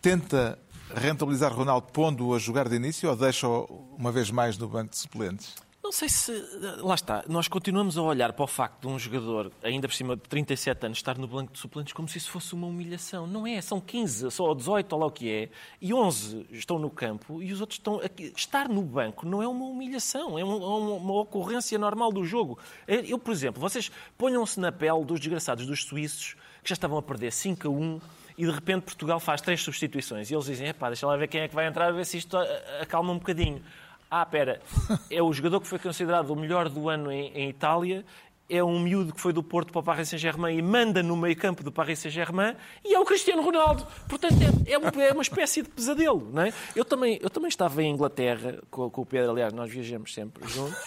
tenta 0.00 0.58
rentabilizar 0.94 1.52
Ronaldo 1.52 1.88
pondo-o 1.92 2.34
a 2.34 2.38
jogar 2.38 2.68
de 2.68 2.76
início 2.76 3.08
ou 3.10 3.16
deixa-o 3.16 3.64
uma 3.98 4.12
vez 4.12 4.30
mais 4.30 4.56
no 4.56 4.68
banco 4.68 4.90
de 4.90 4.98
suplentes? 4.98 5.54
Não 5.82 5.92
sei 5.92 6.08
se. 6.08 6.32
Lá 6.82 6.94
está. 6.94 7.24
Nós 7.28 7.46
continuamos 7.48 7.96
a 7.96 8.02
olhar 8.02 8.32
para 8.32 8.44
o 8.44 8.46
facto 8.48 8.80
de 8.82 8.88
um 8.88 8.98
jogador, 8.98 9.50
ainda 9.62 9.88
por 9.88 9.94
cima 9.94 10.16
de 10.16 10.22
37 10.22 10.84
anos, 10.84 10.98
estar 10.98 11.16
no 11.16 11.26
banco 11.26 11.52
de 11.52 11.58
suplentes 11.58 11.92
como 11.92 12.08
se 12.08 12.18
isso 12.18 12.30
fosse 12.30 12.52
uma 12.52 12.66
humilhação. 12.66 13.26
Não 13.26 13.46
é. 13.46 13.60
São 13.60 13.80
15, 13.80 14.30
só 14.30 14.52
18, 14.52 14.92
ou 14.92 14.98
lá 14.98 15.06
o 15.06 15.10
que 15.10 15.30
é, 15.30 15.48
e 15.80 15.94
11 15.94 16.46
estão 16.50 16.78
no 16.78 16.90
campo 16.90 17.40
e 17.42 17.52
os 17.52 17.60
outros 17.60 17.78
estão. 17.78 18.00
Aqui. 18.00 18.32
Estar 18.36 18.68
no 18.68 18.82
banco 18.82 19.24
não 19.24 19.42
é 19.42 19.48
uma 19.48 19.64
humilhação, 19.66 20.38
é 20.38 20.44
uma, 20.44 20.56
uma- 20.56 20.94
uma 20.96 21.20
ocorrência 21.20 21.78
normal 21.78 22.12
do 22.12 22.24
jogo. 22.24 22.58
Eu, 22.86 23.18
por 23.18 23.32
exemplo, 23.32 23.60
vocês 23.60 23.90
ponham-se 24.18 24.58
na 24.60 24.72
pele 24.72 25.04
dos 25.04 25.20
desgraçados 25.20 25.64
dos 25.66 25.84
suíços 25.84 26.34
que 26.62 26.68
já 26.68 26.74
estavam 26.74 26.98
a 26.98 27.02
perder 27.02 27.30
5 27.32 27.66
a 27.66 27.70
1 27.70 28.00
e 28.36 28.44
de 28.44 28.50
repente 28.50 28.82
Portugal 28.82 29.18
faz 29.20 29.40
três 29.40 29.62
substituições 29.62 30.28
e 30.30 30.34
eles 30.34 30.44
dizem: 30.44 30.68
epá, 30.68 30.88
deixa 30.88 31.06
lá 31.06 31.16
ver 31.16 31.28
quem 31.28 31.40
é 31.42 31.48
que 31.48 31.54
vai 31.54 31.66
entrar, 31.66 31.92
ver 31.92 32.04
se 32.04 32.18
isto 32.18 32.36
a- 32.36 32.42
acalma 32.82 33.12
um 33.12 33.18
bocadinho. 33.18 33.62
Ah, 34.10 34.24
pera, 34.24 34.60
é 35.10 35.22
o 35.22 35.32
jogador 35.32 35.60
que 35.60 35.66
foi 35.66 35.78
considerado 35.78 36.30
o 36.30 36.36
melhor 36.36 36.68
do 36.68 36.88
ano 36.88 37.12
em, 37.12 37.30
em 37.34 37.48
Itália, 37.50 38.04
é 38.48 38.64
um 38.64 38.80
miúdo 38.80 39.12
que 39.12 39.20
foi 39.20 39.32
do 39.32 39.42
Porto 39.42 39.70
para 39.70 39.80
o 39.80 39.82
Paris 39.82 40.08
Saint-Germain 40.08 40.56
e 40.56 40.62
manda 40.62 41.02
no 41.02 41.16
meio 41.16 41.36
campo 41.36 41.62
do 41.62 41.70
Paris 41.70 41.98
Saint-Germain 41.98 42.54
e 42.84 42.94
é 42.94 42.98
o 42.98 43.04
Cristiano 43.04 43.42
Ronaldo. 43.42 43.86
Portanto, 44.08 44.36
é, 44.66 44.72
é 44.72 44.78
uma, 44.78 44.88
é 45.02 45.12
uma 45.12 45.22
espécie 45.22 45.62
de 45.62 45.68
pesadelo, 45.68 46.30
não 46.32 46.42
é? 46.42 46.52
Eu 46.74 46.84
também, 46.84 47.18
eu 47.22 47.28
também 47.28 47.48
estava 47.48 47.82
em 47.82 47.92
Inglaterra 47.92 48.58
com, 48.70 48.88
com 48.88 49.02
o 49.02 49.06
Pedro, 49.06 49.32
aliás, 49.32 49.52
nós 49.52 49.70
viajamos 49.70 50.14
sempre 50.14 50.48
juntos, 50.48 50.78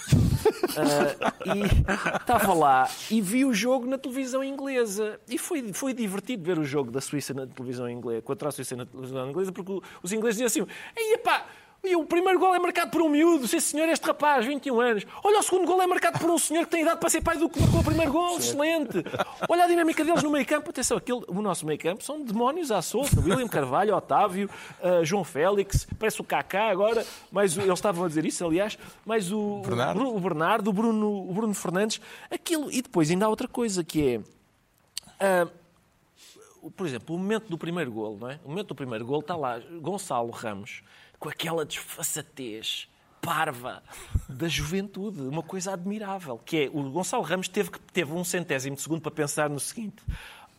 ah, 0.75 1.33
e 1.53 2.17
estava 2.17 2.53
lá 2.53 2.89
e 3.11 3.21
vi 3.21 3.45
o 3.45 3.53
jogo 3.53 3.85
na 3.85 3.97
televisão 3.97 4.43
inglesa. 4.43 5.19
E 5.29 5.37
foi, 5.37 5.71
foi 5.71 5.93
divertido 5.93 6.43
ver 6.43 6.57
o 6.57 6.65
jogo 6.65 6.89
da 6.89 6.99
Suíça 6.99 7.33
na 7.33 7.45
televisão 7.45 7.87
inglesa, 7.87 8.23
contra 8.23 8.49
a 8.49 8.51
Suíça 8.51 8.75
na 8.75 8.87
televisão 8.87 9.29
inglesa, 9.29 9.51
porque 9.51 9.79
os 10.01 10.11
ingleses 10.11 10.39
diziam 10.39 10.65
assim: 10.65 10.73
Ei, 10.95 11.17
pá, 11.19 11.45
E 11.83 11.95
o 11.95 12.05
primeiro 12.05 12.37
gol 12.37 12.53
é 12.53 12.59
marcado 12.59 12.91
por 12.91 13.01
um 13.01 13.09
miúdo, 13.09 13.47
sim 13.47 13.59
senhor, 13.59 13.89
este 13.89 14.05
rapaz, 14.05 14.45
21 14.45 14.79
anos. 14.79 15.07
Olha, 15.23 15.39
o 15.39 15.41
segundo 15.41 15.65
gol 15.65 15.81
é 15.81 15.87
marcado 15.87 16.19
por 16.19 16.29
um 16.29 16.37
senhor 16.37 16.65
que 16.65 16.69
tem 16.69 16.83
idade 16.83 16.99
para 16.99 17.09
ser 17.09 17.21
pai 17.21 17.37
do 17.37 17.49
que 17.49 17.59
marcou 17.59 17.79
o 17.79 17.83
primeiro 17.83 18.11
gol, 18.11 18.37
excelente. 18.37 19.03
Olha 19.49 19.63
a 19.63 19.67
dinâmica 19.67 20.05
deles 20.05 20.21
no 20.21 20.29
meio 20.29 20.45
campo. 20.45 20.69
Atenção, 20.69 20.97
aquele, 20.97 21.23
o 21.27 21.41
nosso 21.41 21.65
meio 21.65 21.79
campo 21.79 22.03
são 22.03 22.23
demónios 22.23 22.69
à 22.69 22.83
solta. 22.83 23.19
William 23.19 23.47
Carvalho, 23.47 23.95
Otávio, 23.95 24.47
uh, 24.79 25.03
João 25.03 25.23
Félix, 25.23 25.87
parece 25.97 26.21
o 26.21 26.23
Kaká 26.23 26.69
agora, 26.69 27.03
mas 27.31 27.57
o, 27.57 27.61
eles 27.61 27.73
estavam 27.73 28.05
a 28.05 28.07
dizer 28.07 28.25
isso, 28.25 28.45
aliás, 28.45 28.77
mas 29.03 29.31
o 29.31 29.63
Bernardo, 29.65 30.15
o, 30.15 30.19
Bernardo, 30.19 30.69
o 30.69 30.73
Bruno, 30.73 31.29
o 31.31 31.33
Bruno 31.33 31.53
Fernandes, 31.55 31.99
aquilo. 32.29 32.71
E 32.71 32.83
depois 32.83 33.09
ainda 33.09 33.25
há 33.25 33.29
outra 33.29 33.47
coisa 33.47 33.83
que 33.83 34.07
é. 34.07 35.45
Uh, 35.47 36.71
por 36.77 36.85
exemplo, 36.85 37.15
o 37.15 37.17
momento 37.17 37.49
do 37.49 37.57
primeiro 37.57 37.91
gol, 37.91 38.19
não 38.21 38.29
é? 38.29 38.39
O 38.45 38.49
momento 38.49 38.67
do 38.67 38.75
primeiro 38.75 39.03
gol 39.03 39.21
está 39.21 39.35
lá 39.35 39.57
Gonçalo 39.81 40.29
Ramos 40.29 40.83
com 41.21 41.29
aquela 41.29 41.63
desfaçatez 41.63 42.89
parva 43.21 43.83
da 44.27 44.47
juventude, 44.47 45.21
uma 45.21 45.43
coisa 45.43 45.73
admirável, 45.73 46.39
que 46.43 46.63
é 46.63 46.69
o 46.73 46.89
Gonçalo 46.89 47.21
Ramos 47.21 47.47
teve, 47.47 47.69
teve 47.93 48.11
um 48.11 48.23
centésimo 48.23 48.75
de 48.75 48.81
segundo 48.81 49.01
para 49.01 49.11
pensar 49.11 49.47
no 49.47 49.59
seguinte: 49.59 50.03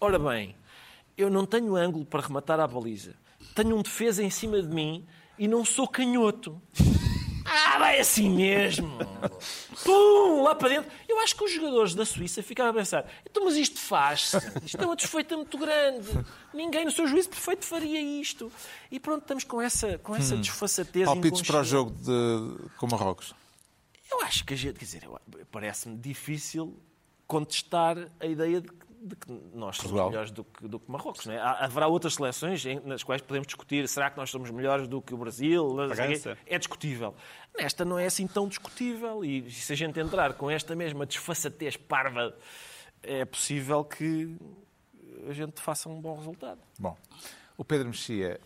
ora 0.01 0.21
bem, 0.21 0.55
eu 1.19 1.29
não 1.29 1.45
tenho 1.45 1.75
ângulo 1.75 2.07
para 2.07 2.23
rematar 2.23 2.61
a 2.61 2.67
baliza, 2.69 3.17
tenho 3.57 3.77
um 3.77 3.83
defesa 3.83 4.23
em 4.23 4.31
cima 4.31 4.63
de 4.63 4.69
mim 4.69 5.05
e 5.37 5.49
não 5.49 5.65
sou 5.65 5.89
canhoto. 5.89 6.63
Ah, 7.53 7.79
vai 7.79 8.01
assim 8.01 8.31
mesmo. 8.31 8.99
Pum, 9.85 10.43
lá 10.43 10.55
para 10.55 10.71
dentro. 10.71 10.91
Eu 11.07 11.21
acho 11.21 11.37
que 11.37 11.45
os 11.45 11.53
jogadores 11.53 11.95
da 11.95 12.07
Suíça 12.07 12.43
ficaram 12.43 12.71
a 12.71 12.75
pensar: 12.75 13.07
então, 13.29 13.45
mas 13.45 13.57
isto 13.57 13.79
faz-se. 13.79 14.39
Isto 14.65 14.83
é 14.83 14.87
uma 14.87 14.97
desfeita 14.97 15.37
muito 15.37 15.59
grande. 15.59 16.09
Ninguém, 16.55 16.85
no 16.85 16.91
seu 16.91 17.07
juízo 17.07 17.29
perfeito, 17.29 17.67
faria 17.67 18.01
isto. 18.01 18.51
E 18.91 18.99
pronto, 18.99 19.23
estamos 19.23 19.45
com 19.45 19.61
essa, 19.61 19.99
com 19.99 20.17
essa 20.17 20.35
hum. 20.35 20.41
desfaçatez. 20.41 21.05
Palpites 21.05 21.43
para 21.43 21.61
o 21.61 21.65
jogo 21.65 21.91
de, 21.91 22.69
com 22.79 22.87
Marrocos? 22.87 23.35
Eu 24.11 24.23
acho 24.23 24.45
que 24.45 24.55
a 24.55 24.57
gente, 24.57 24.79
quer 24.79 24.85
dizer, 24.85 25.09
parece-me 25.51 25.97
difícil 25.97 26.79
contestar 27.27 27.97
a 28.21 28.27
ideia 28.27 28.61
de 28.61 28.69
de 29.03 29.17
que 29.17 29.33
nós 29.55 29.77
somos 29.77 29.91
Portugal. 29.91 30.11
melhores 30.11 30.31
do 30.31 30.45
que, 30.45 30.69
do 30.69 30.79
que 30.79 30.91
Marrocos. 30.91 31.27
Não 31.27 31.35
é? 31.35 31.41
Haverá 31.41 31.89
outras 31.89 32.15
seleções 32.15 32.65
nas 32.85 33.03
quais 33.03 33.21
podemos 33.21 33.47
discutir 33.47 33.87
será 33.89 34.11
que 34.11 34.17
nós 34.17 34.31
somos 34.31 34.51
melhores 34.51 34.87
do 34.87 35.03
que 35.03 35.13
o 35.13 35.17
Brasil? 35.17 35.77
É 36.47 36.59
discutível. 36.59 37.15
Nesta 37.59 37.85
não 37.85 37.99
é 37.99 38.07
assim 38.07 38.27
tão 38.27 38.47
discutível 38.47 39.25
e 39.25 39.51
se 39.51 39.73
a 39.73 39.77
gente 39.77 39.99
entrar 39.99 40.35
com 40.35 40.51
esta 40.51 40.77
mesma 40.77 41.05
desfaçatez 41.05 41.77
parva, 41.77 42.35
é 43.03 43.25
possível 43.25 43.85
que 43.85 44.37
a 45.29 45.33
gente 45.33 45.61
faça 45.61 45.89
um 45.89 46.01
bom 46.01 46.17
resultado. 46.17 46.61
Bom, 46.79 46.97
o 47.57 47.65
Pedro 47.65 47.89
Mexia 47.89 48.41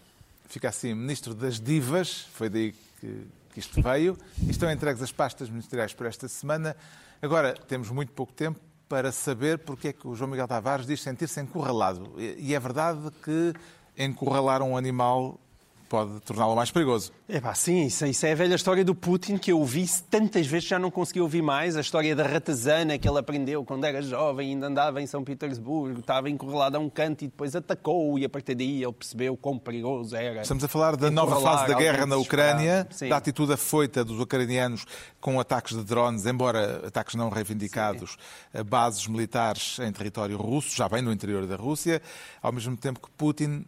fica 0.49 0.69
assim 0.69 0.95
ministro 0.95 1.35
das 1.35 1.61
divas, 1.61 2.23
foi 2.33 2.49
daí 2.49 2.75
que, 3.01 3.27
que 3.53 3.61
isto 3.61 3.81
veio, 3.83 4.17
estão 4.49 4.71
entregues 4.71 5.03
as 5.03 5.13
pastas 5.13 5.49
ministeriais 5.49 5.93
por 5.93 6.07
esta 6.07 6.29
semana. 6.29 6.77
Agora, 7.21 7.55
temos 7.55 7.91
muito 7.91 8.13
pouco 8.13 8.33
tempo, 8.33 8.61
para 8.89 9.11
saber 9.11 9.59
porque 9.59 9.89
é 9.89 9.93
que 9.93 10.07
o 10.07 10.15
João 10.15 10.31
Miguel 10.31 10.47
Tavares 10.47 10.87
diz 10.87 11.01
sentir-se 11.01 11.41
encurralado. 11.41 12.15
E 12.19 12.55
é 12.55 12.61
verdade 12.61 13.01
que 13.23 13.53
encurralar 13.97 14.63
um 14.63 14.77
animal 14.77 15.41
pode 15.89 16.21
torná-lo 16.21 16.55
mais 16.55 16.71
perigoso. 16.71 17.13
É 17.29 17.41
pá, 17.41 17.55
sim, 17.55 17.87
isso, 17.87 18.07
isso, 18.07 18.27
é 18.27 18.33
a 18.33 18.35
velha 18.35 18.55
história 18.55 18.85
do 18.85 18.95
Putin 18.95 19.37
que 19.39 19.51
eu 19.51 19.59
ouvi 19.59 19.87
tantas 20.11 20.47
vezes 20.47 20.69
já 20.69 20.79
não 20.79 20.91
consegui 20.91 21.21
ouvir 21.21 21.43
mais. 21.43 21.77
A 21.77 21.81
história 21.81 22.15
da 22.15 22.25
ratazana 22.25 22.99
que 22.99 23.09
ele 23.09 23.19
aprendeu 23.19 23.65
quando 23.65 23.85
era 23.85 24.01
jovem, 24.03 24.51
ainda 24.51 24.67
andava 24.67 25.01
em 25.01 25.07
São 25.07 25.25
Petersburgo, 25.25 26.01
estava 26.01 26.31
encurralado 26.31 26.77
a 26.77 26.81
um 26.81 26.89
canto 26.89 27.25
e 27.25 27.29
depois 27.29 27.57
atacou 27.57 28.19
e 28.19 28.25
a 28.25 28.29
partir 28.29 28.55
daí 28.55 28.83
ele 28.83 28.93
percebeu 28.93 29.37
quão 29.37 29.59
perigoso 29.59 30.15
era. 30.15 30.43
Estamos 30.43 30.63
a 30.65 30.69
falar 30.69 30.97
da 30.97 31.11
nova 31.11 31.41
fase 31.41 31.69
da 31.69 31.75
guerra 31.75 32.07
na 32.07 32.17
Ucrânia, 32.17 32.87
da 33.09 33.17
atitude 33.17 33.53
afoita 33.53 34.05
dos 34.05 34.21
ucranianos 34.21 34.85
com 35.21 35.41
ataques 35.41 35.77
de 35.77 35.85
drones, 35.85 36.27
embora 36.27 36.87
ataques 36.87 37.15
não 37.15 37.29
reivindicados, 37.29 38.17
sim. 38.53 38.61
a 38.61 38.65
bases 38.65 39.07
militares 39.07 39.79
em 39.81 39.93
território 39.93 40.37
russo, 40.37 40.75
já 40.77 40.89
bem 40.89 41.03
no 41.03 41.13
interior 41.13 41.47
da 41.47 41.57
Rússia, 41.57 42.01
ao 42.43 42.53
mesmo 42.53 42.77
tempo 42.77 43.01
que 43.01 43.11
Putin 43.17 43.65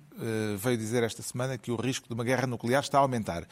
veio 0.57 0.77
dizer 0.77 1.03
esta 1.03 1.23
semana 1.23 1.57
que 1.57 1.71
o 1.71 1.77
risco 1.77 2.09
de 2.09 2.15
uma 2.15 2.25
guerra 2.25 2.47
nuclear 2.47 2.83
está 2.83 2.99
a 2.99 3.01
aumentar. 3.01 3.47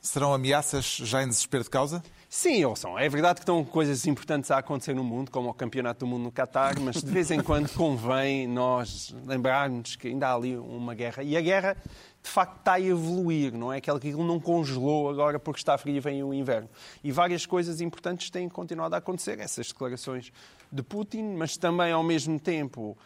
Serão 0.00 0.32
ameaças 0.32 0.96
já 0.96 1.22
em 1.22 1.28
desespero 1.28 1.62
de 1.62 1.68
causa? 1.68 2.02
Sim, 2.26 2.64
ouçam. 2.64 2.98
É 2.98 3.06
verdade 3.06 3.34
que 3.34 3.42
estão 3.42 3.62
coisas 3.62 4.06
importantes 4.06 4.50
a 4.50 4.56
acontecer 4.56 4.94
no 4.94 5.04
mundo, 5.04 5.30
como 5.30 5.50
o 5.50 5.52
Campeonato 5.52 6.00
do 6.00 6.06
Mundo 6.06 6.22
no 6.22 6.32
Qatar, 6.32 6.80
mas 6.80 7.02
de 7.02 7.10
vez 7.10 7.30
em 7.30 7.42
quando 7.42 7.68
convém 7.74 8.46
nós 8.46 9.14
lembrarmos 9.26 9.96
que 9.96 10.08
ainda 10.08 10.28
há 10.28 10.34
ali 10.34 10.56
uma 10.56 10.94
guerra. 10.94 11.22
E 11.22 11.36
a 11.36 11.40
guerra, 11.42 11.76
de 12.22 12.30
facto, 12.30 12.60
está 12.60 12.74
a 12.74 12.80
evoluir, 12.80 13.52
não 13.52 13.70
é? 13.70 13.76
Aquela 13.76 14.00
que 14.00 14.10
não 14.12 14.40
congelou 14.40 15.10
agora 15.10 15.38
porque 15.38 15.60
está 15.60 15.76
frio 15.76 15.96
e 15.96 16.00
vem 16.00 16.22
o 16.22 16.32
inverno. 16.32 16.70
E 17.04 17.12
várias 17.12 17.44
coisas 17.44 17.82
importantes 17.82 18.30
têm 18.30 18.48
continuado 18.48 18.94
a 18.94 18.98
acontecer. 18.98 19.38
Essas 19.38 19.66
declarações 19.68 20.32
de 20.72 20.82
Putin, 20.82 21.34
mas 21.36 21.58
também, 21.58 21.92
ao 21.92 22.02
mesmo 22.02 22.40
tempo, 22.40 22.96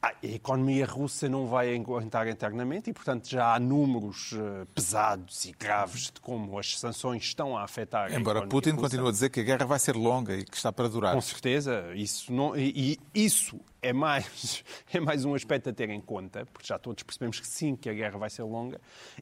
a 0.00 0.14
economia 0.22 0.86
russa 0.86 1.28
não 1.28 1.46
vai 1.48 1.74
aguentar 1.74 2.28
eternamente 2.28 2.90
e, 2.90 2.92
portanto, 2.92 3.28
já 3.28 3.54
há 3.54 3.58
números 3.58 4.32
eh, 4.32 4.64
pesados 4.72 5.44
e 5.44 5.52
graves 5.52 6.10
de 6.12 6.20
como 6.20 6.56
as 6.56 6.78
sanções 6.78 7.24
estão 7.24 7.56
a 7.56 7.64
afetar 7.64 8.12
Embora 8.14 8.40
a 8.40 8.46
Putin 8.46 8.70
russa. 8.70 8.82
continue 8.82 9.08
a 9.08 9.10
dizer 9.10 9.30
que 9.30 9.40
a 9.40 9.42
guerra 9.42 9.66
vai 9.66 9.78
ser 9.78 9.96
longa 9.96 10.36
e 10.36 10.44
que 10.44 10.56
está 10.56 10.72
para 10.72 10.88
durar. 10.88 11.14
Com 11.14 11.20
certeza. 11.20 11.92
Isso 11.94 12.32
não, 12.32 12.56
e, 12.56 12.96
e 13.14 13.24
isso 13.24 13.58
é 13.82 13.92
mais, 13.92 14.64
é 14.92 15.00
mais 15.00 15.24
um 15.24 15.34
aspecto 15.34 15.70
a 15.70 15.72
ter 15.72 15.88
em 15.90 16.00
conta, 16.00 16.46
porque 16.52 16.66
já 16.66 16.78
todos 16.78 17.02
percebemos 17.02 17.40
que 17.40 17.46
sim, 17.46 17.76
que 17.76 17.88
a 17.88 17.94
guerra 17.94 18.18
vai 18.18 18.30
ser 18.30 18.42
longa. 18.42 18.80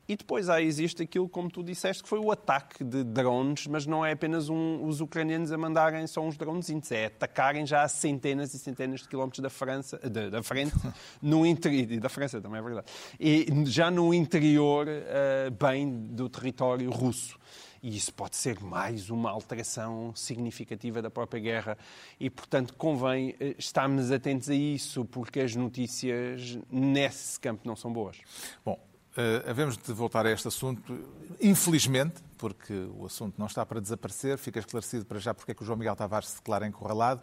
E 0.09 0.17
depois 0.17 0.49
há, 0.49 0.61
existe 0.61 1.03
aquilo, 1.03 1.29
como 1.29 1.51
tu 1.51 1.63
disseste, 1.63 2.03
que 2.03 2.09
foi 2.09 2.19
o 2.19 2.31
ataque 2.31 2.83
de 2.83 3.05
drones, 3.05 3.67
mas 3.67 3.87
não 3.87 4.05
é 4.05 4.13
apenas 4.13 4.49
um, 4.49 4.85
os 4.87 5.01
ucranianos 5.01 5.53
a 5.53 5.59
mandarem 5.59 6.07
só 6.07 6.21
uns 6.23 6.37
drones, 6.37 6.67
é 6.91 7.07
atacarem 7.07 7.67
já 7.67 7.83
a 7.83 7.89
centenas 7.89 8.55
e 8.55 8.59
centenas 8.59 9.01
de 9.01 9.09
quilómetros 9.09 9.41
da 9.41 9.51
França, 9.51 9.99
da, 9.99 10.29
da 10.29 10.43
frente, 10.43 10.66
no 11.23 11.45
interior, 11.47 11.93
e 11.93 12.01
da 12.01 12.09
França 12.09 12.41
também 12.41 12.59
é 12.59 12.63
verdade, 12.63 12.87
e 13.19 13.47
já 13.67 13.91
no 13.91 14.13
interior, 14.13 14.87
uh, 14.87 15.51
bem 15.51 15.91
do 15.91 16.29
território 16.29 16.91
russo. 16.91 17.39
E 17.83 17.97
isso 17.97 18.13
pode 18.13 18.35
ser 18.35 18.59
mais 18.61 19.11
uma 19.11 19.31
alteração 19.31 20.13
significativa 20.15 21.01
da 21.01 21.11
própria 21.11 21.41
guerra. 21.41 21.79
E, 22.19 22.29
portanto, 22.29 22.75
convém 22.75 23.37
eh, 23.39 23.55
estarmos 23.59 24.11
atentos 24.11 24.49
a 24.51 24.55
isso, 24.55 25.05
porque 25.05 25.39
as 25.41 25.55
notícias 25.55 26.59
nesse 26.69 27.39
campo 27.39 27.63
não 27.65 27.77
são 27.77 27.93
boas. 27.93 28.17
Bom, 28.65 28.81
Uh, 29.17 29.49
havemos 29.49 29.79
de 29.79 29.95
voltar 29.95 30.27
a 30.27 30.31
este 30.31 30.47
assunto, 30.47 30.95
infelizmente, 31.41 32.23
porque 32.37 32.75
o 32.99 33.07
assunto 33.07 33.35
não 33.39 33.47
está 33.47 33.65
para 33.65 33.81
desaparecer. 33.81 34.37
Fica 34.37 34.59
esclarecido 34.59 35.07
para 35.07 35.19
já 35.19 35.33
porque 35.33 35.53
é 35.53 35.55
que 35.55 35.63
o 35.63 35.65
João 35.65 35.79
Miguel 35.79 35.97
Tavares 35.97 36.29
se 36.29 36.37
declara 36.37 36.67
encurralado. 36.67 37.23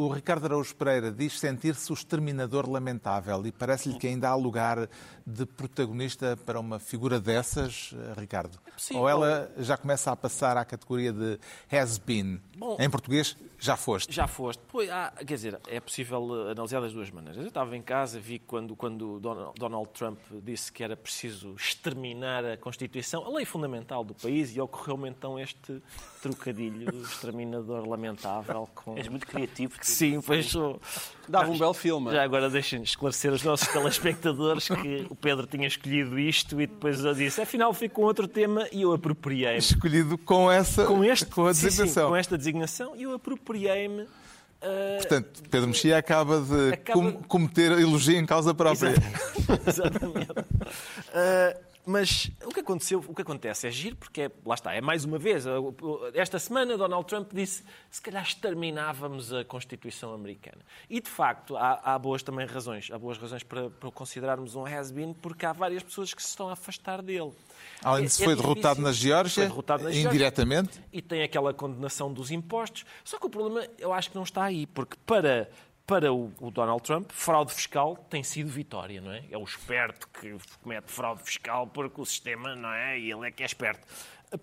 O 0.00 0.08
Ricardo 0.08 0.46
Araújo 0.46 0.74
Pereira 0.76 1.12
diz 1.12 1.38
sentir-se 1.38 1.92
o 1.92 1.94
exterminador 1.94 2.66
lamentável 2.66 3.46
e 3.46 3.52
parece-lhe 3.52 3.98
que 3.98 4.06
ainda 4.06 4.30
há 4.30 4.34
lugar 4.34 4.88
de 5.26 5.44
protagonista 5.44 6.38
para 6.46 6.58
uma 6.58 6.78
figura 6.78 7.20
dessas, 7.20 7.94
eh, 7.94 8.18
Ricardo? 8.18 8.58
Sim, 8.78 8.96
Ou 8.96 9.06
ela 9.06 9.52
já 9.58 9.76
começa 9.76 10.10
a 10.10 10.16
passar 10.16 10.56
à 10.56 10.64
categoria 10.64 11.12
de 11.12 11.38
has 11.70 11.98
been? 11.98 12.40
Bom, 12.56 12.78
em 12.80 12.88
português, 12.88 13.36
já 13.58 13.76
foste. 13.76 14.10
Já 14.10 14.26
foste. 14.26 14.62
Pois, 14.68 14.88
ah, 14.88 15.12
quer 15.18 15.34
dizer, 15.34 15.60
é 15.68 15.78
possível 15.78 16.48
eh, 16.48 16.52
analisar 16.52 16.80
das 16.80 16.94
duas 16.94 17.10
maneiras. 17.10 17.42
Eu 17.42 17.48
estava 17.48 17.76
em 17.76 17.82
casa, 17.82 18.18
vi 18.18 18.38
quando, 18.38 18.74
quando 18.74 19.20
Donald 19.20 19.90
Trump 19.92 20.18
disse 20.42 20.72
que 20.72 20.82
era 20.82 20.96
preciso 20.96 21.54
exterminar 21.54 22.42
a 22.42 22.56
Constituição, 22.56 23.22
a 23.26 23.28
lei 23.28 23.44
fundamental 23.44 24.02
do 24.02 24.14
país, 24.14 24.56
e 24.56 24.60
ocorreu-me 24.62 25.10
então 25.10 25.38
este 25.38 25.82
trocadilho 26.20 26.90
exterminador 27.02 27.88
lamentável. 27.88 28.68
Com... 28.74 28.96
És 28.96 29.08
muito 29.08 29.26
criativo. 29.26 29.78
Que 29.78 29.86
sim, 29.86 30.20
pois 30.20 30.46
sou. 30.46 30.80
Dava 31.28 31.50
um 31.50 31.58
belo 31.58 31.74
filme. 31.74 32.10
Já 32.12 32.22
agora 32.22 32.50
deixem 32.50 32.82
esclarecer 32.82 33.32
os 33.32 33.42
nossos 33.42 33.68
telespectadores 33.68 34.68
que 34.68 35.06
o 35.08 35.14
Pedro 35.14 35.46
tinha 35.46 35.66
escolhido 35.66 36.18
isto 36.18 36.60
e 36.60 36.66
depois 36.66 37.04
eu 37.04 37.14
disse, 37.14 37.40
afinal 37.40 37.72
fico 37.72 37.96
com 37.96 38.02
outro 38.02 38.26
tema 38.26 38.66
e 38.72 38.82
eu 38.82 38.92
apropriei-me. 38.92 39.58
Escolhido 39.58 40.18
com 40.18 40.50
essa 40.50 40.84
com, 40.86 41.04
este, 41.04 41.26
com 41.26 41.46
a 41.46 41.52
designação. 41.52 41.86
Sim, 41.86 41.92
sim, 41.92 42.08
com 42.08 42.16
esta 42.16 42.38
designação 42.38 42.96
e 42.96 43.02
eu 43.04 43.14
apropriei-me 43.14 44.06
Uh, 44.60 44.98
Portanto, 44.98 45.42
Pedro 45.50 45.68
Mexia 45.68 45.96
acaba 45.96 46.38
de 46.38 46.74
acaba... 46.74 47.12
cometer 47.26 47.72
elogio 47.72 48.18
em 48.18 48.26
causa 48.26 48.52
própria. 48.52 48.90
Exatamente. 49.66 50.28
Exatamente. 50.28 50.30
Uh, 50.30 51.69
mas 51.90 52.30
o 52.44 52.50
que 52.50 52.60
aconteceu, 52.60 53.04
o 53.06 53.14
que 53.14 53.22
acontece 53.22 53.66
é 53.66 53.70
giro, 53.70 53.96
porque 53.96 54.22
é, 54.22 54.30
lá 54.46 54.54
está, 54.54 54.72
é 54.72 54.80
mais 54.80 55.04
uma 55.04 55.18
vez. 55.18 55.44
Esta 56.14 56.38
semana 56.38 56.76
Donald 56.78 57.06
Trump 57.06 57.32
disse 57.34 57.64
se 57.90 58.00
calhar 58.00 58.22
exterminávamos 58.22 59.32
a 59.32 59.44
Constituição 59.44 60.14
americana. 60.14 60.62
E 60.88 61.00
de 61.00 61.10
facto 61.10 61.56
há, 61.56 61.80
há 61.82 61.98
boas 61.98 62.22
também 62.22 62.46
razões, 62.46 62.90
há 62.92 62.98
boas 62.98 63.18
razões 63.18 63.42
para, 63.42 63.68
para 63.68 63.90
considerarmos 63.90 64.54
um 64.54 64.64
has-been, 64.64 65.12
porque 65.14 65.44
há 65.44 65.52
várias 65.52 65.82
pessoas 65.82 66.14
que 66.14 66.22
se 66.22 66.28
estão 66.28 66.48
a 66.48 66.52
afastar 66.52 67.02
dele. 67.02 67.32
Além 67.82 68.04
disso, 68.04 68.22
é, 68.22 68.24
foi, 68.24 68.34
é 68.34 68.36
derrotado 68.36 68.80
na 68.80 68.92
Geórgia, 68.92 69.46
derrotado 69.46 69.84
na 69.84 69.90
Geórgia, 69.90 70.08
indiretamente. 70.08 70.80
E 70.92 71.02
tem 71.02 71.22
aquela 71.22 71.52
condenação 71.52 72.12
dos 72.12 72.30
impostos. 72.30 72.84
Só 73.04 73.18
que 73.18 73.26
o 73.26 73.30
problema, 73.30 73.66
eu 73.78 73.92
acho 73.92 74.10
que 74.10 74.16
não 74.16 74.22
está 74.22 74.44
aí, 74.44 74.66
porque 74.66 74.96
para 75.04 75.50
para 75.90 76.12
o, 76.12 76.32
o, 76.38 76.52
Donald 76.52 76.84
Trump, 76.84 77.10
fraude 77.10 77.52
fiscal 77.52 77.96
tem 78.08 78.22
sido 78.22 78.48
vitória, 78.48 79.00
não 79.00 79.10
é? 79.10 79.24
É 79.28 79.36
o 79.36 79.42
esperto 79.42 80.06
que 80.08 80.36
comete 80.62 80.88
fraude 80.88 81.24
fiscal 81.24 81.66
porque 81.66 82.00
o 82.00 82.06
sistema, 82.06 82.54
não 82.54 82.72
é? 82.72 82.96
E 82.96 83.10
ele 83.10 83.26
é 83.26 83.30
que 83.32 83.42
é 83.42 83.46
esperto. 83.46 83.84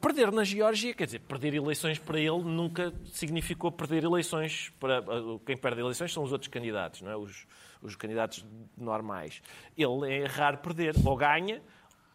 Perder 0.02 0.30
na 0.34 0.44
Geórgia, 0.44 0.94
quer 0.94 1.06
dizer, 1.06 1.20
perder 1.20 1.54
eleições 1.54 1.98
para 1.98 2.20
ele 2.20 2.44
nunca 2.44 2.94
significou 3.14 3.72
perder 3.72 4.04
eleições 4.04 4.74
para. 4.78 5.02
Quem 5.46 5.56
perde 5.56 5.80
eleições 5.80 6.12
são 6.12 6.22
os 6.22 6.34
outros 6.34 6.50
candidatos, 6.50 7.02
não 7.02 7.12
é? 7.12 7.16
Os, 7.16 7.48
os 7.82 7.96
candidatos 7.96 8.46
normais. 8.78 9.42
Ele 9.78 10.14
é 10.14 10.26
raro 10.26 10.58
perder. 10.58 10.96
Ou 11.06 11.16
ganha, 11.16 11.62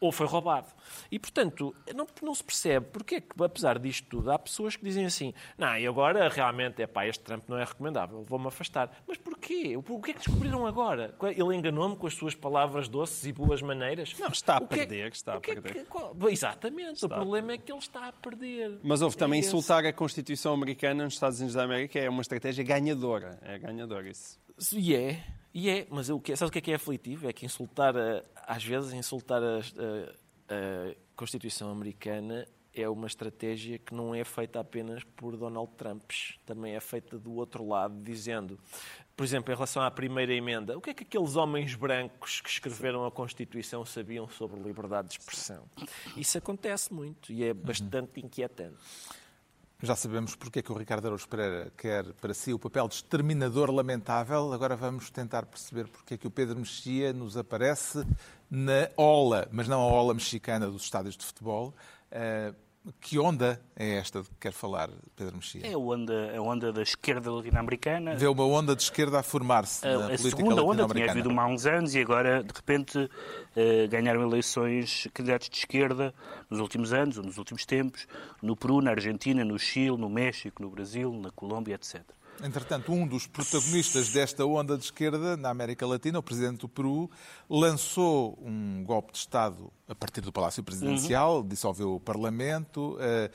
ou 0.02 0.12
foi 0.12 0.26
roubado. 0.26 0.66
E, 1.10 1.18
portanto, 1.18 1.74
não, 1.94 2.06
não 2.22 2.34
se 2.34 2.42
percebe 2.44 2.86
porque 2.92 3.14
é 3.14 3.20
que, 3.20 3.28
apesar 3.42 3.78
disto 3.78 4.06
tudo, 4.08 4.30
há 4.30 4.38
pessoas 4.38 4.76
que 4.76 4.84
dizem 4.84 5.06
assim: 5.06 5.32
não, 5.56 5.78
e 5.78 5.86
agora 5.86 6.28
realmente, 6.28 6.82
é 6.82 6.86
pá, 6.86 7.06
este 7.06 7.22
Trump 7.24 7.44
não 7.48 7.56
é 7.56 7.64
recomendável, 7.64 8.24
vou-me 8.24 8.48
afastar. 8.48 8.90
Mas 9.06 9.16
porquê? 9.16 9.76
O 9.76 9.82
que 10.00 10.10
é 10.10 10.14
que 10.14 10.18
descobriram 10.20 10.66
agora? 10.66 11.14
Ele 11.34 11.56
enganou-me 11.56 11.96
com 11.96 12.06
as 12.06 12.14
suas 12.14 12.34
palavras 12.34 12.88
doces 12.88 13.24
e 13.24 13.32
boas 13.32 13.62
maneiras? 13.62 14.14
Não, 14.18 14.28
está 14.28 14.56
a 14.56 14.60
que 14.60 14.74
é- 14.74 14.78
perder, 14.78 15.12
está 15.12 15.34
a 15.34 15.40
que 15.40 15.50
é 15.52 15.54
perder. 15.54 15.72
que- 15.84 15.84
qual- 15.84 16.14
Exatamente, 16.28 17.04
o 17.04 17.08
problema 17.08 17.52
é 17.52 17.58
que 17.58 17.70
ele 17.70 17.78
está 17.78 18.08
a 18.08 18.12
perder. 18.12 18.78
Mas 18.82 19.00
houve 19.02 19.16
também 19.16 19.40
É 19.40 19.44
insultar 19.44 19.86
a 19.86 19.92
Constituição 19.92 20.52
Americana 20.52 21.04
nos 21.04 21.14
Estados 21.14 21.38
Unidos 21.38 21.54
da 21.54 21.62
América 21.62 21.98
é 21.98 22.08
uma 22.10 22.22
estratégia 22.22 22.64
ganhadora. 22.64 23.38
É 23.42 23.58
ganhadora 23.58 24.08
isso. 24.08 24.38
E 24.74 24.94
é, 24.94 25.22
e 25.54 25.68
é, 25.70 25.86
mas 25.90 26.08
o 26.10 26.18
que, 26.20 26.34
sabe 26.36 26.48
o 26.48 26.52
que 26.52 26.58
é 26.58 26.62
que 26.62 26.72
é 26.72 26.74
aflitivo? 26.76 27.28
É 27.28 27.32
que 27.32 27.44
insultar, 27.46 27.96
a- 27.96 28.22
às 28.46 28.64
vezes, 28.64 28.92
insultar 28.92 29.42
a, 29.42 29.58
a- 29.58 29.62
a 30.48 30.94
Constituição 31.16 31.70
Americana 31.70 32.46
é 32.74 32.88
uma 32.88 33.06
estratégia 33.06 33.78
que 33.78 33.94
não 33.94 34.14
é 34.14 34.24
feita 34.24 34.58
apenas 34.58 35.04
por 35.04 35.36
Donald 35.36 35.70
Trump, 35.76 36.10
também 36.46 36.74
é 36.74 36.80
feita 36.80 37.18
do 37.18 37.34
outro 37.34 37.66
lado, 37.68 37.94
dizendo, 38.02 38.58
por 39.14 39.24
exemplo, 39.24 39.52
em 39.52 39.54
relação 39.54 39.82
à 39.82 39.90
primeira 39.90 40.32
emenda, 40.32 40.76
o 40.76 40.80
que 40.80 40.88
é 40.88 40.94
que 40.94 41.02
aqueles 41.04 41.36
homens 41.36 41.74
brancos 41.74 42.40
que 42.40 42.48
escreveram 42.48 43.04
a 43.04 43.10
Constituição 43.10 43.84
sabiam 43.84 44.26
sobre 44.30 44.58
liberdade 44.58 45.08
de 45.08 45.18
expressão? 45.18 45.64
Isso 46.16 46.38
acontece 46.38 46.92
muito 46.94 47.30
e 47.30 47.44
é 47.44 47.52
bastante 47.52 48.20
inquietante. 48.20 48.78
Já 49.84 49.96
sabemos 49.96 50.36
porque 50.36 50.60
é 50.60 50.62
que 50.62 50.70
o 50.70 50.76
Ricardo 50.76 51.06
Araújo 51.06 51.26
Pereira 51.26 51.72
quer 51.76 52.04
para 52.20 52.32
si 52.32 52.54
o 52.54 52.58
papel 52.58 52.86
de 52.86 52.94
exterminador 52.94 53.68
lamentável. 53.68 54.52
Agora 54.52 54.76
vamos 54.76 55.10
tentar 55.10 55.44
perceber 55.44 55.88
porque 55.88 56.14
é 56.14 56.16
que 56.16 56.24
o 56.24 56.30
Pedro 56.30 56.56
Mexia 56.56 57.12
nos 57.12 57.36
aparece 57.36 58.06
na 58.48 58.88
ola, 58.96 59.48
mas 59.50 59.66
não 59.66 59.80
a 59.80 59.86
ola 59.86 60.14
mexicana 60.14 60.68
dos 60.68 60.84
estádios 60.84 61.16
de 61.16 61.26
futebol. 61.26 61.74
Que 63.00 63.16
onda 63.16 63.60
é 63.76 63.96
esta 63.96 64.22
de 64.22 64.28
que 64.28 64.34
quer 64.40 64.52
falar, 64.52 64.90
Pedro 65.14 65.36
Mexia? 65.36 65.64
É 65.64 65.74
a 65.74 65.78
onda, 65.78 66.36
a 66.36 66.40
onda 66.40 66.72
da 66.72 66.82
esquerda 66.82 67.30
latino-americana. 67.30 68.16
Vê 68.16 68.26
uma 68.26 68.44
onda 68.44 68.74
de 68.74 68.82
esquerda 68.82 69.20
a 69.20 69.22
formar-se 69.22 69.84
na 69.86 69.90
A, 69.90 69.94
a 69.94 70.00
política 70.08 70.36
segunda 70.36 70.62
onda 70.64 70.88
tinha 70.88 71.10
havido 71.10 71.28
uma 71.28 71.42
há 71.42 71.46
uns 71.46 71.64
anos 71.64 71.94
e 71.94 72.00
agora, 72.00 72.42
de 72.42 72.52
repente, 72.52 73.08
eh, 73.54 73.86
ganharam 73.86 74.22
eleições 74.22 75.06
candidatos 75.14 75.48
de 75.48 75.58
esquerda 75.58 76.12
nos 76.50 76.58
últimos 76.58 76.92
anos, 76.92 77.18
ou 77.18 77.24
nos 77.24 77.38
últimos 77.38 77.64
tempos, 77.64 78.06
no 78.42 78.56
Peru, 78.56 78.80
na 78.80 78.90
Argentina, 78.90 79.44
no 79.44 79.58
Chile, 79.58 79.96
no 79.96 80.10
México, 80.10 80.60
no 80.60 80.68
Brasil, 80.68 81.12
na 81.12 81.30
Colômbia, 81.30 81.76
etc. 81.76 82.02
Entretanto, 82.42 82.92
um 82.92 83.06
dos 83.06 83.26
protagonistas 83.26 84.08
desta 84.10 84.44
onda 84.44 84.76
de 84.76 84.84
esquerda 84.84 85.36
na 85.36 85.50
América 85.50 85.86
Latina, 85.86 86.18
o 86.18 86.22
presidente 86.22 86.60
do 86.60 86.68
Peru, 86.68 87.10
lançou 87.48 88.38
um 88.42 88.82
golpe 88.84 89.12
de 89.12 89.18
Estado 89.18 89.72
a 89.88 89.94
partir 89.94 90.20
do 90.20 90.32
Palácio 90.32 90.62
Presidencial, 90.62 91.42
dissolveu 91.42 91.94
o 91.94 92.00
Parlamento, 92.00 92.96
eh, 93.00 93.30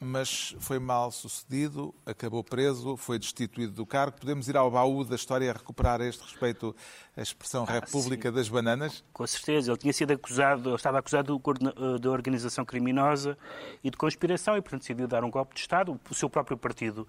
mas 0.00 0.54
foi 0.58 0.78
mal 0.78 1.10
sucedido, 1.10 1.94
acabou 2.04 2.44
preso, 2.44 2.96
foi 2.96 3.18
destituído 3.18 3.72
do 3.72 3.86
cargo. 3.86 4.18
Podemos 4.18 4.48
ir 4.48 4.56
ao 4.56 4.70
baú 4.70 5.04
da 5.04 5.14
história 5.16 5.50
a 5.50 5.54
recuperar 5.54 6.00
a 6.00 6.06
este 6.06 6.22
respeito 6.22 6.74
a 7.16 7.22
expressão 7.22 7.64
República 7.64 8.30
das 8.30 8.48
Bananas? 8.48 9.04
Com 9.12 9.26
certeza, 9.26 9.70
ele 9.70 9.78
tinha 9.78 9.92
sido 9.92 10.12
acusado, 10.12 10.70
ele 10.70 10.76
estava 10.76 10.98
acusado 10.98 11.40
de 12.00 12.08
organização 12.08 12.64
criminosa 12.64 13.38
e 13.82 13.90
de 13.90 13.96
conspiração 13.96 14.56
e, 14.56 14.60
portanto, 14.60 14.80
decidiu 14.80 15.06
dar 15.06 15.24
um 15.24 15.30
golpe 15.30 15.54
de 15.54 15.60
Estado. 15.60 15.98
O 16.10 16.14
seu 16.14 16.28
próprio 16.28 16.56
partido 16.56 17.06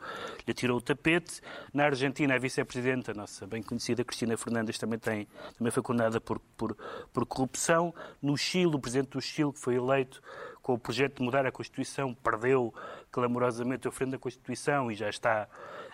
lhe 0.48 0.54
tirou 0.54 0.78
o 0.78 0.82
tapete. 0.82 1.42
Na 1.74 1.86
Argentina, 1.86 2.36
a 2.36 2.38
vice-presidenta, 2.38 3.12
a 3.12 3.16
nossa 3.16 3.48
bem 3.48 3.64
conhecida 3.64 4.04
Cristina 4.04 4.38
Fernandes, 4.38 4.78
também, 4.78 5.00
tem, 5.00 5.28
também 5.58 5.72
foi 5.72 5.82
condenada 5.82 6.22
por, 6.22 6.40
por, 6.56 6.78
por 7.12 7.26
corrupção. 7.26 7.94
No 8.22 8.38
Chile, 8.38 8.76
o 8.76 8.80
presidente 8.80 9.10
do 9.10 9.22
Chile, 9.22 9.52
que 9.52 9.60
foi 9.60 9.76
eleito 9.76 10.22
com 10.66 10.74
o 10.74 10.80
projeto 10.80 11.18
de 11.18 11.24
mudar 11.24 11.46
a 11.46 11.52
Constituição, 11.52 12.12
perdeu 12.12 12.74
clamorosamente 13.12 13.88
a 13.88 13.92
frente 13.92 14.14
da 14.14 14.18
Constituição 14.18 14.92
e 14.92 14.96
já 14.96 15.08
está 15.08 15.48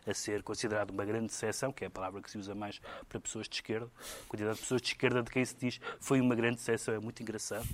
a 0.08 0.14
ser 0.14 0.42
considerado 0.44 0.92
uma 0.92 1.04
grande 1.04 1.26
decepção, 1.26 1.74
que 1.74 1.84
é 1.84 1.88
a 1.88 1.90
palavra 1.90 2.22
que 2.22 2.32
se 2.32 2.38
usa 2.38 2.56
mais 2.56 2.80
para 3.10 3.20
pessoas 3.20 3.50
de 3.50 3.56
esquerda. 3.56 3.88
A 4.26 4.30
quantidade 4.30 4.56
de 4.56 4.62
pessoas 4.62 4.82
de 4.82 4.88
esquerda 4.88 5.22
de 5.22 5.30
quem 5.30 5.44
se 5.44 5.58
diz 5.58 5.82
foi 6.00 6.22
uma 6.22 6.34
grande 6.36 6.56
decepção, 6.56 6.94
é 6.94 7.00
muito 7.00 7.22
engraçado. 7.22 7.68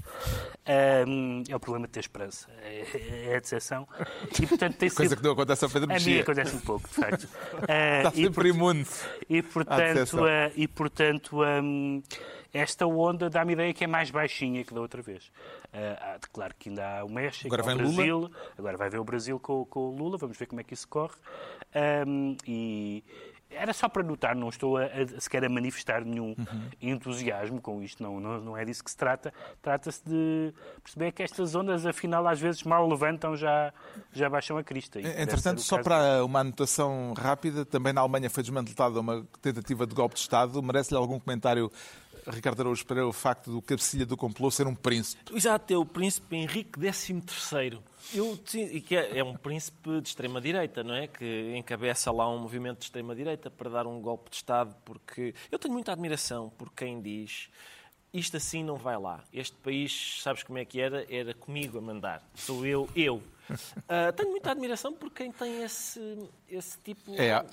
Ahm, 0.66 1.44
é 1.48 1.56
o 1.56 1.60
problema 1.60 1.86
de 1.86 1.94
ter 1.94 2.00
esperança, 2.00 2.50
é, 2.64 3.28
é 3.32 3.36
a 3.36 3.40
decepção. 3.40 3.88
E, 4.42 4.48
portanto, 4.48 4.78
tem 4.78 4.90
Coisa 4.98 5.16
que 5.16 5.24
não 5.24 5.34
acontece 5.34 5.66
ao 5.66 5.70
Pedro 5.70 5.94
A 5.94 6.00
mim 6.00 6.20
acontece 6.20 6.56
um 6.56 6.62
pouco, 6.62 6.88
de 6.90 6.96
facto. 6.96 7.28
Ah, 7.70 7.98
Está 7.98 8.12
e, 8.16 8.24
sempre 8.24 8.50
imune. 8.50 8.86
e 9.30 9.42
portanto, 9.44 10.26
ah, 10.26 10.52
e, 10.56 10.68
portanto 10.68 11.42
hum, 11.44 12.02
esta 12.58 12.86
onda 12.88 13.30
dá-me 13.30 13.54
ideia 13.54 13.74
que 13.74 13.84
é 13.84 13.88
mais 13.88 14.10
baixinha 14.12 14.64
que 14.64 14.74
da 14.74 14.82
outra 14.82 15.02
vez. 15.02 15.32
Há- 15.74 16.18
claro 16.32 16.54
que 16.58 16.70
ainda 16.70 17.00
há 17.00 17.04
o 17.06 17.10
México, 17.10 17.48
Agora 17.54 17.62
o 17.64 17.66
vem 17.66 17.76
Lula. 17.76 17.94
Brasil, 17.96 18.32
agora 18.58 18.78
vai 18.78 18.90
ver 18.90 19.00
o 19.00 19.04
Brasil 19.04 19.40
com, 19.40 19.66
com 19.66 19.90
o 19.90 19.96
Lula, 19.98 20.18
vamos 20.18 20.38
ver 20.38 20.46
como 20.48 20.62
é 20.62 20.64
que 20.64 20.74
isso 20.74 20.88
corre. 20.88 21.16
Hum, 22.08 22.36
e 22.48 23.04
era 23.50 23.72
só 23.74 23.88
para 23.88 24.04
notar, 24.04 24.36
não 24.36 24.50
estou 24.50 24.76
a, 24.78 24.84
a, 24.86 25.20
sequer 25.22 25.46
a 25.46 25.50
manifestar 25.50 26.04
nenhum 26.04 26.36
Uhum. 26.38 26.70
entusiasmo 26.82 27.62
com 27.62 27.82
isto, 27.82 28.04
não, 28.04 28.20
não, 28.20 28.42
não 28.42 28.58
é 28.58 28.66
disso 28.66 28.84
que 28.84 28.92
se 28.92 28.98
trata. 28.98 29.34
Trata-se 29.62 30.02
de 30.06 30.54
perceber 30.84 31.12
que 31.14 31.24
estas 31.24 31.56
ondas, 31.56 31.86
afinal, 31.86 32.28
às 32.28 32.40
vezes 32.42 32.64
mal 32.64 32.88
levantam, 32.88 33.36
já, 33.38 33.74
já 34.12 34.30
baixam 34.30 34.58
a 34.58 34.64
crista. 34.64 35.00
Entretanto, 35.00 35.60
o 35.60 35.62
só 35.62 35.78
caso 35.78 35.88
para 35.90 36.26
uma 36.26 36.40
anotação 36.42 37.14
rápida, 37.18 37.66
também 37.66 37.94
na 37.94 38.02
Alemanha 38.02 38.30
foi 38.30 38.44
desmantelada 38.44 39.00
uma 39.00 39.26
tentativa 39.42 39.88
de 39.88 39.96
golpe 39.96 40.16
de 40.16 40.22
Estado. 40.22 40.62
Merece-lhe 40.62 40.98
algum 41.00 41.18
comentário, 41.20 41.72
Ricardo 42.28 42.62
Araújo 42.62 42.86
Pereira, 42.86 43.08
o 43.08 43.14
facto 43.14 43.52
do 43.52 43.62
cabecilha 43.62 44.06
do 44.06 44.18
complô 44.18 44.52
ser 44.52 44.68
um 44.68 44.76
príncipe? 44.76 45.36
Exato, 45.36 45.74
é 45.74 45.78
o 45.78 45.86
príncipe 45.86 46.36
Henrique 46.36 46.80
XIII. 46.80 47.80
Eu, 48.14 48.38
que 48.86 48.96
é, 48.96 49.20
é 49.20 49.24
um 49.24 49.36
príncipe 49.36 50.02
de 50.02 50.10
extrema-direita, 50.10 50.84
não 50.84 50.96
é? 50.96 51.08
Que 51.08 51.54
encabeça 51.56 52.12
lá 52.12 52.30
um 52.30 52.40
movimento 52.40 52.80
de 52.80 52.86
extrema-direita 52.86 53.50
para 53.50 53.70
dar 53.70 53.88
um 53.88 54.02
golpe 54.02 54.30
de 54.30 54.38
Estado, 54.38 54.76
porque 54.86 55.34
eu 55.52 55.60
tenho 55.60 55.74
muita 55.74 55.92
admiração 55.92 56.50
por 56.58 56.72
quem 56.72 57.02
diz 57.02 57.50
isto 58.14 58.38
assim 58.38 58.64
não 58.64 58.76
vai 58.76 58.98
lá. 58.98 59.24
Este 59.34 59.56
país, 59.58 60.20
sabes 60.22 60.44
como 60.44 60.58
é 60.58 60.66
que 60.66 60.80
era? 60.80 61.06
Era 61.14 61.34
comigo 61.34 61.78
a 61.78 61.82
mandar. 61.82 62.28
Sou 62.34 62.66
eu, 62.66 62.90
eu. 62.96 63.22
Ah, 63.88 64.12
tenho 64.12 64.30
muita 64.32 64.52
admiração 64.52 64.94
por 64.94 65.10
quem 65.12 65.32
tem 65.32 65.64
esse, 65.64 66.00
esse 66.50 66.78
tipo... 66.80 67.14
É 67.16 67.32
a 67.34 67.46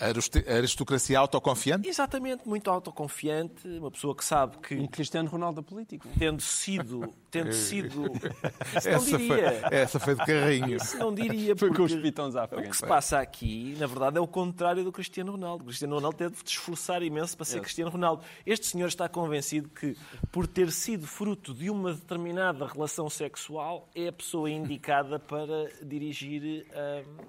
aristocracia 0.56 1.18
autoconfiante? 1.18 1.88
Exatamente, 1.88 2.46
muito 2.48 2.70
autoconfiante, 2.70 3.66
uma 3.78 3.90
pessoa 3.90 4.14
que 4.14 4.24
sabe 4.24 4.58
que 4.58 4.74
Um 4.74 4.86
Cristiano 4.86 5.28
Ronaldo 5.28 5.60
da 5.60 5.62
política. 5.68 6.08
tendo 6.18 6.40
sido, 6.42 7.12
tendo 7.30 7.52
sido, 7.52 8.04
isso 8.76 8.88
não 8.88 8.94
Essa 8.96 9.00
foi, 9.00 9.18
diria, 9.18 9.68
essa 9.70 10.00
foi 10.00 10.14
de 10.14 10.24
carrinho. 10.24 10.76
isso 10.76 10.98
não 10.98 11.14
diria, 11.14 11.56
Foi 11.56 11.68
com 11.72 11.82
os 11.82 11.92
porque 11.92 12.02
pitões 12.02 12.36
à 12.36 12.44
o 12.44 12.48
que 12.48 12.54
frente. 12.56 12.76
se 12.76 12.86
passa 12.86 13.18
aqui, 13.18 13.76
na 13.78 13.86
verdade, 13.86 14.18
é 14.18 14.20
o 14.20 14.26
contrário 14.26 14.82
do 14.84 14.92
Cristiano 14.92 15.32
Ronaldo. 15.32 15.62
O 15.64 15.66
Cristiano 15.66 15.94
Ronaldo 15.94 16.16
teve 16.16 16.34
de 16.42 16.50
esforçar 16.50 17.02
imenso 17.02 17.36
para 17.36 17.44
ser 17.44 17.60
Cristiano 17.60 17.90
Ronaldo. 17.90 18.22
Este 18.44 18.66
senhor 18.66 18.88
está 18.88 19.08
convencido 19.08 19.68
que, 19.68 19.96
por 20.32 20.46
ter 20.46 20.70
sido 20.72 21.06
fruto 21.06 21.54
de 21.54 21.70
uma 21.70 21.92
determinada 21.92 22.66
relação 22.66 23.08
sexual, 23.08 23.88
é 23.94 24.08
a 24.08 24.12
pessoa 24.12 24.50
indicada 24.50 25.18
para 25.18 25.68
dirigir 25.84 26.66
hum, 26.74 27.24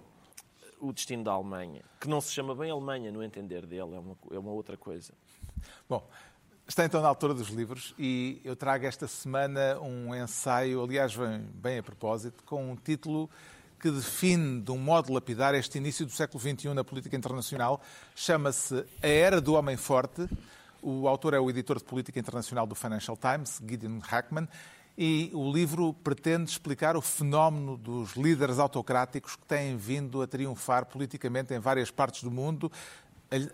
o 0.80 0.93
destino 0.93 1.24
da 1.24 1.32
Alemanha. 1.32 1.84
Que 1.99 2.08
não 2.08 2.22
se 2.22 2.32
chama 2.32 2.56
bem 2.56 2.72
Alemanha, 2.72 3.12
no 3.12 3.24
entender 3.24 3.66
dele, 3.66 3.95
é 3.95 3.99
uma, 3.99 4.18
é 4.32 4.39
uma 4.39 4.51
outra 4.51 4.78
coisa. 4.78 5.14
Bom, 5.89 6.08
está 6.68 6.86
então 6.86 7.01
na 7.01 7.08
altura 7.08 7.34
dos 7.34 7.49
livros 7.49 7.93
e 7.97 8.41
eu 8.43 8.56
trago 8.56 8.86
esta 8.86 9.08
semana 9.08 9.80
um 9.80 10.14
ensaio, 10.16 10.84
aliás, 10.84 11.14
vem 11.14 11.39
bem 11.39 11.80
a 11.80 11.84
propósito, 11.84 12.43
com 12.43 12.72
um 12.72 12.76
título 12.76 13.30
que 13.80 13.91
define 13.91 14.62
de 14.62 14.72
um 14.72 14.78
modo 14.78 15.14
lapidar 15.14 15.53
este 15.53 15.78
início 15.78 16.06
do 16.06 16.12
século 16.12 16.39
XXI 16.39 16.74
na 16.74 16.84
política 16.84 17.16
internacional. 17.16 17.82
Chama-se 18.16 18.86
A 19.01 19.08
Era 19.08 19.39
do 19.39 19.53
Homem 19.53 19.78
Forte. 19.78 20.28
O 20.82 21.08
autor 21.08 21.34
é 21.34 21.39
o 21.39 21.49
editor 21.49 21.78
de 21.78 21.84
política 21.84 22.20
internacional 22.20 22.66
do 22.66 22.76
Financial 22.76 23.18
Times, 23.18 23.62
Gideon 23.68 23.99
Hackman, 23.99 24.47
e 24.98 25.30
o 25.34 25.52
livro 25.52 25.93
pretende 25.93 26.50
explicar 26.50 26.96
o 26.96 27.02
fenómeno 27.02 27.78
dos 27.78 28.16
líderes 28.16 28.60
autocráticos 28.60 29.36
que 29.36 29.46
têm 29.46 29.76
vindo 29.76 30.22
a 30.22 30.28
triunfar 30.28 30.86
politicamente 30.86 31.54
em 31.54 31.60
várias 31.60 31.91
partes 31.91 32.24
do 32.24 32.32
mundo, 32.32 32.72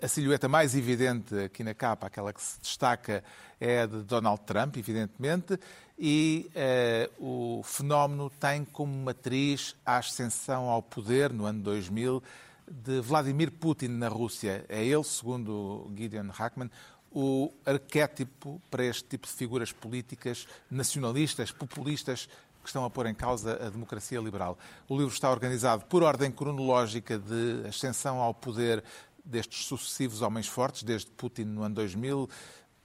a 0.01 0.07
silhueta 0.07 0.47
mais 0.47 0.75
evidente 0.75 1.35
aqui 1.45 1.63
na 1.63 1.73
capa, 1.73 2.07
aquela 2.07 2.33
que 2.33 2.41
se 2.41 2.59
destaca, 2.59 3.23
é 3.59 3.81
a 3.81 3.85
de 3.85 4.03
Donald 4.03 4.41
Trump, 4.41 4.77
evidentemente, 4.77 5.57
e 5.97 6.49
eh, 6.53 7.09
o 7.19 7.61
fenómeno 7.63 8.29
tem 8.29 8.65
como 8.65 8.93
matriz 9.03 9.75
a 9.85 9.97
ascensão 9.97 10.69
ao 10.69 10.81
poder, 10.81 11.31
no 11.31 11.45
ano 11.45 11.61
2000, 11.61 12.21
de 12.69 13.01
Vladimir 13.01 13.51
Putin 13.51 13.89
na 13.89 14.07
Rússia. 14.07 14.65
É 14.67 14.83
ele, 14.83 15.03
segundo 15.03 15.91
Gideon 15.95 16.29
Hackman, 16.29 16.69
o 17.11 17.51
arquétipo 17.65 18.61
para 18.71 18.85
este 18.85 19.03
tipo 19.03 19.27
de 19.27 19.33
figuras 19.33 19.71
políticas 19.71 20.47
nacionalistas, 20.69 21.51
populistas, 21.51 22.27
que 22.61 22.69
estão 22.69 22.85
a 22.85 22.89
pôr 22.89 23.07
em 23.07 23.13
causa 23.13 23.53
a 23.65 23.69
democracia 23.69 24.19
liberal. 24.19 24.57
O 24.87 24.95
livro 24.95 25.13
está 25.13 25.29
organizado 25.29 25.85
por 25.85 26.03
ordem 26.03 26.31
cronológica 26.31 27.17
de 27.17 27.67
ascensão 27.67 28.19
ao 28.19 28.33
poder 28.33 28.83
destes 29.25 29.65
sucessivos 29.65 30.21
homens 30.21 30.47
fortes, 30.47 30.83
desde 30.83 31.09
Putin 31.11 31.43
no 31.45 31.63
ano 31.63 31.75
2000, 31.75 32.29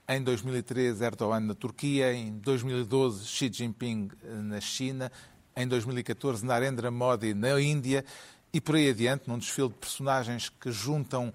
em 0.09 0.23
2013 0.23 1.03
Erdogan 1.03 1.41
na 1.41 1.55
Turquia, 1.55 2.13
em 2.13 2.37
2012 2.37 3.25
Xi 3.25 3.51
Jinping 3.51 4.09
na 4.43 4.59
China, 4.61 5.11
em 5.55 5.67
2014 5.67 6.45
Narendra 6.45 6.89
Modi 6.89 7.33
na 7.33 7.59
Índia 7.59 8.05
e 8.53 8.61
por 8.61 8.75
aí 8.75 8.89
adiante, 8.89 9.27
num 9.27 9.37
desfile 9.37 9.69
de 9.69 9.75
personagens 9.75 10.49
que 10.49 10.71
juntam 10.71 11.33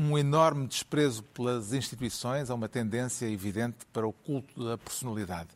um 0.00 0.16
enorme 0.16 0.66
desprezo 0.66 1.22
pelas 1.22 1.74
instituições 1.74 2.48
a 2.48 2.54
uma 2.54 2.68
tendência 2.68 3.26
evidente 3.26 3.84
para 3.92 4.06
o 4.06 4.12
culto 4.12 4.64
da 4.64 4.78
personalidade. 4.78 5.50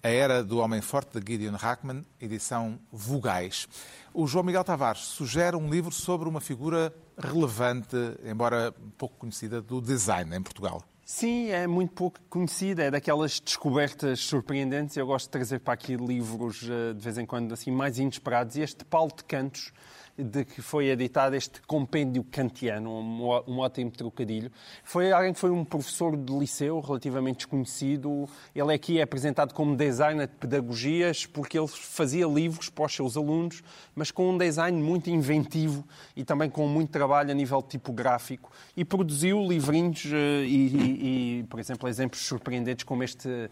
A 0.00 0.08
Era 0.08 0.42
do 0.42 0.58
Homem 0.58 0.80
Forte, 0.80 1.18
de 1.18 1.32
Gideon 1.32 1.56
Hackman, 1.56 2.04
edição 2.20 2.78
Vogais. 2.92 3.68
O 4.14 4.26
João 4.26 4.44
Miguel 4.44 4.62
Tavares 4.62 5.00
sugere 5.00 5.56
um 5.56 5.68
livro 5.68 5.92
sobre 5.92 6.28
uma 6.28 6.40
figura 6.40 6.94
relevante, 7.18 7.96
embora 8.24 8.72
pouco 8.96 9.16
conhecida, 9.16 9.60
do 9.60 9.80
design 9.80 10.36
em 10.36 10.42
Portugal. 10.42 10.82
Sim, 11.04 11.48
é 11.48 11.66
muito 11.66 11.92
pouco 11.92 12.20
conhecida, 12.30 12.84
é 12.84 12.90
daquelas 12.90 13.40
descobertas 13.40 14.20
surpreendentes. 14.20 14.96
Eu 14.96 15.06
gosto 15.06 15.26
de 15.26 15.30
trazer 15.30 15.58
para 15.58 15.74
aqui 15.74 15.96
livros, 15.96 16.68
eh, 16.68 16.94
de 16.94 17.00
vez 17.00 17.18
em 17.18 17.26
quando, 17.26 17.52
assim, 17.52 17.70
mais 17.72 17.98
inesperados. 17.98 18.56
E 18.56 18.60
este 18.60 18.84
Paulo 18.84 19.12
de 19.14 19.24
Cantos, 19.24 19.72
de 20.16 20.44
que 20.44 20.60
foi 20.60 20.88
editado 20.88 21.34
este 21.34 21.62
compêndio 21.62 22.22
kantiano, 22.24 22.90
um, 22.90 23.42
um 23.46 23.58
ótimo 23.58 23.90
trocadilho. 23.90 24.50
Foi 24.84 25.10
alguém 25.10 25.32
que 25.32 25.38
foi 25.38 25.50
um 25.50 25.64
professor 25.64 26.16
de 26.16 26.32
liceu 26.32 26.80
relativamente 26.80 27.38
desconhecido. 27.38 28.28
Ele 28.54 28.74
aqui 28.74 28.98
é 28.98 29.02
apresentado 29.02 29.54
como 29.54 29.74
designer 29.74 30.26
de 30.26 30.34
pedagogias 30.34 31.24
porque 31.24 31.58
ele 31.58 31.68
fazia 31.68 32.26
livros 32.26 32.68
para 32.68 32.84
os 32.84 32.94
seus 32.94 33.16
alunos, 33.16 33.62
mas 33.94 34.10
com 34.10 34.30
um 34.30 34.36
design 34.36 34.80
muito 34.82 35.08
inventivo 35.08 35.84
e 36.14 36.24
também 36.24 36.50
com 36.50 36.68
muito 36.68 36.90
trabalho 36.90 37.30
a 37.30 37.34
nível 37.34 37.62
tipográfico 37.62 38.52
e 38.76 38.84
produziu 38.84 39.40
livrinhos 39.46 40.04
eh, 40.06 40.44
e, 40.44 40.66
e, 40.66 41.38
e 41.40 41.44
por 41.44 41.58
exemplo, 41.58 41.88
exemplos 41.88 42.20
surpreendentes 42.22 42.84
como 42.84 43.02
este 43.02 43.48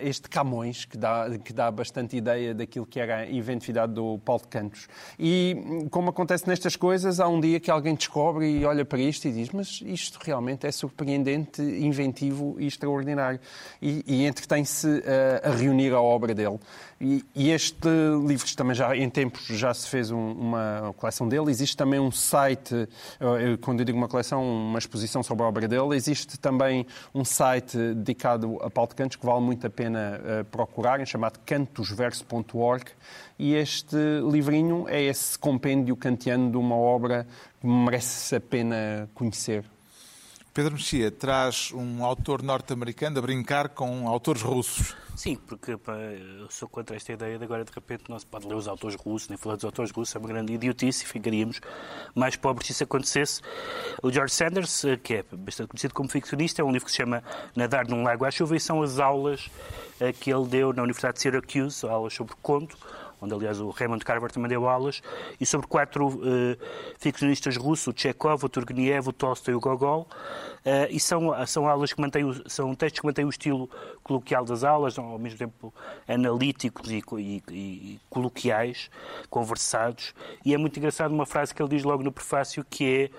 este 0.00 0.28
Camões, 0.28 0.84
que 0.84 0.96
dá, 0.96 1.26
que 1.38 1.52
dá 1.52 1.70
bastante 1.70 2.16
ideia 2.16 2.54
daquilo 2.54 2.86
que 2.86 2.98
era 2.98 3.18
a 3.18 3.30
inventividade 3.30 3.92
do 3.92 4.18
Paulo 4.18 4.42
de 4.42 4.48
Cantos. 4.48 4.88
E, 5.18 5.86
como 5.90 6.10
acontece 6.10 6.48
nestas 6.48 6.76
coisas, 6.76 7.20
há 7.20 7.28
um 7.28 7.40
dia 7.40 7.60
que 7.60 7.70
alguém 7.70 7.94
descobre 7.94 8.48
e 8.48 8.64
olha 8.64 8.84
para 8.84 8.98
isto 8.98 9.26
e 9.26 9.32
diz 9.32 9.50
mas 9.50 9.80
isto 9.84 10.18
realmente 10.22 10.66
é 10.66 10.72
surpreendente, 10.72 11.62
inventivo 11.62 12.56
e 12.58 12.66
extraordinário. 12.66 13.40
E, 13.80 14.04
e 14.06 14.26
entretém-se 14.26 14.86
uh, 14.86 15.48
a 15.48 15.50
reunir 15.50 15.92
a 15.92 16.00
obra 16.00 16.34
dele. 16.34 16.58
E, 17.00 17.24
e, 17.34 17.50
este 17.50 17.88
livro 18.26 18.46
também 18.54 18.74
já 18.74 18.94
em 18.94 19.08
tempos 19.08 19.46
já 19.46 19.72
se 19.72 19.88
fez 19.88 20.10
um, 20.10 20.32
uma 20.32 20.94
coleção 20.98 21.26
dele. 21.26 21.50
Existe 21.50 21.74
também 21.74 21.98
um 21.98 22.10
site, 22.10 22.74
eh, 23.18 23.56
quando 23.62 23.80
eu 23.80 23.86
digo 23.86 23.96
uma 23.96 24.06
coleção, 24.06 24.42
uma 24.44 24.78
exposição 24.78 25.22
sobre 25.22 25.42
a 25.42 25.46
obra 25.48 25.66
dele. 25.66 25.96
Existe 25.96 26.38
também 26.38 26.86
um 27.14 27.24
site 27.24 27.78
dedicado 27.94 28.58
a 28.60 28.68
Paulo 28.68 28.90
de 28.90 28.96
Cantos 28.96 29.16
que 29.16 29.24
vale 29.24 29.40
muito 29.40 29.59
a 29.66 29.70
pena 29.70 30.20
uh, 30.20 30.44
procurarem, 30.46 31.04
chamado 31.06 31.38
cantosverso.org. 31.44 32.84
E 33.38 33.54
este 33.54 33.96
livrinho 34.30 34.86
é 34.88 35.02
esse 35.02 35.38
compêndio 35.38 35.96
kantiano 35.96 36.50
de 36.50 36.56
uma 36.56 36.76
obra 36.76 37.26
que 37.60 37.66
merece 37.66 38.36
a 38.36 38.40
pena 38.40 39.08
conhecer. 39.14 39.64
Pedro 40.52 40.72
Mexia 40.72 41.12
traz 41.12 41.70
um 41.72 42.04
autor 42.04 42.42
norte-americano 42.42 43.18
a 43.18 43.22
brincar 43.22 43.68
com 43.68 44.08
autores 44.08 44.42
russos. 44.42 44.96
Sim, 45.14 45.36
porque 45.36 45.76
pá, 45.76 45.92
eu 45.92 46.50
sou 46.50 46.68
contra 46.68 46.96
esta 46.96 47.12
ideia 47.12 47.38
de 47.38 47.44
agora 47.44 47.64
de 47.64 47.70
repente 47.72 48.04
não 48.08 48.18
se 48.18 48.26
pode 48.26 48.48
ler 48.48 48.54
os 48.54 48.66
autores 48.66 48.96
russos, 48.96 49.28
nem 49.28 49.38
falar 49.38 49.54
dos 49.54 49.64
autores 49.64 49.92
russos, 49.92 50.16
é 50.16 50.18
uma 50.18 50.26
grande 50.26 50.52
idiotice 50.52 51.04
e 51.04 51.06
ficaríamos 51.06 51.60
mais 52.14 52.34
pobres 52.34 52.66
se 52.66 52.72
isso 52.72 52.84
acontecesse. 52.84 53.40
O 54.02 54.10
George 54.10 54.34
Sanders, 54.34 54.84
eh, 54.84 54.96
que 54.96 55.14
é 55.14 55.24
bastante 55.30 55.68
conhecido 55.68 55.94
como 55.94 56.08
ficcionista, 56.08 56.62
é 56.62 56.64
um 56.64 56.72
livro 56.72 56.86
que 56.86 56.90
se 56.90 56.96
chama 56.96 57.22
Nadar 57.54 57.86
num 57.86 58.02
Lago 58.02 58.24
à 58.24 58.30
Chuva 58.30 58.56
e 58.56 58.60
são 58.60 58.82
as 58.82 58.98
aulas 58.98 59.48
eh, 60.00 60.12
que 60.12 60.32
ele 60.32 60.48
deu 60.48 60.72
na 60.72 60.82
Universidade 60.82 61.16
de 61.16 61.20
Syracuse, 61.20 61.86
aulas 61.86 62.14
sobre 62.14 62.34
conto, 62.42 62.76
onde 63.20 63.34
aliás 63.34 63.60
o 63.60 63.70
Raymond 63.70 64.04
Carver 64.04 64.30
também 64.30 64.48
deu 64.48 64.68
aulas, 64.68 65.02
e 65.40 65.46
sobre 65.46 65.66
quatro 65.66 66.08
uh, 66.08 66.20
ficcionistas 66.98 67.56
russos, 67.56 67.88
o 67.88 67.94
Chekhov, 67.96 68.44
o 68.44 68.48
Turgenev, 68.48 69.08
o 69.08 69.12
Tolstói 69.12 69.54
e 69.54 69.56
o 69.56 69.60
Gogol, 69.60 70.02
uh, 70.02 70.86
e 70.90 70.98
são, 70.98 71.34
são 71.46 71.68
aulas 71.68 71.92
que 71.92 72.00
mantêm, 72.00 72.24
são 72.46 72.74
textos 72.74 73.00
que 73.00 73.06
mantêm 73.06 73.24
o 73.24 73.30
estilo 73.30 73.68
coloquial 74.02 74.44
das 74.44 74.64
aulas, 74.64 74.98
ao 74.98 75.18
mesmo 75.18 75.38
tempo 75.38 75.74
analíticos 76.08 76.90
e, 76.90 77.02
e, 77.18 77.42
e 77.50 78.00
coloquiais, 78.08 78.90
conversados, 79.28 80.14
e 80.44 80.54
é 80.54 80.58
muito 80.58 80.78
engraçado 80.78 81.12
uma 81.12 81.26
frase 81.26 81.54
que 81.54 81.62
ele 81.62 81.70
diz 81.70 81.84
logo 81.84 82.02
no 82.02 82.12
prefácio, 82.12 82.64
que 82.68 82.84
é 82.84 83.10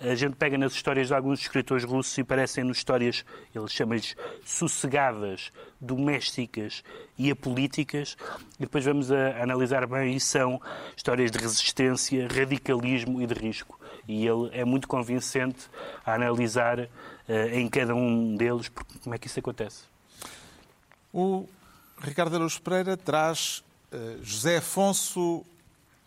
a 0.00 0.14
gente 0.14 0.34
pega 0.34 0.56
nas 0.56 0.72
histórias 0.72 1.08
de 1.08 1.14
alguns 1.14 1.40
escritores 1.40 1.84
russos 1.84 2.16
e 2.16 2.24
parecem-nos 2.24 2.78
histórias, 2.78 3.24
ele 3.54 3.68
chama-lhes 3.68 4.16
sossegadas, 4.44 5.52
domésticas 5.78 6.82
e 7.18 7.30
apolíticas, 7.30 8.16
e 8.56 8.60
depois 8.60 8.84
vamos 8.84 9.12
a 9.12 9.42
analisar 9.42 9.86
bem, 9.86 10.16
e 10.16 10.20
são 10.20 10.60
histórias 10.96 11.30
de 11.30 11.38
resistência, 11.38 12.26
radicalismo 12.28 13.20
e 13.20 13.26
de 13.26 13.34
risco. 13.34 13.78
E 14.08 14.26
ele 14.26 14.48
é 14.52 14.64
muito 14.64 14.88
convincente 14.88 15.68
a 16.04 16.14
analisar 16.14 16.80
uh, 16.80 16.88
em 17.52 17.68
cada 17.68 17.94
um 17.94 18.34
deles 18.36 18.70
como 19.02 19.14
é 19.14 19.18
que 19.18 19.26
isso 19.26 19.38
acontece. 19.38 19.84
O 21.12 21.46
Ricardo 22.00 22.34
Araújo 22.36 22.62
Pereira 22.62 22.96
traz 22.96 23.62
uh, 23.92 24.24
José 24.24 24.56
Afonso 24.56 25.44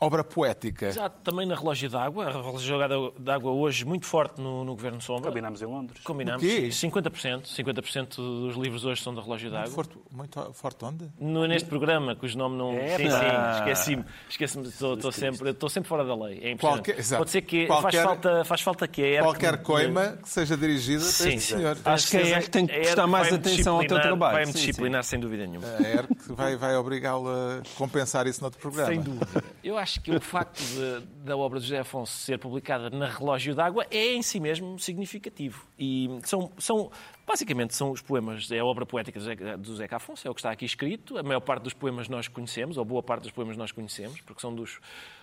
obra 0.04 0.24
poética. 0.24 0.88
Exato, 0.88 1.20
também 1.24 1.46
na 1.46 1.56
Relógio 1.56 1.90
d'Água. 1.90 2.28
A 2.28 2.32
Relógio 2.32 3.14
d'Água 3.18 3.52
hoje 3.52 3.86
muito 3.86 4.06
forte 4.06 4.42
no, 4.42 4.64
no 4.64 4.76
Governo 4.76 5.02
Sombra. 5.02 5.30
Combinámos 5.30 5.62
em 5.62 5.66
Londres. 5.66 6.04
Combinámos. 6.04 6.44
50%. 6.44 7.44
50% 7.44 8.16
dos 8.16 8.56
livros 8.56 8.86
hoje 8.86 9.02
são 9.02 9.14
da 9.14 9.22
Relógio 9.22 9.50
d'Água. 9.50 9.74
Muito 9.74 9.76
forte, 9.76 10.00
muito 10.12 10.54
forte 10.54 10.86
onde? 10.86 11.12
No, 11.20 11.48
neste 11.48 11.68
programa, 11.68 12.16
cujo 12.16 12.38
nome 12.38 12.58
não... 12.58 12.74
É, 12.74 12.98
sim, 12.98 13.10
sim, 13.10 13.58
esqueci-me. 13.58 14.06
Esqueci-me, 14.30 14.68
estou, 14.68 14.94
estou, 14.96 15.12
sempre, 15.12 15.50
estou 15.50 15.70
sempre 15.70 15.90
fora 15.90 16.04
da 16.04 16.16
lei. 16.16 16.40
É 16.42 16.52
impressionante. 16.52 16.94
Qualquer, 16.94 17.18
Pode 17.18 17.32
ser 17.32 17.42
que 17.42 17.68
qualquer, 17.68 17.92
faz, 17.92 18.04
falta, 18.04 18.46
faz 18.46 18.62
falta 18.62 18.88
que 18.88 19.02
a 19.02 19.08
ERC... 19.08 19.24
Qualquer 19.24 19.58
coima 19.64 20.18
que 20.22 20.30
seja 20.30 20.58
dirigida 20.58 21.04
sim, 21.04 21.24
para 21.24 21.34
este 21.34 21.54
senhor. 21.54 21.78
Acho 21.86 22.10
que 22.10 22.18
a 22.18 22.22
ERC 22.22 22.50
tem 22.50 22.68
que 22.68 22.74
prestar 22.74 23.08
mais 23.08 23.34
atenção 23.34 23.78
ao 23.78 23.86
teu 23.86 24.02
trabalho. 24.02 24.34
Vai-me 24.34 24.54
disciplinar, 24.54 25.04
sem 25.04 25.20
dúvida 25.20 25.46
nenhuma. 25.46 25.68
A 25.68 25.82
ERC 25.82 26.16
vai, 26.30 26.56
vai 26.56 26.76
obrigá-lo 26.76 27.30
a 27.30 27.62
compensar 27.78 28.28
isso 28.28 28.42
noutro 28.42 28.60
programa. 28.60 28.90
Sem 28.90 29.02
dúvida. 29.02 29.44
Eu 29.64 29.78
acho 29.78 29.93
que 30.02 30.12
o 30.12 30.22
facto 30.22 30.60
de, 30.60 31.06
da 31.24 31.36
obra 31.36 31.60
de 31.60 31.66
José 31.66 31.80
Afonso 31.80 32.14
ser 32.14 32.38
publicada 32.38 32.90
na 32.90 33.08
Relógio 33.08 33.56
d'Água 33.56 33.86
é 33.90 34.14
em 34.14 34.22
si 34.22 34.40
mesmo 34.40 34.78
significativo. 34.80 35.66
E 35.78 36.10
são, 36.24 36.52
são 36.58 36.92
basicamente 37.26 37.74
são 37.74 37.92
os 37.92 38.02
poemas, 38.02 38.52
é 38.52 38.60
a 38.60 38.66
obra 38.66 38.86
poética 38.86 39.20
do 39.58 39.76
Zeca 39.76 39.96
Afonso, 39.96 40.28
é 40.28 40.32
o 40.32 40.34
que 40.34 40.40
está 40.40 40.52
aqui 40.52 40.66
escrito. 40.66 41.18
A 41.18 41.24
maior 41.24 41.40
parte 41.40 41.64
dos 41.64 41.74
poemas 41.74 42.08
nós 42.08 42.28
conhecemos, 42.28 42.78
ou 42.78 42.86
boa 42.86 43.02
parte 43.02 43.24
dos 43.24 43.32
poemas 43.32 43.58
nós 43.58 43.72
conhecemos, 43.72 44.22
porque 44.22 44.42
são 44.42 44.54
dos, 44.54 44.80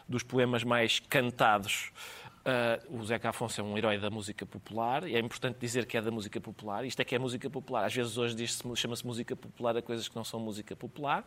dos 0.08 0.22
poemas 0.22 0.64
mais 0.64 1.00
cantados. 1.00 1.92
Uh, 2.40 2.98
o 2.98 3.04
Zeca 3.04 3.28
Afonso 3.28 3.60
é 3.60 3.64
um 3.64 3.76
herói 3.76 3.98
da 3.98 4.08
música 4.08 4.46
popular 4.46 5.06
e 5.06 5.14
é 5.14 5.18
importante 5.18 5.58
dizer 5.58 5.84
que 5.84 5.96
é 5.98 6.00
da 6.00 6.10
música 6.10 6.40
popular. 6.40 6.86
Isto 6.86 7.00
é 7.00 7.04
que 7.04 7.14
é 7.14 7.18
música 7.18 7.50
popular. 7.50 7.84
Às 7.84 7.94
vezes 7.94 8.16
hoje 8.16 8.34
chama-se 8.76 9.06
música 9.06 9.36
popular 9.36 9.76
a 9.76 9.82
coisas 9.82 10.08
que 10.08 10.16
não 10.16 10.24
são 10.24 10.40
música 10.40 10.74
popular. 10.74 11.22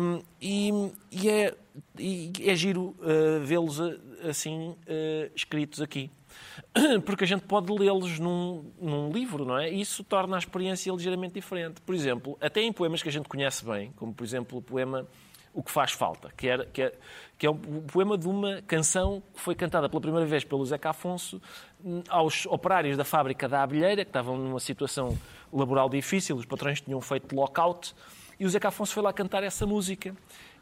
Um, 0.00 0.22
e, 0.40 0.70
e, 1.10 1.28
é, 1.28 1.54
e, 1.98 2.32
é, 2.42 2.54
giro 2.54 2.96
uh, 3.00 3.44
vê-los 3.44 3.78
uh, 3.80 4.00
assim 4.28 4.70
uh, 4.70 5.30
escritos 5.34 5.82
aqui. 5.82 6.10
Porque 7.04 7.24
a 7.24 7.26
gente 7.26 7.42
pode 7.42 7.72
lê-los 7.72 8.18
num, 8.18 8.70
num, 8.80 9.10
livro, 9.10 9.44
não 9.44 9.58
é? 9.58 9.70
E 9.70 9.80
isso 9.80 10.02
torna 10.04 10.36
a 10.36 10.38
experiência 10.38 10.92
ligeiramente 10.92 11.34
diferente. 11.34 11.80
Por 11.80 11.94
exemplo, 11.94 12.36
até 12.40 12.60
em 12.60 12.72
poemas 12.72 13.02
que 13.02 13.08
a 13.08 13.12
gente 13.12 13.28
conhece 13.28 13.64
bem, 13.64 13.92
como 13.96 14.12
por 14.12 14.24
exemplo 14.24 14.58
o 14.58 14.62
poema 14.62 15.06
O 15.54 15.62
que 15.62 15.70
Faz 15.70 15.92
Falta, 15.92 16.30
que, 16.36 16.48
era, 16.48 16.66
que, 16.66 16.82
é, 16.82 16.92
que 17.36 17.46
é 17.46 17.50
um 17.50 17.82
poema 17.82 18.16
de 18.18 18.28
uma 18.28 18.62
canção 18.62 19.22
que 19.34 19.40
foi 19.40 19.54
cantada 19.54 19.88
pela 19.88 20.00
primeira 20.00 20.26
vez 20.26 20.44
pelo 20.44 20.64
Zeca 20.64 20.90
Afonso 20.90 21.40
hum, 21.84 22.02
aos 22.08 22.46
operários 22.46 22.96
da 22.96 23.04
fábrica 23.04 23.48
da 23.48 23.62
Abelheira, 23.62 24.04
que 24.04 24.10
estavam 24.10 24.36
numa 24.36 24.60
situação 24.60 25.18
laboral 25.52 25.88
difícil, 25.88 26.36
os 26.36 26.44
patrões 26.44 26.80
tinham 26.80 27.00
feito 27.00 27.34
lockout 27.34 27.94
e 28.38 28.46
o 28.46 28.48
Zeca 28.48 28.68
Afonso 28.68 28.94
foi 28.94 29.02
lá 29.02 29.12
cantar 29.12 29.42
essa 29.42 29.66
música. 29.66 30.14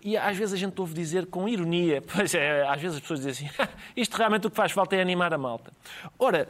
E 0.03 0.17
às 0.17 0.37
vezes 0.37 0.55
a 0.55 0.57
gente 0.57 0.81
ouve 0.81 0.95
dizer 0.95 1.27
com 1.27 1.49
ironia, 1.49 2.03
pois 2.15 2.35
é, 2.35 2.67
às 2.67 2.81
vezes 2.81 2.97
as 2.97 3.01
pessoas 3.03 3.21
dizem 3.21 3.49
assim, 3.49 3.69
isto 3.97 4.17
realmente 4.17 4.47
o 4.47 4.51
que 4.51 4.57
faz 4.57 4.73
falta 4.73 4.97
é 4.97 5.01
animar 5.01 5.33
a 5.33 5.39
malta. 5.39 5.73
Ora, 6.19 6.49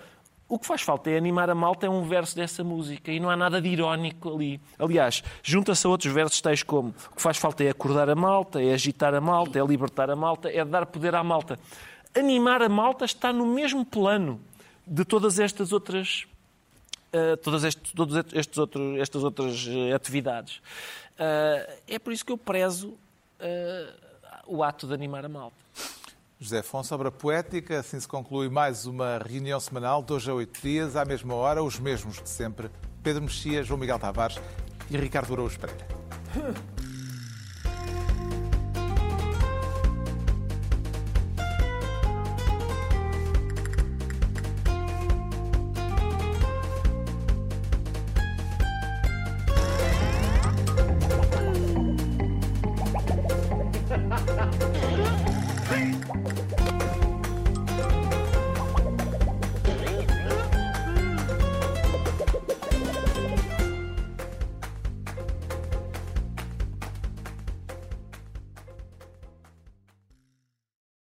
o 0.48 0.58
que 0.58 0.66
faz 0.66 0.82
falta 0.82 1.10
é 1.10 1.16
animar 1.16 1.50
a 1.50 1.54
malta 1.54 1.86
é 1.86 1.90
um 1.90 2.04
verso 2.04 2.36
dessa 2.36 2.62
música 2.62 3.10
e 3.10 3.18
não 3.18 3.28
há 3.28 3.36
nada 3.36 3.60
de 3.60 3.68
irónico 3.68 4.32
ali. 4.32 4.60
Aliás, 4.78 5.22
junta-se 5.42 5.86
a 5.86 5.90
outros 5.90 6.12
versos 6.12 6.40
tais 6.40 6.62
como 6.62 6.94
o 7.10 7.16
que 7.16 7.22
faz 7.22 7.36
falta 7.36 7.64
é 7.64 7.70
acordar 7.70 8.08
a 8.08 8.14
malta, 8.14 8.62
é 8.62 8.72
agitar 8.72 9.12
a 9.14 9.20
malta, 9.20 9.58
é 9.58 9.66
libertar 9.66 10.08
a 10.08 10.14
malta, 10.14 10.48
é 10.48 10.64
dar 10.64 10.86
poder 10.86 11.14
à 11.16 11.24
malta. 11.24 11.58
Animar 12.16 12.62
a 12.62 12.68
malta 12.68 13.04
está 13.04 13.32
no 13.32 13.44
mesmo 13.44 13.84
plano 13.84 14.40
de 14.86 15.04
todas 15.04 15.40
estas 15.40 15.72
outras 15.72 16.26
uh, 17.12 17.36
todas 17.38 17.64
estes, 17.64 17.92
todos 17.92 18.16
estes 18.32 18.58
outros, 18.58 18.98
estas 18.98 19.24
outras 19.24 19.66
uh, 19.66 19.94
atividades. 19.94 20.58
Uh, 21.18 21.72
é 21.88 21.98
por 21.98 22.12
isso 22.12 22.24
que 22.24 22.32
eu 22.32 22.38
prezo 22.38 22.96
o 24.46 24.62
ato 24.62 24.86
de 24.86 24.94
animar 24.94 25.24
a 25.24 25.28
malta. 25.28 25.56
José 26.38 26.58
Afonso, 26.58 26.94
obra 26.94 27.10
poética, 27.10 27.80
assim 27.80 27.98
se 27.98 28.06
conclui 28.06 28.50
mais 28.50 28.84
uma 28.84 29.18
reunião 29.18 29.58
semanal, 29.58 30.04
hoje 30.08 30.30
a 30.30 30.34
oito 30.34 30.60
dias, 30.60 30.94
à 30.94 31.04
mesma 31.04 31.34
hora, 31.34 31.62
os 31.62 31.78
mesmos 31.78 32.22
de 32.22 32.28
sempre. 32.28 32.70
Pedro 33.02 33.22
Mexia, 33.22 33.62
João 33.62 33.80
Miguel 33.80 33.98
Tavares 33.98 34.38
e 34.90 34.96
Ricardo 34.98 35.32
Araújo 35.32 35.58
Pereira. 35.58 35.86